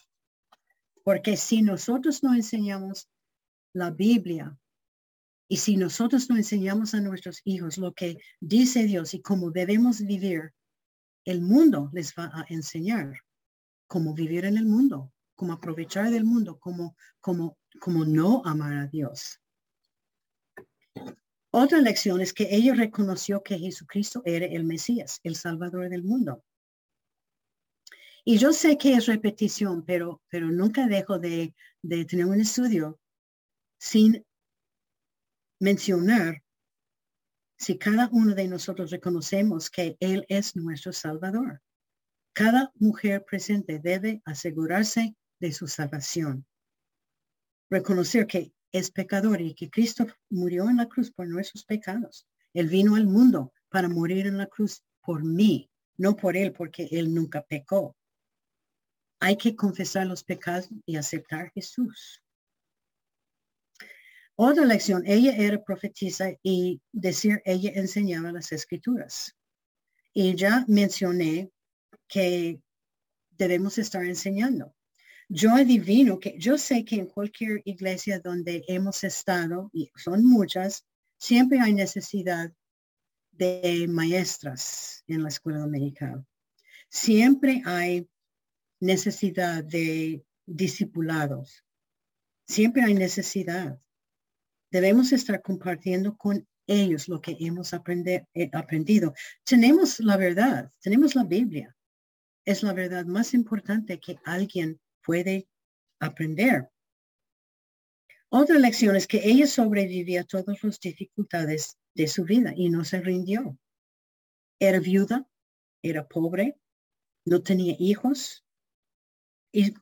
Porque 1.05 1.36
si 1.36 1.62
nosotros 1.62 2.22
no 2.22 2.34
enseñamos 2.34 3.09
la 3.72 3.90
Biblia 3.90 4.57
y 5.49 5.57
si 5.57 5.76
nosotros 5.76 6.30
no 6.30 6.36
enseñamos 6.36 6.95
a 6.95 7.01
nuestros 7.01 7.40
hijos 7.45 7.78
lo 7.78 7.93
que 7.93 8.18
dice 8.40 8.84
Dios 8.84 9.14
y 9.14 9.20
cómo 9.20 9.51
debemos 9.51 10.01
vivir, 10.01 10.53
el 11.25 11.41
mundo 11.41 11.91
les 11.93 12.14
va 12.14 12.31
a 12.35 12.45
enseñar 12.49 13.14
cómo 13.87 14.14
vivir 14.14 14.45
en 14.45 14.57
el 14.57 14.66
mundo, 14.66 15.12
cómo 15.35 15.53
aprovechar 15.53 16.11
del 16.11 16.25
mundo, 16.25 16.59
cómo, 16.59 16.97
cómo, 17.20 17.59
cómo 17.81 18.05
no 18.05 18.43
amar 18.45 18.75
a 18.75 18.87
Dios. 18.87 19.41
Otra 21.51 21.81
lección 21.81 22.20
es 22.20 22.33
que 22.33 22.49
ella 22.51 22.75
reconoció 22.75 23.43
que 23.43 23.59
Jesucristo 23.59 24.23
era 24.25 24.47
el 24.47 24.64
Mesías, 24.64 25.20
el 25.23 25.37
Salvador 25.37 25.91
del 25.91 26.03
mundo. 26.03 26.43
Y 28.25 28.39
yo 28.39 28.53
sé 28.53 28.79
que 28.79 28.95
es 28.95 29.07
repetición, 29.07 29.85
pero, 29.85 30.23
pero 30.29 30.51
nunca 30.51 30.87
dejo 30.87 31.18
de, 31.18 31.55
de 31.83 32.05
tener 32.05 32.27
un 32.27 32.41
estudio 32.41 32.99
sin 33.79 34.25
mencionar 35.59 36.43
si 37.62 37.78
cada 37.78 38.08
uno 38.10 38.34
de 38.34 38.48
nosotros 38.48 38.90
reconocemos 38.90 39.70
que 39.70 39.96
Él 40.00 40.26
es 40.28 40.56
nuestro 40.56 40.92
Salvador. 40.92 41.62
Cada 42.32 42.72
mujer 42.74 43.24
presente 43.24 43.78
debe 43.78 44.20
asegurarse 44.24 45.14
de 45.38 45.52
su 45.52 45.68
salvación. 45.68 46.44
Reconocer 47.70 48.26
que 48.26 48.52
es 48.72 48.90
pecador 48.90 49.40
y 49.40 49.54
que 49.54 49.70
Cristo 49.70 50.06
murió 50.28 50.68
en 50.68 50.78
la 50.78 50.88
cruz 50.88 51.12
por 51.12 51.28
nuestros 51.28 51.64
pecados. 51.64 52.26
Él 52.52 52.66
vino 52.66 52.96
al 52.96 53.06
mundo 53.06 53.52
para 53.68 53.88
morir 53.88 54.26
en 54.26 54.38
la 54.38 54.46
cruz 54.46 54.82
por 55.00 55.22
mí, 55.22 55.70
no 55.96 56.16
por 56.16 56.36
Él, 56.36 56.52
porque 56.52 56.88
Él 56.90 57.14
nunca 57.14 57.42
pecó. 57.42 57.96
Hay 59.20 59.36
que 59.36 59.54
confesar 59.54 60.08
los 60.08 60.24
pecados 60.24 60.68
y 60.84 60.96
aceptar 60.96 61.52
Jesús. 61.52 62.22
Otra 64.37 64.64
lección, 64.64 65.03
ella 65.07 65.37
era 65.37 65.62
profetisa 65.62 66.33
y 66.43 66.80
decir, 66.91 67.43
ella 67.45 67.72
enseñaba 67.74 68.33
las 68.33 68.51
escrituras. 68.53 69.37
Y 70.14 70.35
ya 70.35 70.64
mencioné 70.68 71.51
que 72.09 72.61
debemos 73.30 73.78
estar 73.78 74.05
enseñando. 74.05 74.74
Yo 75.28 75.55
adivino 75.55 76.18
que 76.18 76.37
yo 76.39 76.59
sé 76.59 76.85
que 76.85 76.97
en 76.97 77.07
cualquier 77.07 77.62
iglesia 77.64 78.20
donde 78.20 78.64
hemos 78.68 79.05
estado, 79.05 79.70
y 79.72 79.91
son 79.97 80.24
muchas, 80.24 80.87
siempre 81.18 81.61
hay 81.61 81.72
necesidad 81.72 82.53
de 83.30 83.87
maestras 83.89 85.05
en 85.07 85.22
la 85.22 85.28
escuela 85.28 85.61
dominical. 85.61 86.26
Siempre 86.89 87.62
hay 87.64 88.07
necesidad 88.80 89.64
de 89.64 90.22
discipulados. 90.45 91.64
Siempre 92.47 92.83
hay 92.83 92.95
necesidad. 92.95 93.80
Debemos 94.73 95.12
estar 95.12 95.43
compartiendo 95.43 96.16
con 96.16 96.49
ellos 96.66 97.07
lo 97.07 97.20
que 97.20 97.37
hemos 97.39 97.75
eh, 97.75 98.51
aprendido. 98.55 99.12
Tenemos 99.45 100.01
la 100.01 100.16
verdad, 100.16 100.73
tenemos 100.81 101.14
la 101.14 101.25
Biblia. 101.25 101.77
Es 102.47 102.62
la 102.62 102.73
verdad 102.73 103.05
más 103.05 103.35
importante 103.35 104.01
que 104.01 104.18
alguien 104.25 104.81
puede 105.05 105.47
aprender. 106.01 106.70
Otra 108.31 108.59
lección 108.59 108.97
es 108.97 109.07
que 109.07 109.20
ella 109.23 109.47
sobrevivía 109.47 110.23
a 110.23 110.25
todas 110.25 110.64
las 110.64 110.81
dificultades 110.81 111.77
de 111.95 112.09
su 112.09 112.25
vida 112.25 112.55
y 112.57 112.70
no 112.70 112.83
se 112.87 113.03
rindió. 113.03 113.59
Era 114.59 114.81
viuda, 114.81 115.29
era 115.83 116.09
pobre, 116.09 116.57
no 117.27 117.43
tenía 117.43 117.77
hijos, 117.79 118.43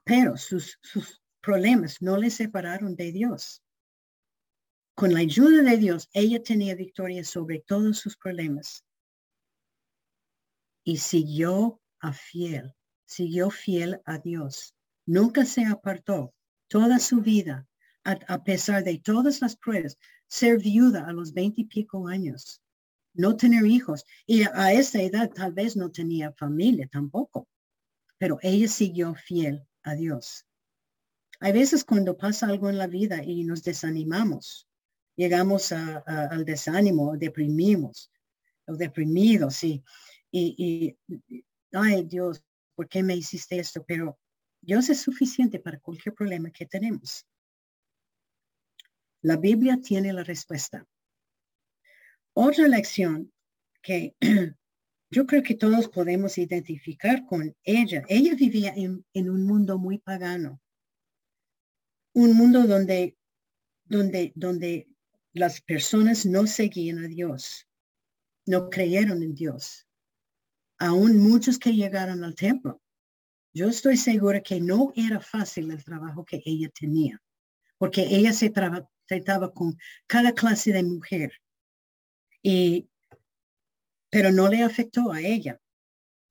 pero 0.02 0.36
sus, 0.36 0.80
sus 0.82 1.22
problemas 1.40 2.02
no 2.02 2.16
le 2.16 2.28
separaron 2.30 2.96
de 2.96 3.12
Dios. 3.12 3.62
Con 4.94 5.14
la 5.14 5.20
ayuda 5.20 5.62
de 5.62 5.76
Dios, 5.76 6.08
ella 6.12 6.42
tenía 6.42 6.74
victoria 6.74 7.24
sobre 7.24 7.60
todos 7.60 7.98
sus 7.98 8.16
problemas. 8.16 8.84
Y 10.84 10.98
siguió 10.98 11.80
a 12.00 12.12
fiel, 12.12 12.74
siguió 13.06 13.50
fiel 13.50 14.00
a 14.04 14.18
Dios. 14.18 14.74
Nunca 15.06 15.44
se 15.44 15.64
apartó 15.64 16.34
toda 16.68 16.98
su 16.98 17.20
vida, 17.20 17.66
a, 18.04 18.44
pesar 18.44 18.84
de 18.84 18.98
todas 18.98 19.40
las 19.40 19.56
pruebas, 19.56 19.98
ser 20.26 20.58
viuda 20.58 21.06
a 21.06 21.12
los 21.12 21.32
veinte 21.32 21.62
y 21.62 21.64
pico 21.64 22.08
años, 22.08 22.62
no 23.14 23.36
tener 23.36 23.66
hijos. 23.66 24.04
Y 24.26 24.42
a 24.42 24.72
esa 24.72 25.02
edad 25.02 25.30
tal 25.30 25.52
vez 25.52 25.76
no 25.76 25.90
tenía 25.90 26.32
familia 26.32 26.88
tampoco 26.88 27.48
pero 28.20 28.38
ella 28.42 28.68
siguió 28.68 29.14
fiel 29.14 29.66
a 29.82 29.94
Dios. 29.94 30.46
Hay 31.40 31.52
veces 31.52 31.84
cuando 31.84 32.18
pasa 32.18 32.46
algo 32.46 32.68
en 32.68 32.76
la 32.76 32.86
vida 32.86 33.24
y 33.24 33.44
nos 33.44 33.62
desanimamos, 33.62 34.68
llegamos 35.20 35.70
al 35.72 36.46
desánimo, 36.46 37.14
deprimimos, 37.14 38.10
o 38.66 38.74
deprimidos 38.74 39.62
y, 39.64 39.84
y, 40.30 40.96
ay 41.72 42.04
Dios, 42.04 42.42
¿por 42.74 42.88
qué 42.88 43.02
me 43.02 43.16
hiciste 43.16 43.58
esto? 43.58 43.84
Pero 43.86 44.18
Dios 44.62 44.88
es 44.88 45.02
suficiente 45.02 45.58
para 45.58 45.78
cualquier 45.78 46.14
problema 46.14 46.50
que 46.50 46.64
tenemos. 46.64 47.26
La 49.20 49.36
Biblia 49.36 49.78
tiene 49.82 50.10
la 50.14 50.24
respuesta. 50.24 50.86
Otra 52.32 52.66
lección 52.66 53.30
que 53.82 54.16
yo 55.10 55.26
creo 55.26 55.42
que 55.42 55.54
todos 55.54 55.88
podemos 55.88 56.38
identificar 56.38 57.26
con 57.26 57.54
ella. 57.62 58.04
Ella 58.08 58.34
vivía 58.34 58.72
en, 58.74 59.30
un 59.30 59.44
mundo 59.44 59.76
muy 59.76 59.98
pagano, 59.98 60.62
un 62.14 62.34
mundo 62.34 62.66
donde, 62.66 63.18
donde, 63.84 64.32
donde 64.34 64.89
las 65.32 65.60
personas 65.60 66.26
no 66.26 66.46
seguían 66.46 67.04
a 67.04 67.08
Dios, 67.08 67.68
no 68.46 68.68
creyeron 68.70 69.22
en 69.22 69.34
Dios. 69.34 69.86
Aún 70.78 71.18
muchos 71.18 71.58
que 71.58 71.74
llegaron 71.74 72.24
al 72.24 72.34
templo. 72.34 72.80
Yo 73.52 73.68
estoy 73.68 73.96
segura 73.96 74.40
que 74.40 74.60
no 74.60 74.92
era 74.94 75.20
fácil 75.20 75.70
el 75.70 75.84
trabajo 75.84 76.24
que 76.24 76.42
ella 76.44 76.68
tenía, 76.70 77.20
porque 77.78 78.02
ella 78.02 78.32
se 78.32 78.50
trataba 78.50 79.52
con 79.52 79.76
cada 80.06 80.32
clase 80.32 80.72
de 80.72 80.82
mujer. 80.82 81.32
Y 82.42 82.88
pero 84.10 84.32
no 84.32 84.48
le 84.48 84.62
afectó 84.62 85.12
a 85.12 85.20
ella. 85.20 85.60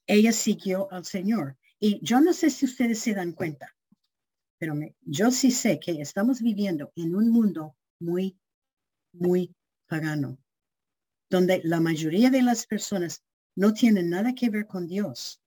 Ella 0.06 0.34
siguió 0.34 0.92
al 0.92 1.06
Señor. 1.06 1.58
Y 1.80 2.04
yo 2.04 2.20
no 2.20 2.34
sé 2.34 2.50
si 2.50 2.66
ustedes 2.66 3.00
se 3.00 3.14
dan 3.14 3.32
cuenta, 3.32 3.74
pero 4.58 4.76
yo 5.02 5.32
sí 5.32 5.52
sé 5.52 5.80
que 5.80 6.02
estamos 6.02 6.42
viviendo 6.42 6.92
en 6.96 7.16
un 7.16 7.30
mundo 7.30 7.78
muy, 8.00 8.38
muy 9.12 9.56
pagano, 9.88 10.38
donde 11.30 11.62
la 11.64 11.80
mayoría 11.80 12.30
de 12.30 12.42
las 12.42 12.66
personas 12.66 13.24
no 13.56 13.74
tienen 13.74 14.10
nada 14.10 14.34
que 14.34 14.50
ver 14.50 14.68
con 14.68 14.88
Dios. 14.88 15.42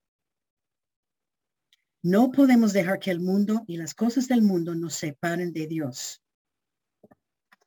No 2.03 2.33
podemos 2.33 2.73
dejar 2.73 2.99
que 2.99 3.11
el 3.11 3.21
mundo 3.21 3.65
y 3.67 3.77
las 3.77 3.95
cosas 3.95 4.27
del 4.27 4.43
mundo 4.43 4.75
nos 4.75 4.95
separen 4.95 5.53
de 5.53 5.67
Dios. 5.67 6.23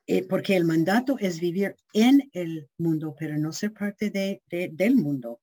Eh, 0.08 0.28
porque 0.28 0.56
el 0.56 0.66
mandato 0.66 1.18
es 1.20 1.40
vivir 1.40 1.76
en 1.94 2.30
el 2.34 2.70
mundo, 2.78 3.16
pero 3.18 3.38
no 3.38 3.52
ser 3.52 3.74
parte 3.74 4.12
de, 4.12 4.44
del 4.72 4.96
mundo. 4.96 5.42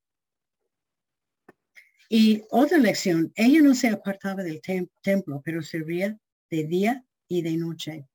Y 2.08 2.42
otra 2.50 2.78
lección, 2.78 3.32
ella 3.34 3.60
no 3.62 3.74
se 3.74 3.88
apartaba 3.88 4.42
del 4.42 4.60
templo, 5.00 5.40
pero 5.44 5.62
servía 5.62 6.16
de 6.50 6.64
día 6.64 7.04
y 7.26 7.42
de 7.42 7.56
noche. 7.56 8.06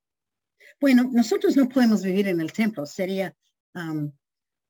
Bueno, 0.80 1.08
nosotros 1.12 1.56
no 1.56 1.68
podemos 1.68 2.02
vivir 2.02 2.28
en 2.28 2.40
el 2.40 2.52
templo, 2.52 2.86
sería 2.86 3.34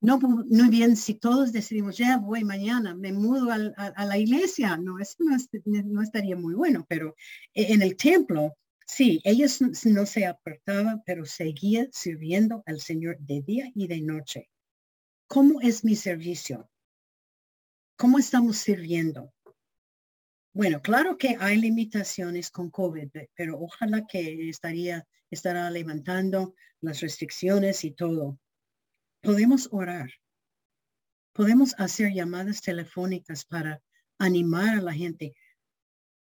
no, 0.01 0.19
muy 0.21 0.69
bien 0.69 0.97
si 0.97 1.15
todos 1.15 1.53
decidimos, 1.53 1.97
ya 1.97 2.19
voy 2.19 2.45
mañana, 2.45 2.95
me 2.95 3.13
mudo 3.13 3.51
a, 3.51 4.05
la 4.05 4.19
iglesia. 4.19 4.77
No, 4.77 4.99
eso 4.99 5.17
no, 5.65 6.03
estaría 6.03 6.37
muy 6.37 6.55
bueno, 6.55 6.87
pero 6.89 7.17
e, 7.53 7.73
en 7.73 7.83
el 7.83 7.97
templo, 7.97 8.57
sí, 8.87 9.21
ellos 9.25 9.61
no 9.87 10.07
se 10.07 10.27
apartaban, 10.27 11.03
pero 11.05 11.25
seguía 11.25 11.89
sirviendo 11.91 12.63
al 12.67 12.81
Señor 12.81 13.19
de 13.21 13.43
día 13.43 13.71
y 13.75 13.89
de 13.89 14.01
noche. 14.01 14.49
¿Cómo 15.27 15.61
es 15.61 15.85
mi 15.85 15.97
servicio? 15.97 16.71
¿Cómo 17.97 18.19
estamos 18.19 18.59
sirviendo? 18.59 19.33
Bueno, 20.53 20.81
claro 20.81 21.19
que 21.19 21.37
hay 21.39 21.59
limitaciones 21.61 22.51
con 22.51 22.71
COVID, 22.71 23.11
pero 23.35 23.61
ojalá 23.61 24.07
que 24.07 24.49
estaría, 24.49 25.07
estará 25.31 25.71
levantando 25.71 26.55
las 26.81 27.01
restricciones 27.01 27.85
y 27.85 27.93
todo. 27.93 28.41
Podemos 29.21 29.69
orar. 29.73 30.11
Podemos 31.33 31.75
hacer 31.79 32.13
llamadas 32.13 32.63
telefónicas 32.63 33.45
para 33.45 33.81
animar 34.19 34.79
a 34.79 34.83
la 34.83 34.93
gente. 34.93 35.35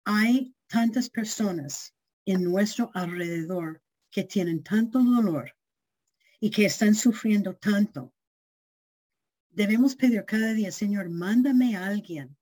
Hay 0.04 0.54
tantas 0.66 1.08
personas 1.08 1.94
en 2.26 2.44
nuestro 2.44 2.90
alrededor 2.94 3.82
que 4.10 4.24
tienen 4.24 4.62
tanto 4.62 5.02
dolor 5.02 5.54
y 6.40 6.50
que 6.50 6.66
están 6.66 6.94
sufriendo 6.94 7.56
tanto. 7.56 8.12
Debemos 9.50 9.96
pedir 9.96 10.24
cada 10.24 10.52
día, 10.52 10.70
Señor, 10.70 11.08
mándame 11.08 11.76
a 11.76 11.86
alguien 11.86 12.37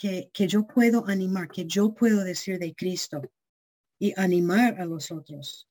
que, 0.00 0.48
yo 0.48 0.66
puedo 0.66 1.06
animar, 1.06 1.48
que 1.48 1.66
yo 1.66 1.92
puedo 1.92 2.24
decir 2.24 2.58
de 2.58 2.74
Cristo 2.74 3.20
y 3.98 4.18
animar 4.18 4.80
a 4.80 4.86
los 4.86 5.10
otros. 5.10 5.68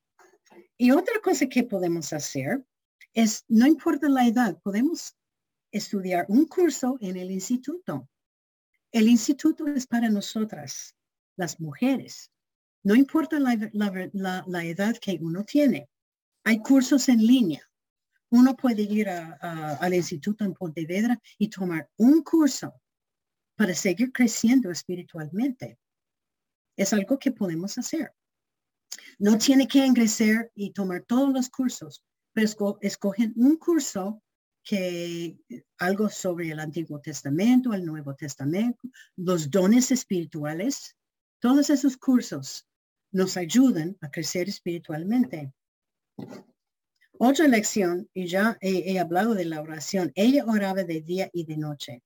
Y 0.78 0.92
otra 0.92 1.16
cosa 1.24 1.48
que 1.48 1.64
podemos 1.64 2.14
hacer 2.14 2.64
es, 3.14 3.44
no 3.48 3.66
importa 3.66 4.08
la 4.08 4.28
edad, 4.28 4.60
podemos 4.62 5.18
estudiar 5.72 6.28
un 6.30 6.46
curso 6.46 6.98
en 7.02 7.18
el 7.18 7.32
instituto. 7.32 8.08
El 8.92 9.10
instituto 9.10 9.66
es 9.68 9.88
para 9.88 10.10
nosotras, 10.10 10.96
las 11.36 11.60
mujeres. 11.60 12.32
No 12.84 12.94
importa 12.94 13.40
la, 13.40 14.64
edad 14.64 14.96
que 15.02 15.18
uno 15.20 15.44
tiene. 15.44 15.90
Hay 16.44 16.60
cursos 16.60 17.10
en 17.10 17.26
línea. 17.26 17.68
Uno 18.30 18.56
puede 18.56 18.84
ir 18.84 19.10
al 19.10 19.94
instituto 19.94 20.44
en 20.44 20.54
Pontevedra 20.54 21.20
y 21.40 21.50
tomar 21.50 21.90
un 21.98 22.22
curso 22.22 22.80
para 23.60 23.76
seguir 23.76 24.14
creciendo 24.14 24.72
espiritualmente. 24.72 25.78
Es 26.78 26.94
algo 26.94 27.20
que 27.20 27.34
podemos 27.34 27.78
hacer. 27.78 28.14
No 29.18 29.38
tiene 29.38 29.68
que 29.68 29.86
ingresar 29.86 30.50
y 30.56 30.72
tomar 30.72 31.04
todos 31.04 31.34
los 31.34 31.50
cursos 31.50 32.02
escogen 32.80 33.34
un 33.36 33.58
curso 33.58 34.24
que 34.64 35.38
algo 35.78 36.08
sobre 36.08 36.52
el 36.52 36.60
Antiguo 36.62 37.02
Testamento, 37.02 37.74
el 37.74 37.84
Nuevo 37.84 38.16
Testamento, 38.16 38.88
los 39.18 39.52
dones 39.52 39.92
espirituales, 39.92 40.96
todos 41.40 41.70
esos 41.70 41.98
cursos 41.98 42.66
nos 43.12 43.36
ayudan 43.36 43.98
a 44.00 44.10
crecer 44.10 44.48
espiritualmente. 44.48 45.52
Otra 47.18 47.46
lección, 47.50 48.10
y 48.14 48.28
ya 48.28 48.58
he, 48.62 48.94
he, 48.94 49.00
hablado 49.00 49.34
de 49.34 49.44
la 49.44 49.60
oración, 49.60 50.14
ella 50.16 50.46
oraba 50.46 50.86
de 50.86 51.02
día 51.02 51.30
y 51.34 51.44
de 51.44 51.58
noche. 51.58 52.04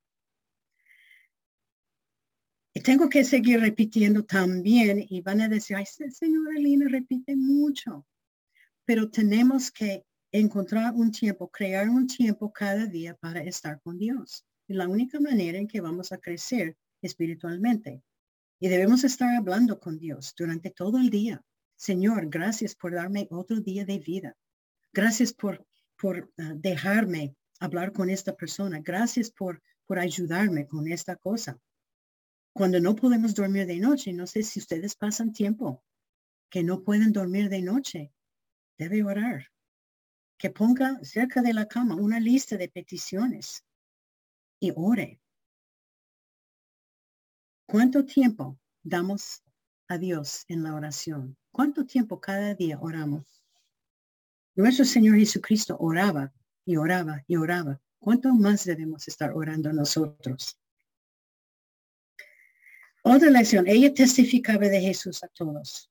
Y 2.83 2.91
tengo 2.91 3.07
que 3.07 3.23
seguir 3.23 3.61
repitiendo 3.61 4.25
también, 4.25 5.05
y 5.07 5.21
van 5.21 5.39
a 5.39 5.47
decir, 5.47 5.77
ay, 5.77 5.85
señora 5.85 6.59
Lina 6.59 6.85
repite 6.89 7.33
mucho, 7.33 8.05
pero 8.83 9.09
tenemos 9.09 9.71
que 9.71 10.03
encontrar 10.33 10.93
un 10.93 11.09
tiempo, 11.09 11.49
crear 11.49 11.87
un 11.87 12.07
tiempo 12.07 12.51
cada 12.51 12.85
día 12.85 13.15
para 13.15 13.41
estar 13.41 13.79
con 13.79 13.97
Dios. 13.97 14.45
Es 14.67 14.75
la 14.75 14.89
única 14.89 15.21
manera 15.21 15.57
en 15.57 15.67
que 15.69 15.79
vamos 15.79 16.11
a 16.11 16.17
crecer 16.17 16.75
espiritualmente. 17.01 18.03
Y 18.59 18.67
debemos 18.67 19.05
estar 19.05 19.33
hablando 19.33 19.79
con 19.79 19.97
Dios 19.97 20.33
durante 20.37 20.69
todo 20.69 20.97
el 20.97 21.09
día. 21.09 21.41
Señor, 21.77 22.27
gracias 22.27 22.75
por 22.75 22.93
darme 22.93 23.29
otro 23.29 23.61
día 23.61 23.85
de 23.85 23.99
vida. 23.99 24.35
Gracias 24.91 25.31
por, 25.31 25.65
por 25.97 26.29
ah, 26.37 26.53
dejarme 26.57 27.33
hablar 27.61 27.93
con 27.93 28.09
esta 28.09 28.35
persona. 28.35 28.81
Gracias 28.83 29.31
por, 29.31 29.61
por 29.85 29.99
ayudarme 29.99 30.67
con 30.67 30.91
esta 30.91 31.15
cosa. 31.15 31.57
Cuando 32.53 32.79
no 32.79 32.95
podemos 32.95 33.33
dormir 33.33 33.65
de 33.65 33.79
noche, 33.79 34.13
no 34.13 34.27
sé 34.27 34.43
si 34.43 34.59
ustedes 34.59 34.95
pasan 34.95 35.33
tiempo 35.33 35.83
que 36.51 36.63
no 36.63 36.83
pueden 36.83 37.11
dormir 37.11 37.49
de 37.49 37.63
noche. 37.63 38.13
Debe 38.77 39.03
orar 39.03 39.47
que 40.37 40.51
ponga 40.51 40.99
cerca 41.03 41.41
de 41.41 41.53
la 41.53 41.67
cama 41.67 41.95
una 41.95 42.19
lista 42.19 42.55
de 42.57 42.69
peticiones 42.69 43.63
y 44.59 44.71
ore. 44.75 45.19
¿Cuánto 47.65 48.05
tiempo 48.05 48.59
damos 48.83 49.41
a 49.87 49.97
Dios 49.97 50.45
en 50.47 50.63
la 50.63 50.75
oración? 50.75 51.37
¿Cuánto 51.51 51.85
tiempo 51.85 52.19
cada 52.19 52.53
día 52.53 52.77
oramos? 52.79 53.43
Nuestro 54.55 54.85
Señor 54.85 55.17
Jesucristo 55.17 55.75
oraba 55.79 56.31
y 56.65 56.75
oraba 56.75 57.23
y 57.25 57.35
oraba. 57.35 57.81
¿Cuánto 57.97 58.33
más 58.35 58.65
debemos 58.65 59.07
estar 59.07 59.31
orando 59.31 59.73
nosotros? 59.73 60.59
Otra 63.03 63.29
lección, 63.29 63.67
ella 63.67 63.93
testificaba 63.93 64.67
de 64.67 64.81
Jesús 64.81 65.23
a 65.23 65.27
todos. 65.27 65.89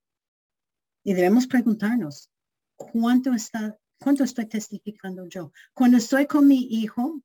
Y 1.05 1.15
debemos 1.15 1.47
preguntarnos, 1.47 2.31
¿cuánto 2.77 3.33
está 3.33 3.79
¿Cuánto 4.03 4.25
estoy 4.25 4.47
testificando 4.47 5.29
yo? 5.29 5.53
Cuando 5.75 5.97
estoy 5.97 6.27
con 6.27 6.49
mi 6.49 6.67
hijo, 6.71 7.23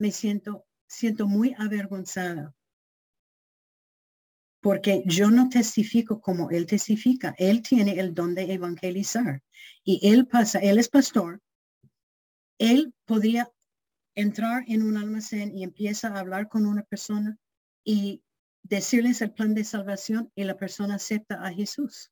me 0.00 0.10
siento, 0.10 0.66
siento 0.88 1.28
muy 1.28 1.54
avergonzada. 1.56 2.54
Porque 4.60 5.04
yo 5.06 5.30
no 5.30 5.48
testifico 5.48 6.20
como 6.20 6.50
él 6.50 6.66
testifica. 6.66 7.36
Él 7.38 7.62
tiene 7.62 8.00
el 8.00 8.14
don 8.14 8.34
de 8.34 8.52
evangelizar. 8.52 9.44
Y 9.84 10.00
él 10.10 10.26
pasa, 10.26 10.58
él 10.58 10.78
es 10.78 10.88
pastor. 10.88 11.40
Él 12.58 12.92
podría 13.04 13.48
entrar 14.16 14.64
en 14.66 14.82
un 14.82 14.96
almacén 14.96 15.56
y 15.56 15.62
empieza 15.62 16.08
a 16.08 16.18
hablar 16.18 16.48
con 16.48 16.66
una 16.66 16.82
persona 16.82 17.38
y 17.84 18.24
decirles 18.68 19.22
el 19.22 19.32
plan 19.32 19.54
de 19.54 19.64
salvación 19.64 20.30
y 20.34 20.44
la 20.44 20.56
persona 20.56 20.96
acepta 20.96 21.42
a 21.44 21.52
Jesús. 21.52 22.10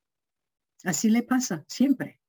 Así 0.84 1.10
le 1.10 1.22
pasa 1.22 1.64
siempre 1.68 2.20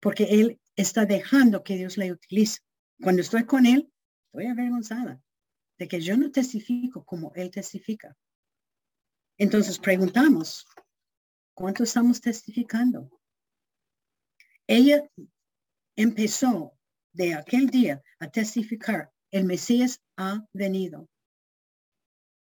porque 0.00 0.24
él 0.24 0.60
está 0.76 1.06
dejando 1.06 1.62
que 1.62 1.76
Dios 1.76 1.96
le 1.96 2.12
utilice. 2.12 2.60
Cuando 3.00 3.22
estoy 3.22 3.44
con 3.44 3.66
él, 3.66 3.92
estoy 4.26 4.46
avergonzada 4.46 5.20
de 5.78 5.88
que 5.88 6.00
yo 6.00 6.16
no 6.16 6.30
testifico 6.30 7.04
como 7.04 7.32
él 7.34 7.50
testifica. 7.50 8.16
Entonces 9.38 9.78
preguntamos, 9.78 10.66
¿cuánto 11.54 11.82
estamos 11.82 12.20
testificando? 12.20 13.10
Ella 14.66 15.08
empezó 15.96 16.78
de 17.12 17.34
aquel 17.34 17.68
día 17.68 18.02
a 18.18 18.30
testificar, 18.30 19.12
el 19.30 19.44
Mesías 19.44 20.00
ha 20.16 20.46
venido. 20.52 21.08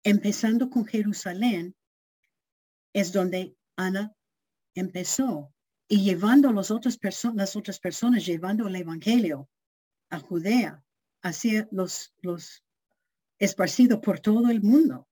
Empezando 0.04 0.70
con 0.70 0.86
Jerusalén, 0.86 1.76
es 2.94 3.12
donde 3.12 3.56
Ana 3.76 4.16
empezó 4.76 5.54
y 5.88 6.04
llevando 6.04 6.52
las 6.52 6.72
otras, 6.72 6.98
personas, 6.98 7.36
las 7.36 7.56
otras 7.56 7.80
personas, 7.80 8.26
llevando 8.26 8.68
el 8.68 8.76
Evangelio 8.76 9.50
a 10.10 10.20
Judea, 10.20 10.84
hacia 11.22 11.68
los, 11.72 12.14
los 12.22 12.64
esparcidos 13.40 14.00
por 14.00 14.20
todo 14.20 14.50
el 14.50 14.62
mundo. 14.62 15.08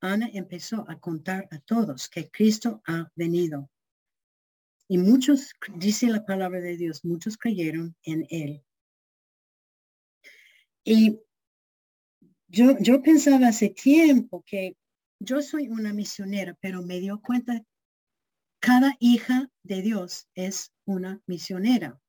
Ana 0.00 0.30
empezó 0.32 0.88
a 0.88 0.98
contar 0.98 1.48
a 1.50 1.58
todos 1.58 2.08
que 2.08 2.30
Cristo 2.30 2.82
ha 2.86 3.10
venido. 3.16 3.68
Y 4.86 4.98
muchos, 4.98 5.52
dice 5.76 6.06
la 6.06 6.24
palabra 6.24 6.60
de 6.60 6.76
Dios, 6.76 7.04
muchos 7.04 7.36
creyeron 7.36 7.96
en 8.04 8.26
él. 8.30 8.64
Y 10.84 11.20
yo, 12.48 12.76
yo 12.80 13.02
pensaba 13.02 13.48
hace 13.48 13.68
tiempo 13.70 14.42
que 14.46 14.76
yo 15.20 15.42
soy 15.42 15.68
una 15.68 15.92
misionera, 15.92 16.56
pero 16.60 16.82
me 16.82 17.00
dio 17.00 17.20
cuenta 17.20 17.62
cada 18.60 18.96
hija 18.98 19.50
de 19.62 19.82
Dios 19.82 20.28
es 20.34 20.72
una 20.84 21.22
misionera. 21.26 22.00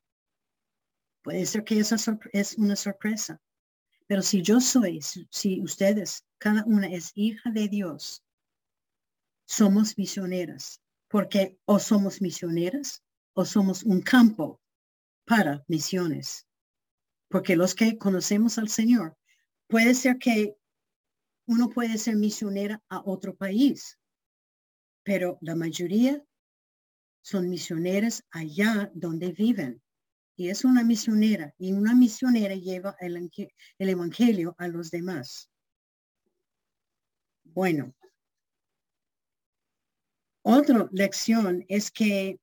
Puede 1.22 1.46
ser 1.46 1.64
que 1.64 1.80
esa 1.80 1.98
es 2.34 2.58
una 2.58 2.76
sorpresa. 2.76 3.40
Pero 4.08 4.24
si 4.24 4.42
yo 4.42 4.60
soy, 4.60 5.02
si 5.02 5.62
ustedes, 5.62 6.26
cada 6.40 6.64
una 6.66 6.88
es 6.88 7.12
hija 7.14 7.52
de 7.52 7.68
Dios, 7.68 8.24
somos 9.46 9.98
misioneras. 9.98 10.82
Porque 11.08 11.60
o 11.66 11.80
somos 11.80 12.22
misioneras 12.22 13.04
o 13.34 13.46
somos 13.46 13.84
un 13.84 14.02
campo 14.02 14.62
para 15.26 15.64
misiones. 15.68 16.48
Porque 17.30 17.56
los 17.56 17.76
que 17.76 17.98
conocemos 17.98 18.58
al 18.58 18.70
Señor, 18.70 19.19
puede 19.70 19.94
ser 19.94 20.18
que 20.18 20.58
uno 21.48 21.70
puede 21.70 21.98
ser 21.98 22.16
misionera 22.16 22.82
a 22.90 23.02
otro 23.06 23.36
país, 23.36 23.98
pero 25.04 25.38
la 25.42 25.56
mayoría 25.56 26.24
son 27.22 27.50
misioneras 27.50 28.24
allá 28.32 28.92
donde 28.94 29.32
viven. 29.32 29.82
y 30.36 30.50
es 30.50 30.64
una 30.64 30.84
misionera 30.84 31.54
y 31.58 31.74
una 31.74 31.94
misionera 31.94 32.56
lleva 32.56 32.96
el, 33.02 33.30
el 33.78 33.90
evangelio 33.90 34.56
a 34.58 34.70
los 34.70 34.90
demás. 34.90 35.52
Bueno, 37.44 37.94
otra 40.42 40.88
lección 40.94 41.66
es 41.68 41.92
que 41.92 42.40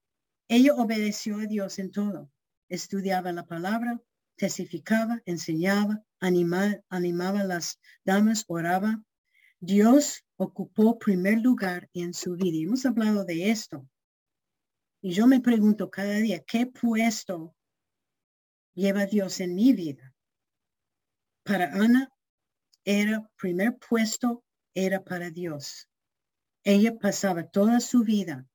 ella 0.49 0.75
obedeció 0.75 1.39
a 1.39 1.47
Dios 1.47 1.79
en 1.79 1.91
todo. 1.91 2.31
Estudiaba 2.69 3.33
la 3.33 3.47
palabra, 3.47 3.99
testificaba, 4.37 5.23
enseñaba, 5.25 6.06
animaba, 6.21 6.81
animaba 6.89 7.45
las 7.45 7.81
damas, 8.05 8.45
oraba. 8.49 9.03
Dios 9.61 10.25
ocupó 10.37 10.99
primer 10.99 11.39
lugar 11.41 11.89
en 11.95 12.15
su 12.15 12.35
vida. 12.37 12.59
hemos 12.63 12.85
hablado 12.87 13.25
de 13.25 13.51
esto. 13.51 13.89
Y 15.01 15.13
yo 15.13 15.27
me 15.27 15.41
pregunto 15.41 15.91
cada 15.91 16.15
día, 16.15 16.43
¿qué 16.45 16.67
puesto 16.67 17.55
lleva 18.75 19.07
Dios 19.07 19.41
en 19.41 19.55
mi 19.55 19.73
vida? 19.73 20.15
Para 21.45 21.73
Ana, 21.73 22.11
era 22.85 23.31
primer 23.37 23.79
puesto, 23.79 24.45
era 24.75 25.03
para 25.05 25.31
Dios. 25.31 25.89
Ella 26.65 26.99
pasaba 26.99 27.49
toda 27.49 27.81
su 27.81 28.03
vida 28.03 28.47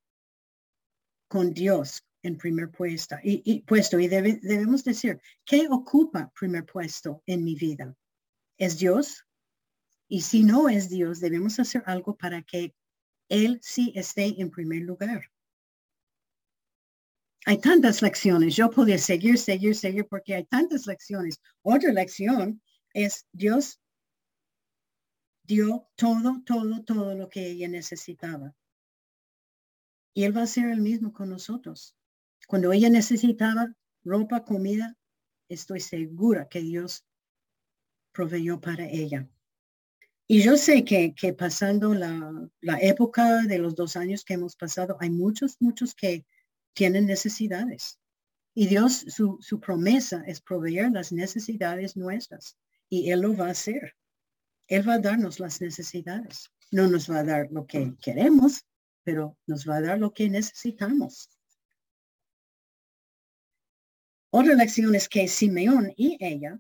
con 1.28 1.54
Dios 1.54 2.06
en 2.24 2.38
primer 2.38 2.70
puesto. 2.72 3.16
Y, 3.24 3.62
puesto, 3.62 4.00
y 4.00 4.08
debemos 4.08 4.84
decir, 4.84 5.20
¿qué 5.46 5.68
ocupa 5.70 6.32
primer 6.38 6.66
puesto 6.66 7.24
en 7.26 7.44
mi 7.44 7.56
vida? 7.56 7.96
¿Es 8.58 8.78
Dios? 8.78 9.26
Y 10.08 10.22
si 10.22 10.44
no 10.44 10.70
es 10.70 10.90
Dios, 10.90 11.20
debemos 11.20 11.60
hacer 11.60 11.84
algo 11.86 12.16
para 12.16 12.42
que 12.44 12.76
Él 13.30 13.60
sí 13.62 13.94
esté 13.96 14.42
en 14.42 14.52
primer 14.52 14.84
lugar. 14.84 15.32
Hay 17.46 17.60
tantas 17.60 18.02
lecciones. 18.02 18.56
Yo 18.56 18.70
podría 18.70 18.98
seguir, 18.98 19.38
seguir, 19.38 19.76
seguir 19.76 20.08
porque 20.08 20.36
hay 20.36 20.46
tantas 20.46 20.86
lecciones. 20.86 21.42
Otra 21.64 21.92
lección 21.92 22.62
es 22.94 23.26
Dios 23.32 23.80
dio 25.44 25.90
todo, 25.96 26.42
todo, 26.46 26.84
todo 26.84 27.16
lo 27.16 27.30
que 27.30 27.48
ella 27.48 27.68
necesitaba. 27.68 28.56
Y 30.14 30.24
Él 30.24 30.36
va 30.36 30.44
a 30.44 30.48
ser 30.48 30.70
el 30.70 30.82
mismo 30.82 31.14
con 31.14 31.30
nosotros. 31.30 31.96
Cuando 32.48 32.72
ella 32.72 32.90
necesitaba 32.90 33.74
ropa, 34.04 34.44
comida, 34.44 34.98
estoy 35.48 35.80
segura 35.80 36.48
que 36.48 36.62
Dios 36.62 37.06
proveyó 38.12 38.60
para 38.60 38.86
ella. 38.86 39.30
Y 40.28 40.42
yo 40.42 40.56
sé 40.56 40.86
que, 40.86 41.14
que 41.14 41.34
pasando 41.34 41.94
la, 41.94 42.50
la, 42.62 42.78
época 42.80 43.42
de 43.44 43.58
los 43.58 43.76
dos 43.76 43.98
años 43.98 44.24
que 44.24 44.36
hemos 44.36 44.56
pasado, 44.56 44.96
hay 45.02 45.10
muchos, 45.10 45.58
muchos 45.60 45.94
que 45.94 46.26
tienen 46.74 47.06
necesidades. 47.06 48.00
Y 48.54 48.68
Dios, 48.68 49.06
su, 49.08 49.38
su 49.42 49.60
promesa 49.60 50.24
es 50.26 50.42
proveer 50.42 50.92
las 50.92 51.12
necesidades 51.12 51.98
nuestras. 51.98 52.58
Y 52.90 53.12
Él 53.12 53.22
lo 53.22 53.36
va 53.36 53.48
a 53.48 53.52
hacer. 53.52 53.96
Él 54.68 54.88
va 54.88 54.94
a 54.94 55.00
darnos 55.00 55.40
las 55.40 55.60
necesidades. 55.60 56.50
No 56.72 56.88
nos 56.88 57.12
va 57.12 57.20
a 57.20 57.24
dar 57.26 57.50
lo 57.52 57.68
que 57.68 57.94
queremos, 58.02 58.66
pero 59.04 59.38
nos 59.48 59.68
va 59.68 59.78
a 59.78 59.82
dar 59.82 60.00
lo 60.00 60.14
que 60.14 60.30
necesitamos. 60.30 61.30
Otra 64.34 64.56
lección 64.56 64.96
es 64.96 65.10
que 65.10 65.28
Simeón 65.28 65.92
y 65.98 66.18
ella 66.22 66.58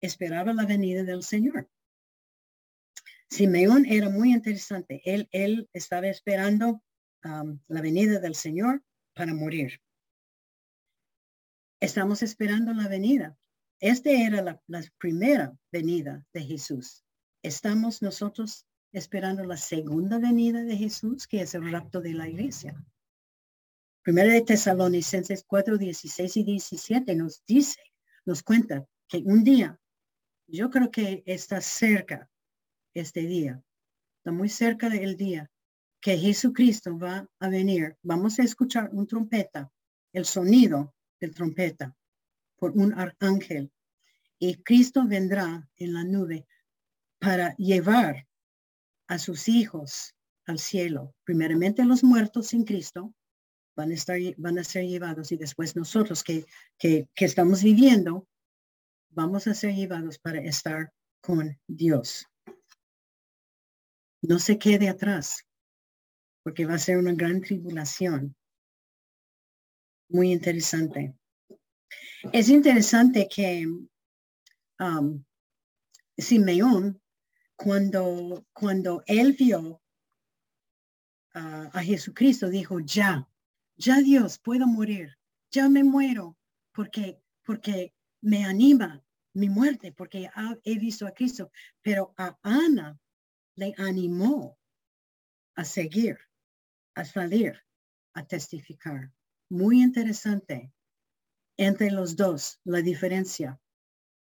esperaban 0.00 0.56
la 0.56 0.66
venida 0.66 1.04
del 1.04 1.22
Señor. 1.22 1.70
Simeón 3.30 3.86
era 3.86 4.08
muy 4.08 4.32
interesante. 4.32 5.00
Él, 5.04 5.68
estaba 5.72 6.08
esperando 6.08 6.82
um, 7.24 7.60
la 7.68 7.80
venida 7.80 8.18
del 8.18 8.34
Señor 8.34 8.82
para 9.14 9.34
morir. 9.34 9.80
Estamos 11.80 12.22
esperando 12.22 12.72
la 12.74 12.88
venida. 12.88 13.36
Esta 13.80 14.10
era 14.10 14.42
la, 14.42 14.60
la 14.66 14.82
primera 14.98 15.56
venida 15.70 16.24
de 16.32 16.42
Jesús. 16.42 17.04
Estamos 17.42 18.02
nosotros 18.02 18.66
esperando 18.92 19.44
la 19.44 19.56
segunda 19.56 20.18
venida 20.18 20.64
de 20.64 20.76
Jesús, 20.76 21.28
que 21.28 21.42
es 21.42 21.54
el 21.54 21.70
rapto 21.70 22.00
de 22.00 22.14
la 22.14 22.28
iglesia. 22.28 22.74
Primera 24.06 24.32
de 24.32 24.42
Tesalonicenses 24.42 25.44
4, 25.48 25.78
16 25.78 26.36
y 26.36 26.44
17 26.44 27.16
nos 27.16 27.44
dice, 27.44 27.80
nos 28.24 28.44
cuenta 28.44 28.86
que 29.08 29.18
un 29.24 29.42
día, 29.42 29.80
yo 30.46 30.70
creo 30.70 30.92
que 30.92 31.24
está 31.26 31.60
cerca 31.60 32.30
este 32.94 33.22
día, 33.22 33.60
está 34.18 34.30
muy 34.30 34.48
cerca 34.48 34.88
del 34.88 35.16
día 35.16 35.50
que 36.00 36.16
Jesucristo 36.16 36.96
va 36.96 37.28
a 37.40 37.48
venir. 37.48 37.96
Vamos 38.02 38.38
a 38.38 38.44
escuchar 38.44 38.90
un 38.92 39.08
trompeta, 39.08 39.72
el 40.12 40.24
sonido 40.24 40.94
del 41.18 41.34
trompeta 41.34 41.92
por 42.54 42.78
un 42.78 42.94
arcángel. 42.96 43.72
Y 44.38 44.62
Cristo 44.62 45.04
vendrá 45.04 45.68
en 45.78 45.94
la 45.94 46.04
nube 46.04 46.46
para 47.18 47.56
llevar 47.56 48.28
a 49.08 49.18
sus 49.18 49.48
hijos 49.48 50.14
al 50.44 50.60
cielo. 50.60 51.12
Primeramente 51.24 51.84
los 51.84 52.04
muertos 52.04 52.46
sin 52.46 52.62
Cristo 52.62 53.12
van 53.76 53.90
a, 53.90 53.94
estar, 53.94 54.18
van 54.38 54.58
a 54.58 54.64
ser 54.64 54.86
llevados 54.86 55.30
y 55.32 55.36
después 55.36 55.76
nosotros 55.76 56.24
que, 56.24 56.46
que, 56.78 57.08
estamos 57.16 57.62
viviendo, 57.62 58.26
vamos 59.10 59.46
a 59.46 59.54
ser 59.54 59.74
llevados 59.74 60.18
para 60.18 60.40
estar 60.40 60.92
con 61.20 61.60
Dios. 61.66 62.26
No 64.22 64.38
se 64.38 64.58
quede 64.58 64.88
atrás, 64.88 65.46
porque 66.42 66.64
va 66.64 66.74
a 66.74 66.78
ser 66.78 66.96
una 66.96 67.12
gran 67.12 67.42
tribulación. 67.42 68.34
Muy 70.08 70.32
interesante. 70.32 71.14
Es 72.32 72.48
interesante 72.48 73.28
que 73.28 73.66
um, 74.80 75.24
Simeón, 76.16 77.00
cuando, 77.56 78.46
cuando 78.54 79.02
él 79.06 79.34
vio 79.34 79.82
a 81.34 81.82
Jesucristo, 81.82 82.48
dijo, 82.48 82.80
ya, 82.80 83.28
ya 83.76 84.00
Dios, 84.00 84.38
puedo 84.38 84.66
morir, 84.66 85.16
ya 85.50 85.68
me 85.68 85.84
muero, 85.84 86.36
porque, 86.72 87.20
porque 87.42 87.94
me 88.22 88.44
anima 88.44 89.02
mi 89.34 89.48
muerte, 89.48 89.92
porque 89.92 90.30
he 90.64 90.78
visto 90.78 91.06
a 91.06 91.12
Cristo, 91.12 91.50
pero 91.82 92.14
a 92.16 92.38
Ana 92.42 92.98
le 93.56 93.74
animó 93.76 94.58
a 95.54 95.64
seguir, 95.64 96.18
a 96.94 97.04
salir, 97.04 97.62
a 98.14 98.24
testificar. 98.26 99.12
Muy 99.50 99.82
interesante 99.82 100.72
entre 101.58 101.90
los 101.90 102.16
dos, 102.16 102.60
la 102.64 102.80
diferencia. 102.80 103.60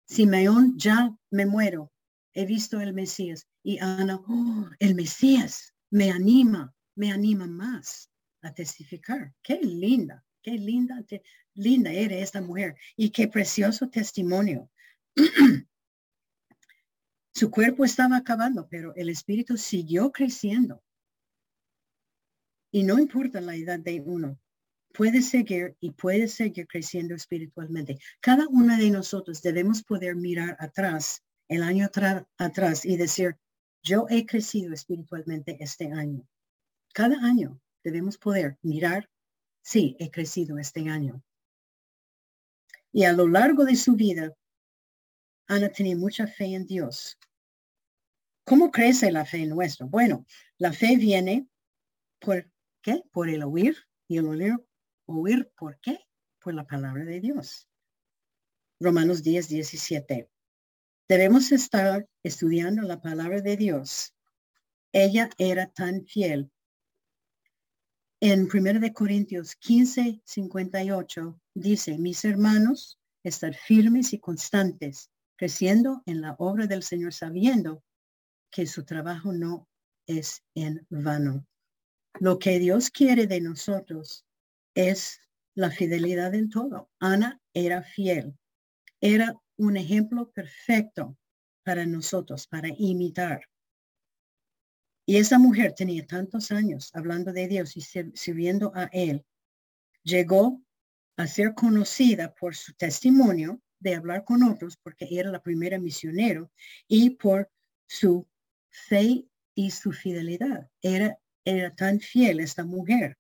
Simeón, 0.09 0.77
ya 0.77 1.17
me 1.31 1.47
muero, 1.47 1.93
he 2.33 2.45
visto 2.47 2.81
el 2.81 2.93
Mesías. 2.93 3.49
Y 3.63 3.79
Ana, 3.79 4.21
oh, 4.27 4.69
el 4.79 4.95
Mesías 4.95 5.75
me 5.91 6.11
anima, 6.11 6.75
me 6.97 7.13
anima 7.13 7.47
más 7.47 8.11
testificar. 8.55 9.33
Qué 9.43 9.59
linda, 9.61 10.25
qué 10.43 10.53
linda, 10.53 11.05
linda 11.55 11.93
era 11.93 12.17
esta 12.17 12.41
mujer 12.41 12.77
y 12.97 13.11
qué 13.11 13.29
precioso 13.29 13.89
testimonio. 13.89 14.71
Su 17.33 17.51
cuerpo 17.51 17.85
estaba 17.85 18.17
acabando, 18.17 18.67
pero 18.69 18.95
el 18.95 19.11
espíritu 19.11 19.57
siguió 19.57 20.11
creciendo. 20.11 20.83
Y 22.71 22.83
no 22.83 22.99
importa 22.99 23.41
la 23.41 23.55
edad 23.55 23.79
de 23.79 24.01
uno, 24.01 24.39
puede 24.93 25.21
seguir 25.21 25.77
y 25.81 25.91
puede 25.93 26.29
seguir 26.29 26.67
creciendo 26.67 27.15
espiritualmente. 27.15 27.99
Cada 28.21 28.49
una 28.49 28.79
de 28.79 28.91
nosotros 28.91 29.43
debemos 29.43 29.83
poder 29.83 30.17
mirar 30.17 30.57
atrás, 30.59 31.23
el 31.49 31.63
año 31.63 31.89
atrás 32.39 32.85
y 32.85 32.97
decir, 32.97 33.37
yo 33.83 34.07
he 34.09 34.27
crecido 34.27 34.73
espiritualmente 34.73 35.59
este 35.61 35.93
año. 35.93 36.27
Cada 36.93 37.23
año 37.23 37.61
debemos 37.87 38.19
poder 38.19 38.59
mirar, 38.63 39.09
sí, 39.63 39.95
he 40.01 40.11
crecido 40.11 40.59
este 40.59 40.89
año. 40.89 41.23
Y 42.91 43.05
a 43.05 43.13
lo 43.13 43.29
largo 43.29 43.65
de 43.65 43.77
su 43.77 43.95
vida, 43.95 44.35
Ana 45.47 45.69
tenía 45.69 45.97
mucha 45.97 46.27
fe 46.27 46.47
en 46.47 46.67
Dios. 46.67 47.17
¿Cómo 48.45 48.73
crece 48.73 49.13
la 49.13 49.25
fe 49.25 49.43
en 49.43 49.51
nuestro? 49.51 49.87
Bueno, 49.87 50.27
la 50.59 50.73
fe 50.73 50.97
viene 50.97 51.49
por 52.19 52.51
qué? 52.83 53.05
Por 53.13 53.29
el 53.29 53.45
oír 53.45 53.77
y 54.09 54.17
el 54.17 54.27
oír, 54.27 54.57
oír 55.05 55.53
por 55.57 55.79
qué? 55.79 56.01
Por 56.41 56.55
la 56.55 56.67
palabra 56.67 57.05
de 57.05 57.21
Dios. 57.21 57.69
Romanos 58.81 59.23
10, 59.23 59.49
17. 59.49 60.29
Debemos 61.09 61.53
estar 61.53 62.09
estudiando 62.25 62.83
la 62.83 63.01
palabra 63.01 63.41
de 63.43 63.57
Dios. 63.57 64.13
Ella 64.93 65.31
era 65.39 65.69
tan 65.69 66.05
fiel 66.05 66.51
en 68.21 68.49
1 68.53 68.81
de 68.81 68.93
Corintios 68.93 69.57
15, 69.57 70.23
58 70.25 71.41
dice, 71.55 71.99
mis 71.99 72.25
hermanos, 72.25 72.99
estar 73.23 73.55
firmes 73.55 74.13
y 74.13 74.19
constantes, 74.19 75.11
creciendo 75.37 76.03
en 76.07 76.23
la 76.23 76.35
obra 76.39 76.67
del 76.67 76.83
Señor, 76.83 77.13
sabiendo 77.13 77.83
que 78.51 78.67
su 78.67 78.85
trabajo 78.85 79.33
no 79.33 79.69
es 80.07 80.43
en 80.55 80.87
vano. 80.89 81.47
Lo 82.19 82.39
que 82.39 82.59
Dios 82.59 82.91
quiere 82.91 83.27
de 83.27 83.41
nosotros 83.41 84.25
es 84.75 85.21
la 85.55 85.71
fidelidad 85.71 86.35
en 86.35 86.49
todo. 86.49 86.91
Ana 86.99 87.41
era 87.53 87.83
fiel. 87.83 88.35
Era 89.01 89.35
un 89.59 89.77
ejemplo 89.77 90.31
perfecto 90.31 91.19
para 91.65 91.85
nosotros, 91.85 92.47
para 92.47 92.69
imitar. 92.79 93.43
Y 95.07 95.19
esa 95.19 95.39
mujer 95.39 95.73
tenía 95.73 96.05
tantos 96.05 96.51
años 96.51 96.91
hablando 96.93 97.33
de 97.33 97.47
Dios 97.47 97.77
y 97.77 97.81
sirviendo 97.81 98.73
a 98.75 98.91
Él. 98.93 99.25
Llegó 100.03 100.61
a 101.17 101.29
ser 101.29 101.55
conocida 101.55 102.35
por 102.35 102.57
su 102.57 102.75
testimonio 102.75 103.63
de 103.79 103.95
hablar 103.95 104.25
con 104.25 104.43
otros, 104.43 104.77
porque 104.77 105.07
era 105.11 105.31
la 105.31 105.43
primera 105.43 105.79
misionero, 105.79 106.51
y 106.89 107.11
por 107.11 107.51
su 107.87 108.27
fe 108.69 109.29
y 109.55 109.71
su 109.71 109.93
fidelidad. 109.93 110.69
Era, 110.83 111.19
era 111.45 111.75
tan 111.75 112.01
fiel 112.01 112.41
esta 112.41 112.65
mujer. 112.65 113.17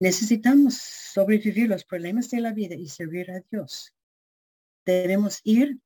Necesitamos 0.00 0.76
sobrevivir 0.76 1.68
los 1.68 1.84
problemas 1.84 2.30
de 2.30 2.40
la 2.40 2.52
vida 2.52 2.74
y 2.74 2.88
servir 2.88 3.30
a 3.30 3.40
Dios. 3.50 3.94
Debemos 4.86 5.40
ir 5.44 5.78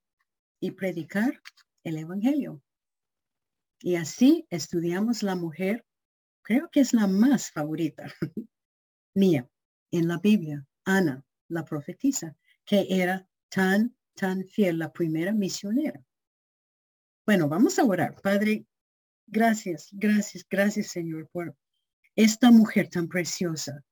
y 0.60 0.70
predicar 0.72 1.40
el 1.82 1.98
Evangelio. 1.98 2.62
Y 3.82 3.96
así 3.96 4.46
estudiamos 4.50 5.22
la 5.22 5.34
mujer, 5.34 5.84
creo 6.42 6.68
que 6.70 6.80
es 6.80 6.92
la 6.92 7.06
más 7.06 7.50
favorita 7.50 8.12
mía 9.14 9.48
en 9.90 10.08
la 10.08 10.18
Biblia, 10.18 10.66
Ana, 10.84 11.24
la 11.48 11.64
profetisa, 11.64 12.36
que 12.64 12.86
era 12.90 13.26
tan, 13.48 13.96
tan 14.14 14.44
fiel, 14.44 14.78
la 14.78 14.92
primera 14.92 15.32
misionera. 15.32 16.04
Bueno, 17.26 17.48
vamos 17.48 17.78
a 17.78 17.84
orar. 17.84 18.20
Padre, 18.22 18.66
gracias, 19.26 19.88
gracias, 19.92 20.44
gracias 20.48 20.88
Señor 20.88 21.28
por 21.30 21.56
esta 22.16 22.50
mujer 22.50 22.88
tan 22.88 23.08
preciosa 23.08 23.82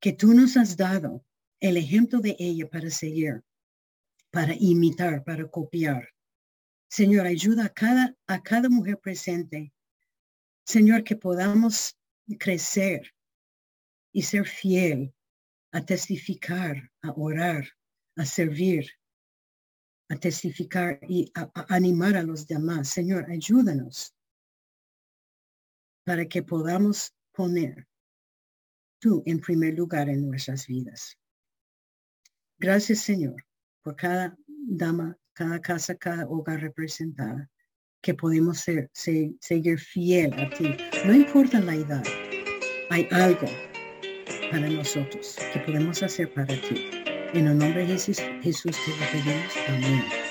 que 0.00 0.12
tú 0.12 0.34
nos 0.34 0.56
has 0.56 0.76
dado 0.76 1.24
el 1.60 1.76
ejemplo 1.76 2.20
de 2.20 2.36
ella 2.38 2.68
para 2.68 2.90
seguir, 2.90 3.42
para 4.30 4.54
imitar, 4.54 5.24
para 5.24 5.48
copiar. 5.48 6.08
Señor, 6.88 7.26
ayuda 7.26 7.66
a 7.66 7.68
cada, 7.68 8.16
a 8.26 8.42
cada 8.42 8.68
mujer 8.68 8.98
presente. 8.98 9.72
Señor, 10.64 11.04
que 11.04 11.16
podamos 11.16 11.96
crecer 12.38 13.14
y 14.12 14.22
ser 14.22 14.46
fiel 14.46 15.14
a 15.72 15.84
testificar, 15.84 16.90
a 17.02 17.12
orar, 17.12 17.68
a 18.16 18.24
servir, 18.24 18.90
a 20.08 20.16
testificar 20.16 20.98
y 21.08 21.30
a, 21.34 21.50
animar 21.68 22.16
a 22.16 22.22
los 22.22 22.46
demás. 22.46 22.88
Señor, 22.88 23.30
ayúdanos 23.30 24.14
para 26.04 26.26
que 26.26 26.42
podamos 26.42 27.14
poner 27.32 27.86
tú 29.00 29.22
en 29.26 29.40
primer 29.40 29.74
lugar 29.74 30.08
en 30.08 30.26
nuestras 30.26 30.66
vidas. 30.66 31.18
Gracias, 32.58 33.00
Señor, 33.00 33.44
por 33.82 33.96
cada 33.96 34.36
dama, 34.46 35.18
cada 35.36 35.60
casa, 35.60 35.94
cada 35.94 36.26
hogar 36.26 36.60
representada, 36.60 37.48
que 38.02 38.14
podemos 38.14 38.58
ser, 38.58 38.90
seguir 38.92 39.78
fiel 39.78 40.32
a 40.32 40.48
ti. 40.48 40.76
No 41.04 41.14
importa 41.14 41.60
la 41.60 41.74
edad, 41.74 42.02
hay 42.88 43.06
algo 43.12 43.46
para 44.50 44.68
nosotros 44.70 45.36
que 45.52 45.60
podemos 45.60 46.02
hacer 46.02 46.32
para 46.32 46.54
ti. 46.54 46.90
En 47.34 47.48
el 47.48 47.58
nombre 47.58 47.82
de 47.82 47.86
Jesús, 47.88 48.18
Jesús 48.42 48.76
te 48.84 48.90
lo 48.92 49.12
pedimos. 49.12 49.52
Amén. 49.68 50.25